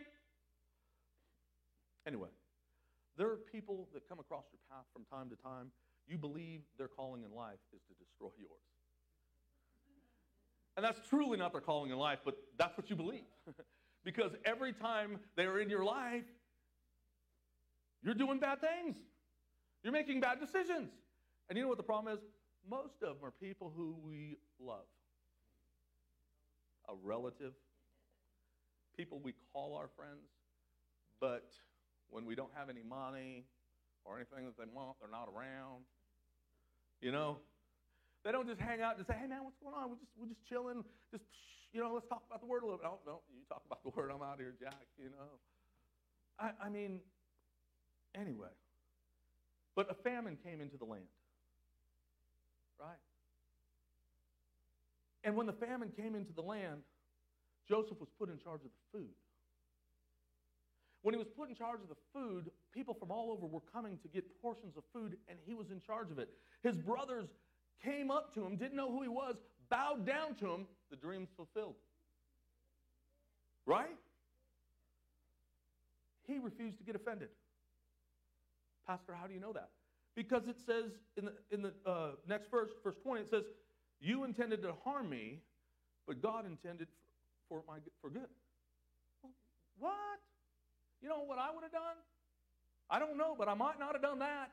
Anyway, 2.06 2.30
there 3.18 3.28
are 3.28 3.38
people 3.38 3.88
that 3.94 4.08
come 4.10 4.20
across 4.20 4.44
your 4.52 4.60
path 4.70 4.86
from 4.92 5.06
time 5.06 5.30
to 5.30 5.42
time. 5.42 5.72
You 6.08 6.18
believe 6.18 6.62
their 6.78 6.90
calling 6.90 7.24
in 7.24 7.34
life 7.34 7.64
is 7.74 7.82
to 7.88 7.94
destroy 8.04 8.30
yours. 8.38 8.73
And 10.76 10.84
that's 10.84 11.00
truly 11.08 11.38
not 11.38 11.52
their 11.52 11.62
calling 11.62 11.92
in 11.92 11.98
life, 11.98 12.20
but 12.26 12.36
that's 12.58 12.76
what 12.78 12.90
you 12.90 12.96
believe. 12.96 13.26
because 14.04 14.32
every 14.46 14.74
time 14.74 15.20
they're 15.36 15.60
in 15.60 15.70
your 15.70 15.84
life, 15.84 16.24
you're 18.02 18.16
doing 18.16 18.40
bad 18.40 18.60
things. 18.60 18.98
You're 19.84 19.94
making 19.94 20.20
bad 20.20 20.40
decisions. 20.40 20.90
And 21.50 21.58
you 21.58 21.64
know 21.64 21.70
what 21.70 21.78
the 21.78 21.84
problem 21.84 22.14
is? 22.14 22.20
Most 22.70 23.04
of 23.04 23.20
them 23.20 23.26
are 23.26 23.32
people 23.32 23.72
who 23.76 23.96
we 24.04 24.38
love. 24.60 24.86
A 26.90 26.94
relative, 27.04 27.54
people 28.98 29.20
we 29.24 29.34
call 29.54 29.76
our 29.76 29.90
friends, 29.96 30.28
but 31.20 31.52
when 32.10 32.26
we 32.26 32.36
don't 32.36 32.52
have 32.56 32.70
any 32.70 32.84
money 32.84 33.46
or 34.06 34.18
anything 34.18 34.46
that 34.46 34.58
they 34.58 34.70
want, 34.74 34.98
they're 35.00 35.10
not 35.10 35.30
around. 35.34 35.84
You 37.02 37.12
know, 37.12 37.38
they 38.24 38.32
don't 38.32 38.48
just 38.48 38.60
hang 38.60 38.82
out 38.82 38.98
and 38.98 39.06
say, 39.06 39.14
"Hey 39.20 39.28
man, 39.28 39.44
what's 39.44 39.58
going 39.58 39.76
on? 39.76 39.90
We're 39.90 40.02
just 40.02 40.12
we're 40.18 40.28
just 40.28 40.44
chilling. 40.48 40.84
Just 41.12 41.24
you 41.74 41.82
know, 41.82 41.94
let's 41.94 42.08
talk 42.08 42.24
about 42.28 42.40
the 42.40 42.48
word 42.48 42.64
a 42.64 42.66
little 42.66 42.80
bit." 42.80 42.88
Oh 42.88 43.00
no, 43.06 43.22
you 43.34 43.44
talk 43.50 43.64
about 43.66 43.84
the 43.84 43.90
word. 43.90 44.12
I'm 44.14 44.22
out 44.22 44.40
here, 44.40 44.54
Jack. 44.60 44.88
You 44.98 45.10
know, 45.10 45.40
I, 46.40 46.52
I 46.66 46.70
mean, 46.70 47.00
anyway. 48.16 48.54
But 49.76 49.90
a 49.90 49.96
famine 49.96 50.38
came 50.44 50.62
into 50.62 50.78
the 50.78 50.86
land, 50.86 51.10
right? 52.80 53.02
And 55.24 55.36
when 55.36 55.48
the 55.48 55.54
famine 55.54 55.90
came 55.98 56.16
into 56.16 56.32
the 56.34 56.42
land, 56.42 56.82
Joseph 57.68 58.00
was 58.00 58.10
put 58.20 58.30
in 58.30 58.38
charge 58.38 58.62
of 58.62 58.70
the 58.70 59.00
food. 59.00 59.10
When 61.02 61.14
he 61.14 61.18
was 61.18 61.28
put 61.28 61.50
in 61.50 61.56
charge 61.56 61.82
of 61.82 61.90
the 61.90 62.00
food, 62.14 62.52
people 62.74 62.94
from 62.94 63.12
all 63.12 63.32
over 63.32 63.46
were 63.46 63.64
coming 63.74 63.98
to 64.04 64.08
get 64.08 64.24
portions 64.42 64.78
of 64.78 64.84
food, 64.94 65.18
and 65.28 65.38
he 65.46 65.54
was 65.54 65.70
in 65.70 65.82
charge 65.82 66.12
of 66.12 66.20
it. 66.20 66.30
His 66.62 66.78
brothers 66.78 67.28
came 67.84 68.12
up 68.12 68.34
to 68.36 68.46
him, 68.46 68.56
didn't 68.56 68.76
know 68.76 68.92
who 68.92 69.02
he 69.02 69.08
was, 69.08 69.36
bowed 69.70 70.06
down 70.06 70.36
to 70.36 70.52
him, 70.52 70.68
the 70.90 70.96
dream's 70.96 71.30
fulfilled. 71.36 71.76
Right? 73.66 73.98
He 76.28 76.40
refused 76.40 76.78
to 76.78 76.84
get 76.84 76.96
offended. 76.96 77.30
Pastor, 78.88 79.14
how 79.20 79.28
do 79.28 79.34
you 79.34 79.40
know 79.40 79.54
that? 79.54 79.70
Because 80.16 80.48
it 80.48 80.58
says 80.66 80.92
in 81.18 81.26
the, 81.26 81.34
in 81.52 81.62
the 81.62 81.74
uh, 81.86 82.12
next 82.28 82.52
verse, 82.52 82.70
verse 82.84 82.96
20, 83.02 83.22
it 83.22 83.30
says, 83.30 83.44
You 84.00 84.24
intended 84.24 84.62
to 84.64 84.74
harm 84.84 85.10
me, 85.10 85.40
but 86.08 86.22
God 86.22 86.46
intended 86.46 86.88
for, 87.50 87.64
my, 87.68 87.78
for 88.02 88.10
good. 88.10 88.28
What? 89.80 89.94
You 91.02 91.10
know 91.10 91.24
what 91.26 91.40
I 91.40 91.54
would 91.54 91.64
have 91.64 91.72
done? 91.72 91.98
I 92.90 93.00
don't 93.00 93.18
know, 93.18 93.36
but 93.38 93.48
I 93.48 93.54
might 93.54 93.80
not 93.80 93.94
have 93.94 94.02
done 94.02 94.20
that. 94.20 94.52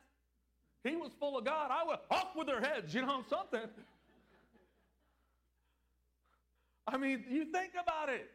He 0.82 0.96
was 0.96 1.10
full 1.18 1.36
of 1.36 1.44
God. 1.44 1.70
I 1.70 1.84
would 1.84 1.98
off 2.10 2.34
with 2.36 2.46
their 2.46 2.60
heads, 2.60 2.94
you 2.94 3.02
know, 3.02 3.22
something. 3.28 3.68
I 6.86 6.96
mean, 6.96 7.24
you 7.28 7.44
think 7.44 7.72
about 7.80 8.08
it. 8.08 8.30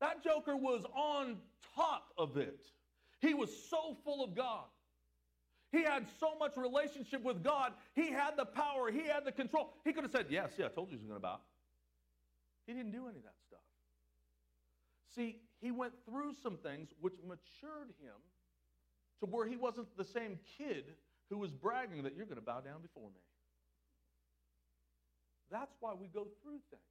That 0.00 0.22
joker 0.24 0.56
was 0.56 0.84
on 0.94 1.36
top 1.74 2.04
of 2.16 2.36
it. 2.36 2.60
He 3.20 3.34
was 3.34 3.50
so 3.68 3.96
full 4.04 4.24
of 4.24 4.34
God. 4.34 4.64
He 5.72 5.82
had 5.82 6.06
so 6.18 6.36
much 6.38 6.56
relationship 6.56 7.22
with 7.22 7.44
God. 7.44 7.72
He 7.94 8.10
had 8.10 8.36
the 8.36 8.44
power. 8.44 8.90
He 8.90 9.06
had 9.06 9.24
the 9.24 9.32
control. 9.32 9.72
He 9.84 9.92
could 9.92 10.04
have 10.04 10.10
said, 10.10 10.26
Yes, 10.30 10.50
yeah, 10.56 10.66
I 10.66 10.68
told 10.68 10.90
you 10.90 10.98
he 10.98 11.02
was 11.02 11.06
going 11.06 11.20
to 11.20 11.22
bow. 11.22 11.38
He 12.66 12.72
didn't 12.72 12.92
do 12.92 13.06
any 13.08 13.18
of 13.18 13.24
that 13.24 13.34
stuff. 13.46 13.60
See, 15.14 15.40
he 15.60 15.70
went 15.70 15.92
through 16.08 16.34
some 16.42 16.56
things 16.56 16.88
which 17.00 17.14
matured 17.26 17.88
him 18.00 18.14
to 19.20 19.26
where 19.26 19.46
he 19.46 19.56
wasn't 19.56 19.94
the 19.96 20.04
same 20.04 20.38
kid 20.56 20.84
who 21.30 21.38
was 21.38 21.50
bragging 21.50 22.02
that 22.02 22.14
you're 22.16 22.26
going 22.26 22.42
to 22.42 22.44
bow 22.44 22.60
down 22.60 22.82
before 22.82 23.08
me. 23.08 23.22
That's 25.50 25.72
why 25.80 25.94
we 25.94 26.08
go 26.08 26.26
through 26.42 26.60
things. 26.70 26.82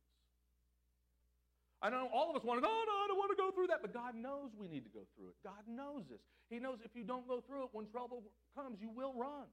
I 1.82 1.90
know 1.90 2.10
all 2.12 2.30
of 2.30 2.36
us 2.36 2.44
want 2.44 2.58
to 2.58 2.62
go, 2.62 2.68
oh, 2.68 2.84
no, 2.88 2.96
I 3.04 3.06
don't 3.08 3.18
want 3.18 3.32
to 3.32 3.40
go 3.40 3.52
through 3.52 3.68
that. 3.68 3.80
But 3.82 3.94
God 3.94 4.16
knows 4.16 4.52
we 4.60 4.68
need 4.68 4.84
to 4.84 4.92
go 4.92 5.08
through 5.16 5.30
it. 5.30 5.36
God 5.44 5.64
knows 5.68 6.04
this. 6.10 6.20
He 6.50 6.60
knows 6.60 6.80
if 6.84 6.92
you 6.94 7.04
don't 7.04 7.28
go 7.28 7.40
through 7.40 7.64
it, 7.64 7.70
when 7.72 7.88
trouble 7.88 8.24
comes, 8.56 8.80
you 8.82 8.90
will 8.90 9.14
run. 9.16 9.48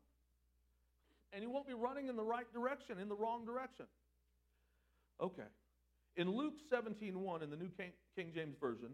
And 1.32 1.42
you 1.42 1.50
won't 1.50 1.68
be 1.68 1.74
running 1.74 2.08
in 2.08 2.16
the 2.16 2.24
right 2.24 2.50
direction, 2.52 2.98
in 2.98 3.08
the 3.08 3.14
wrong 3.14 3.44
direction. 3.44 3.86
Okay. 5.22 5.46
In 6.16 6.30
Luke 6.30 6.54
17 6.70 7.18
1, 7.20 7.42
in 7.42 7.50
the 7.50 7.56
New 7.56 7.70
King, 7.76 7.92
King 8.16 8.32
James 8.34 8.56
Version, 8.60 8.90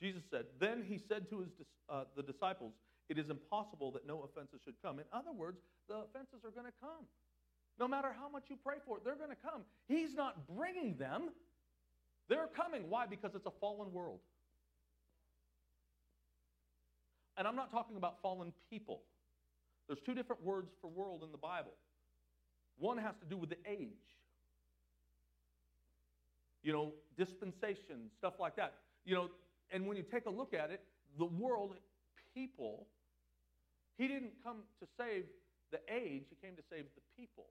Jesus 0.00 0.22
said, 0.30 0.44
Then 0.60 0.84
he 0.86 1.00
said 1.08 1.30
to 1.30 1.40
his, 1.40 1.48
uh, 1.88 2.04
the 2.16 2.22
disciples, 2.22 2.72
It 3.08 3.18
is 3.18 3.30
impossible 3.30 3.90
that 3.92 4.06
no 4.06 4.22
offenses 4.22 4.60
should 4.64 4.74
come. 4.82 4.98
In 4.98 5.06
other 5.12 5.32
words, 5.32 5.58
the 5.88 5.96
offenses 5.96 6.44
are 6.44 6.50
going 6.50 6.66
to 6.66 6.78
come. 6.80 7.06
No 7.78 7.88
matter 7.88 8.08
how 8.18 8.28
much 8.28 8.44
you 8.48 8.56
pray 8.62 8.76
for 8.86 8.98
it, 8.98 9.04
they're 9.04 9.16
going 9.16 9.30
to 9.30 9.36
come. 9.36 9.62
He's 9.86 10.14
not 10.14 10.46
bringing 10.46 10.96
them, 10.96 11.30
they're 12.28 12.48
coming. 12.54 12.90
Why? 12.90 13.06
Because 13.06 13.34
it's 13.34 13.46
a 13.46 13.52
fallen 13.60 13.92
world. 13.92 14.20
And 17.38 17.46
I'm 17.46 17.56
not 17.56 17.70
talking 17.70 17.96
about 17.96 18.20
fallen 18.20 18.52
people. 18.68 19.00
There's 19.86 20.00
two 20.04 20.14
different 20.14 20.44
words 20.44 20.72
for 20.80 20.88
world 20.88 21.22
in 21.24 21.32
the 21.32 21.38
Bible. 21.38 21.72
One 22.78 22.98
has 22.98 23.14
to 23.22 23.26
do 23.26 23.36
with 23.36 23.48
the 23.48 23.56
age. 23.66 23.88
You 26.62 26.72
know, 26.72 26.92
dispensation, 27.16 28.10
stuff 28.18 28.34
like 28.38 28.56
that. 28.56 28.74
You 29.06 29.14
know, 29.14 29.28
and 29.70 29.86
when 29.86 29.96
you 29.96 30.02
take 30.02 30.26
a 30.26 30.30
look 30.30 30.52
at 30.52 30.70
it, 30.70 30.82
the 31.16 31.24
world, 31.24 31.76
people, 32.34 32.86
he 33.98 34.08
didn't 34.08 34.32
come 34.42 34.62
to 34.80 34.86
save 34.96 35.24
the 35.70 35.80
age, 35.92 36.24
he 36.30 36.36
came 36.40 36.56
to 36.56 36.62
save 36.70 36.86
the 36.94 37.02
people. 37.18 37.46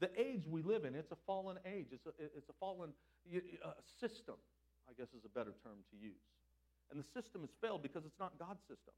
The 0.00 0.08
age 0.18 0.46
we 0.48 0.62
live 0.62 0.84
in, 0.84 0.94
it's 0.94 1.12
a 1.12 1.20
fallen 1.26 1.58
age. 1.66 1.88
It's 1.92 2.06
a, 2.06 2.12
it's 2.18 2.48
a 2.48 2.56
fallen 2.58 2.90
uh, 3.30 3.70
system, 4.00 4.34
I 4.88 4.92
guess 4.96 5.08
is 5.14 5.24
a 5.24 5.28
better 5.28 5.52
term 5.62 5.78
to 5.90 5.96
use. 5.96 6.22
And 6.90 6.98
the 6.98 7.06
system 7.20 7.42
has 7.42 7.50
failed 7.60 7.82
because 7.82 8.04
it's 8.04 8.18
not 8.18 8.38
God's 8.38 8.62
system. 8.62 8.94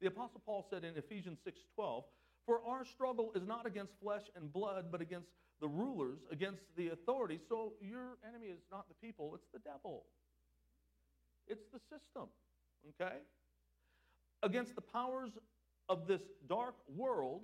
The 0.00 0.08
Apostle 0.08 0.40
Paul 0.44 0.66
said 0.70 0.84
in 0.84 0.96
Ephesians 0.96 1.38
6.12, 1.46 2.04
For 2.46 2.60
our 2.66 2.84
struggle 2.84 3.32
is 3.34 3.46
not 3.46 3.66
against 3.66 3.92
flesh 4.02 4.22
and 4.36 4.52
blood, 4.52 4.86
but 4.90 5.00
against 5.00 5.28
the 5.60 5.68
rulers, 5.68 6.18
against 6.30 6.62
the 6.76 6.88
authorities. 6.90 7.40
So 7.48 7.72
your 7.80 8.18
enemy 8.26 8.46
is 8.46 8.60
not 8.70 8.86
the 8.88 8.94
people, 9.06 9.34
it's 9.34 9.48
the 9.52 9.58
devil. 9.58 10.04
It's 11.48 11.66
the 11.72 11.80
system, 11.80 12.28
okay? 12.94 13.18
Against 14.42 14.74
the 14.74 14.80
powers 14.80 15.32
of 15.88 16.06
this 16.06 16.22
dark 16.48 16.74
world 16.94 17.42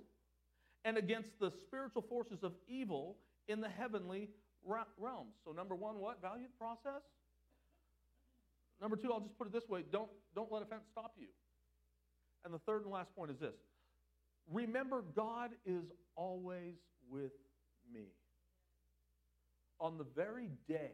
and 0.83 0.97
against 0.97 1.39
the 1.39 1.51
spiritual 1.63 2.03
forces 2.03 2.43
of 2.43 2.53
evil 2.67 3.17
in 3.47 3.61
the 3.61 3.69
heavenly 3.69 4.29
realms. 4.65 5.33
So, 5.43 5.51
number 5.51 5.75
one, 5.75 5.99
what? 5.99 6.21
Value 6.21 6.47
the 6.47 6.57
process. 6.57 7.01
Number 8.81 8.97
two, 8.97 9.11
I'll 9.11 9.21
just 9.21 9.37
put 9.37 9.47
it 9.47 9.53
this 9.53 9.67
way 9.69 9.83
don't, 9.91 10.09
don't 10.35 10.51
let 10.51 10.61
offense 10.61 10.83
stop 10.91 11.13
you. 11.17 11.27
And 12.43 12.53
the 12.53 12.59
third 12.59 12.83
and 12.83 12.91
last 12.91 13.15
point 13.15 13.31
is 13.31 13.37
this 13.39 13.55
remember, 14.51 15.03
God 15.15 15.51
is 15.65 15.83
always 16.15 16.75
with 17.09 17.31
me. 17.91 18.07
On 19.79 19.97
the 19.97 20.05
very 20.15 20.49
day 20.67 20.91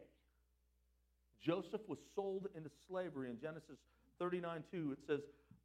Joseph 1.44 1.80
was 1.88 1.98
sold 2.14 2.48
into 2.56 2.70
slavery 2.88 3.28
in 3.28 3.40
Genesis 3.40 3.78
39 4.18 4.62
2, 4.70 4.92
it 4.92 4.98
says, 5.06 5.20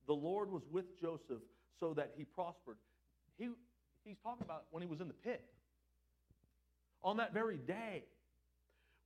The 0.07 0.13
Lord 0.13 0.51
was 0.51 0.63
with 0.71 0.99
Joseph 0.99 1.41
so 1.79 1.93
that 1.93 2.13
he 2.17 2.23
prospered. 2.23 2.77
He, 3.37 3.49
he's 4.05 4.17
talking 4.23 4.43
about 4.43 4.63
when 4.71 4.81
he 4.81 4.87
was 4.89 5.01
in 5.01 5.07
the 5.07 5.13
pit. 5.13 5.43
On 7.03 7.17
that 7.17 7.33
very 7.33 7.57
day, 7.57 8.03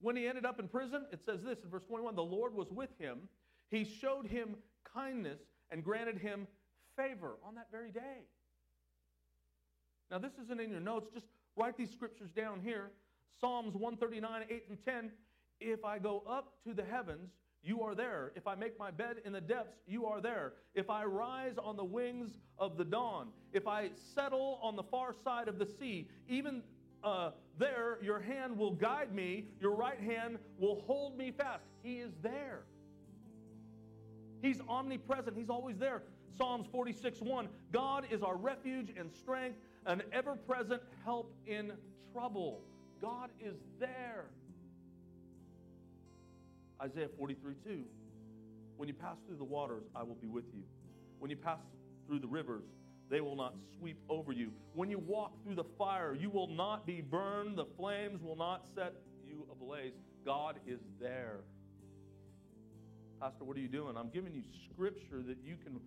When 0.02 0.16
he 0.16 0.28
ended 0.28 0.46
up 0.46 0.60
in 0.60 0.68
prison, 0.68 1.06
it 1.12 1.22
says 1.26 1.42
this 1.44 1.60
in 1.64 1.70
verse 1.70 1.84
21 1.88 2.16
the 2.16 2.24
Lord 2.24 2.54
was 2.54 2.72
with 2.72 2.90
him. 3.00 3.30
He 3.70 3.86
showed 3.86 4.26
him 4.28 4.56
kindness 4.94 5.40
and 5.70 5.84
granted 5.84 6.18
him 6.18 6.48
favor 6.98 7.38
on 7.46 7.56
that 7.56 7.68
very 7.72 7.92
day. 7.92 8.26
Now, 10.10 10.18
this 10.18 10.34
isn't 10.44 10.60
in 10.60 10.70
your 10.72 10.82
notes. 10.82 11.08
Just 11.14 11.28
write 11.56 11.78
these 11.78 11.92
scriptures 11.92 12.32
down 12.32 12.60
here. 12.62 12.92
Psalms 13.40 13.74
139, 13.76 14.44
8 14.50 14.68
through 14.68 14.76
10. 14.86 15.12
If 15.62 15.86
I 15.86 16.00
go 16.00 16.24
up 16.28 16.54
to 16.66 16.74
the 16.74 16.84
heavens, 16.84 17.30
you 17.64 17.82
are 17.82 17.96
there. 17.96 18.32
If 18.36 18.48
I 18.48 18.56
make 18.56 18.78
my 18.80 18.92
bed 18.92 19.18
in 19.26 19.34
the 19.34 19.42
depths, 19.42 19.78
you 19.88 20.06
are 20.06 20.22
there. 20.22 20.54
If 20.74 20.90
I 20.90 21.04
rise 21.04 21.56
on 21.62 21.78
the 21.78 21.84
wings 21.84 22.38
of 22.58 22.78
the 22.78 22.86
dawn, 22.86 23.30
if 23.54 23.68
I 23.68 23.92
settle 24.16 24.60
on 24.62 24.76
the 24.76 24.84
far 24.84 25.14
side 25.24 25.48
of 25.48 25.60
the 25.60 25.66
sea, 25.66 26.08
even 26.28 26.64
uh, 27.04 27.32
there 27.58 27.98
your 28.02 28.20
hand 28.20 28.58
will 28.58 28.72
guide 28.72 29.14
me, 29.14 29.46
your 29.60 29.76
right 29.76 30.00
hand 30.00 30.38
will 30.58 30.82
hold 30.82 31.18
me 31.18 31.32
fast. 31.32 31.64
He 31.84 31.96
is 31.96 32.12
there. 32.22 32.64
He's 34.42 34.60
omnipresent, 34.68 35.38
He's 35.38 35.50
always 35.50 35.78
there. 35.78 36.04
Psalms 36.38 36.66
46 36.72 37.22
1 37.22 37.50
God 37.72 38.08
is 38.10 38.24
our 38.24 38.36
refuge 38.36 38.92
and 38.98 39.12
strength, 39.12 39.58
an 39.86 40.02
ever 40.12 40.36
present 40.36 40.82
help 41.04 41.34
in 41.46 41.74
trouble. 42.14 42.62
God 43.02 43.30
is 43.40 43.56
there. 43.80 44.26
Isaiah 46.82 47.10
43 47.18 47.54
2. 47.64 47.84
When 48.78 48.88
you 48.88 48.94
pass 48.94 49.18
through 49.28 49.38
the 49.38 49.44
waters, 49.44 49.84
I 49.96 50.04
will 50.04 50.16
be 50.16 50.28
with 50.28 50.46
you. 50.54 50.64
When 51.20 51.30
you 51.30 51.38
pass 51.38 51.60
through 52.08 52.20
the 52.20 52.28
rivers, 52.28 52.64
they 53.10 53.22
will 53.22 53.36
not 53.36 53.54
sweep 53.78 54.00
over 54.10 54.32
you. 54.32 54.52
When 54.74 54.90
you 54.90 54.98
walk 54.98 55.34
through 55.44 55.56
the 55.56 55.66
fire, 55.78 56.16
you 56.16 56.30
will 56.30 56.48
not 56.48 56.88
be 56.88 57.02
burned. 57.02 57.58
The 57.58 57.68
flames 57.78 58.24
will 58.24 58.38
not 58.38 58.66
set 58.74 58.94
you 59.28 59.46
ablaze. 59.52 59.94
God 60.26 60.60
is 60.66 60.80
there. 61.00 61.42
Pastor, 63.20 63.44
what 63.44 63.56
are 63.56 63.60
you 63.60 63.68
doing? 63.68 63.98
I'm 63.98 64.10
giving 64.10 64.34
you 64.34 64.42
scripture 64.74 65.22
that 65.28 65.38
you 65.44 65.56
can 65.64 65.80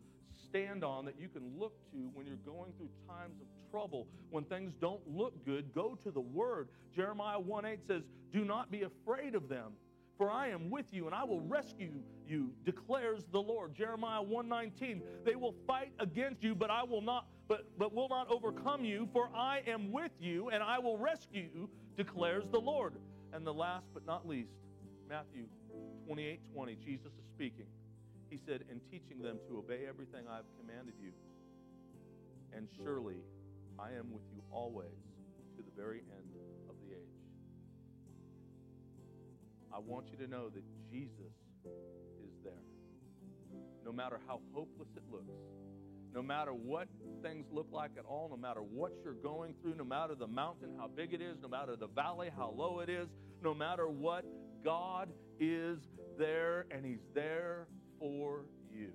stand 0.49 0.85
on, 0.85 1.05
that 1.07 1.19
you 1.19 1.29
can 1.29 1.59
look 1.59 1.75
to 1.91 2.11
when 2.15 2.27
you're 2.27 2.37
going 2.37 2.73
through 2.77 2.91
times 3.09 3.41
of 3.41 3.47
trouble. 3.73 4.07
When 4.31 4.45
things 4.45 4.73
don't 4.81 5.03
look 5.09 5.45
good, 5.45 5.75
go 5.75 5.99
to 6.05 6.11
the 6.13 6.21
Word. 6.21 6.69
Jeremiah 6.95 7.41
1 7.41 7.65
8 7.65 7.79
says, 7.89 8.03
Do 8.33 8.45
not 8.45 8.71
be 8.71 8.83
afraid 8.83 9.35
of 9.35 9.49
them, 9.49 9.73
for 10.19 10.31
I 10.31 10.49
am 10.49 10.71
with 10.71 10.87
you 10.93 11.07
and 11.07 11.15
I 11.15 11.25
will 11.25 11.41
rescue 11.41 12.03
you, 12.27 12.51
declares 12.65 13.25
the 13.33 13.41
Lord. 13.41 13.75
Jeremiah 13.75 14.23
119, 14.23 15.03
they 15.25 15.35
will 15.35 15.55
fight 15.67 15.93
against 15.99 16.43
you, 16.43 16.55
but 16.55 16.71
I 16.71 16.85
will 16.85 17.03
not, 17.03 17.27
but, 17.49 17.67
but 17.79 17.93
will 17.93 18.09
not 18.09 18.31
overcome 18.31 18.85
you, 18.85 19.09
for 19.13 19.29
I 19.35 19.63
am 19.67 19.91
with 19.93 20.13
you 20.21 20.51
and 20.51 20.63
I 20.63 20.79
will 20.79 20.97
rescue 20.97 21.49
you, 21.55 21.71
declares 21.97 22.45
the 22.51 22.61
Lord. 22.61 22.95
And 23.33 23.47
the 23.47 23.55
last 23.55 23.87
but 23.93 24.07
not 24.07 24.27
least, 24.29 24.53
Matthew 25.09 25.47
28 26.07 26.41
20, 26.55 26.77
Jesus 26.85 27.07
is 27.07 27.25
speaking. 27.35 27.67
He 28.31 28.39
said, 28.47 28.65
in 28.71 28.81
teaching 28.91 29.23
them 29.23 29.39
to 29.49 29.59
obey 29.59 29.87
everything 29.89 30.27
I've 30.31 30.49
commanded 30.59 30.95
you. 31.01 31.13
And 32.57 32.69
surely 32.77 33.17
I 33.79 33.89
am 33.99 34.13
with 34.13 34.23
you 34.33 34.43
always 34.51 34.87
to 35.57 35.63
the 35.63 35.71
very 35.77 35.99
end 35.99 36.24
I 39.75 39.81
want 39.81 40.07
you 40.11 40.17
to 40.19 40.31
know 40.31 40.51
that 40.51 40.63
Jesus 40.89 41.35
is 42.23 42.31
there. 42.45 42.53
No 43.85 43.93
matter 43.93 44.21
how 44.27 44.41
hopeless 44.53 44.89
it 44.97 45.03
looks, 45.11 45.35
no 46.15 46.23
matter 46.23 46.53
what 46.53 46.87
things 47.23 47.47
look 47.51 47.67
like 47.73 47.91
at 47.99 48.05
all, 48.05 48.29
no 48.31 48.37
matter 48.37 48.61
what 48.61 48.93
you're 49.03 49.15
going 49.15 49.55
through, 49.61 49.75
no 49.75 49.85
matter 49.85 50.15
the 50.15 50.29
mountain, 50.29 50.71
how 50.79 50.87
big 50.87 51.13
it 51.13 51.21
is, 51.21 51.39
no 51.43 51.49
matter 51.49 51.75
the 51.75 51.89
valley, 51.89 52.31
how 52.37 52.55
low 52.57 52.79
it 52.81 52.89
is, 52.89 53.09
no 53.43 53.53
matter 53.53 53.89
what, 53.89 54.25
God 54.65 55.11
is 55.41 55.79
there 56.17 56.67
and 56.71 56.87
He's 56.87 57.05
there 57.13 57.67
for 57.99 58.45
you. 58.73 58.93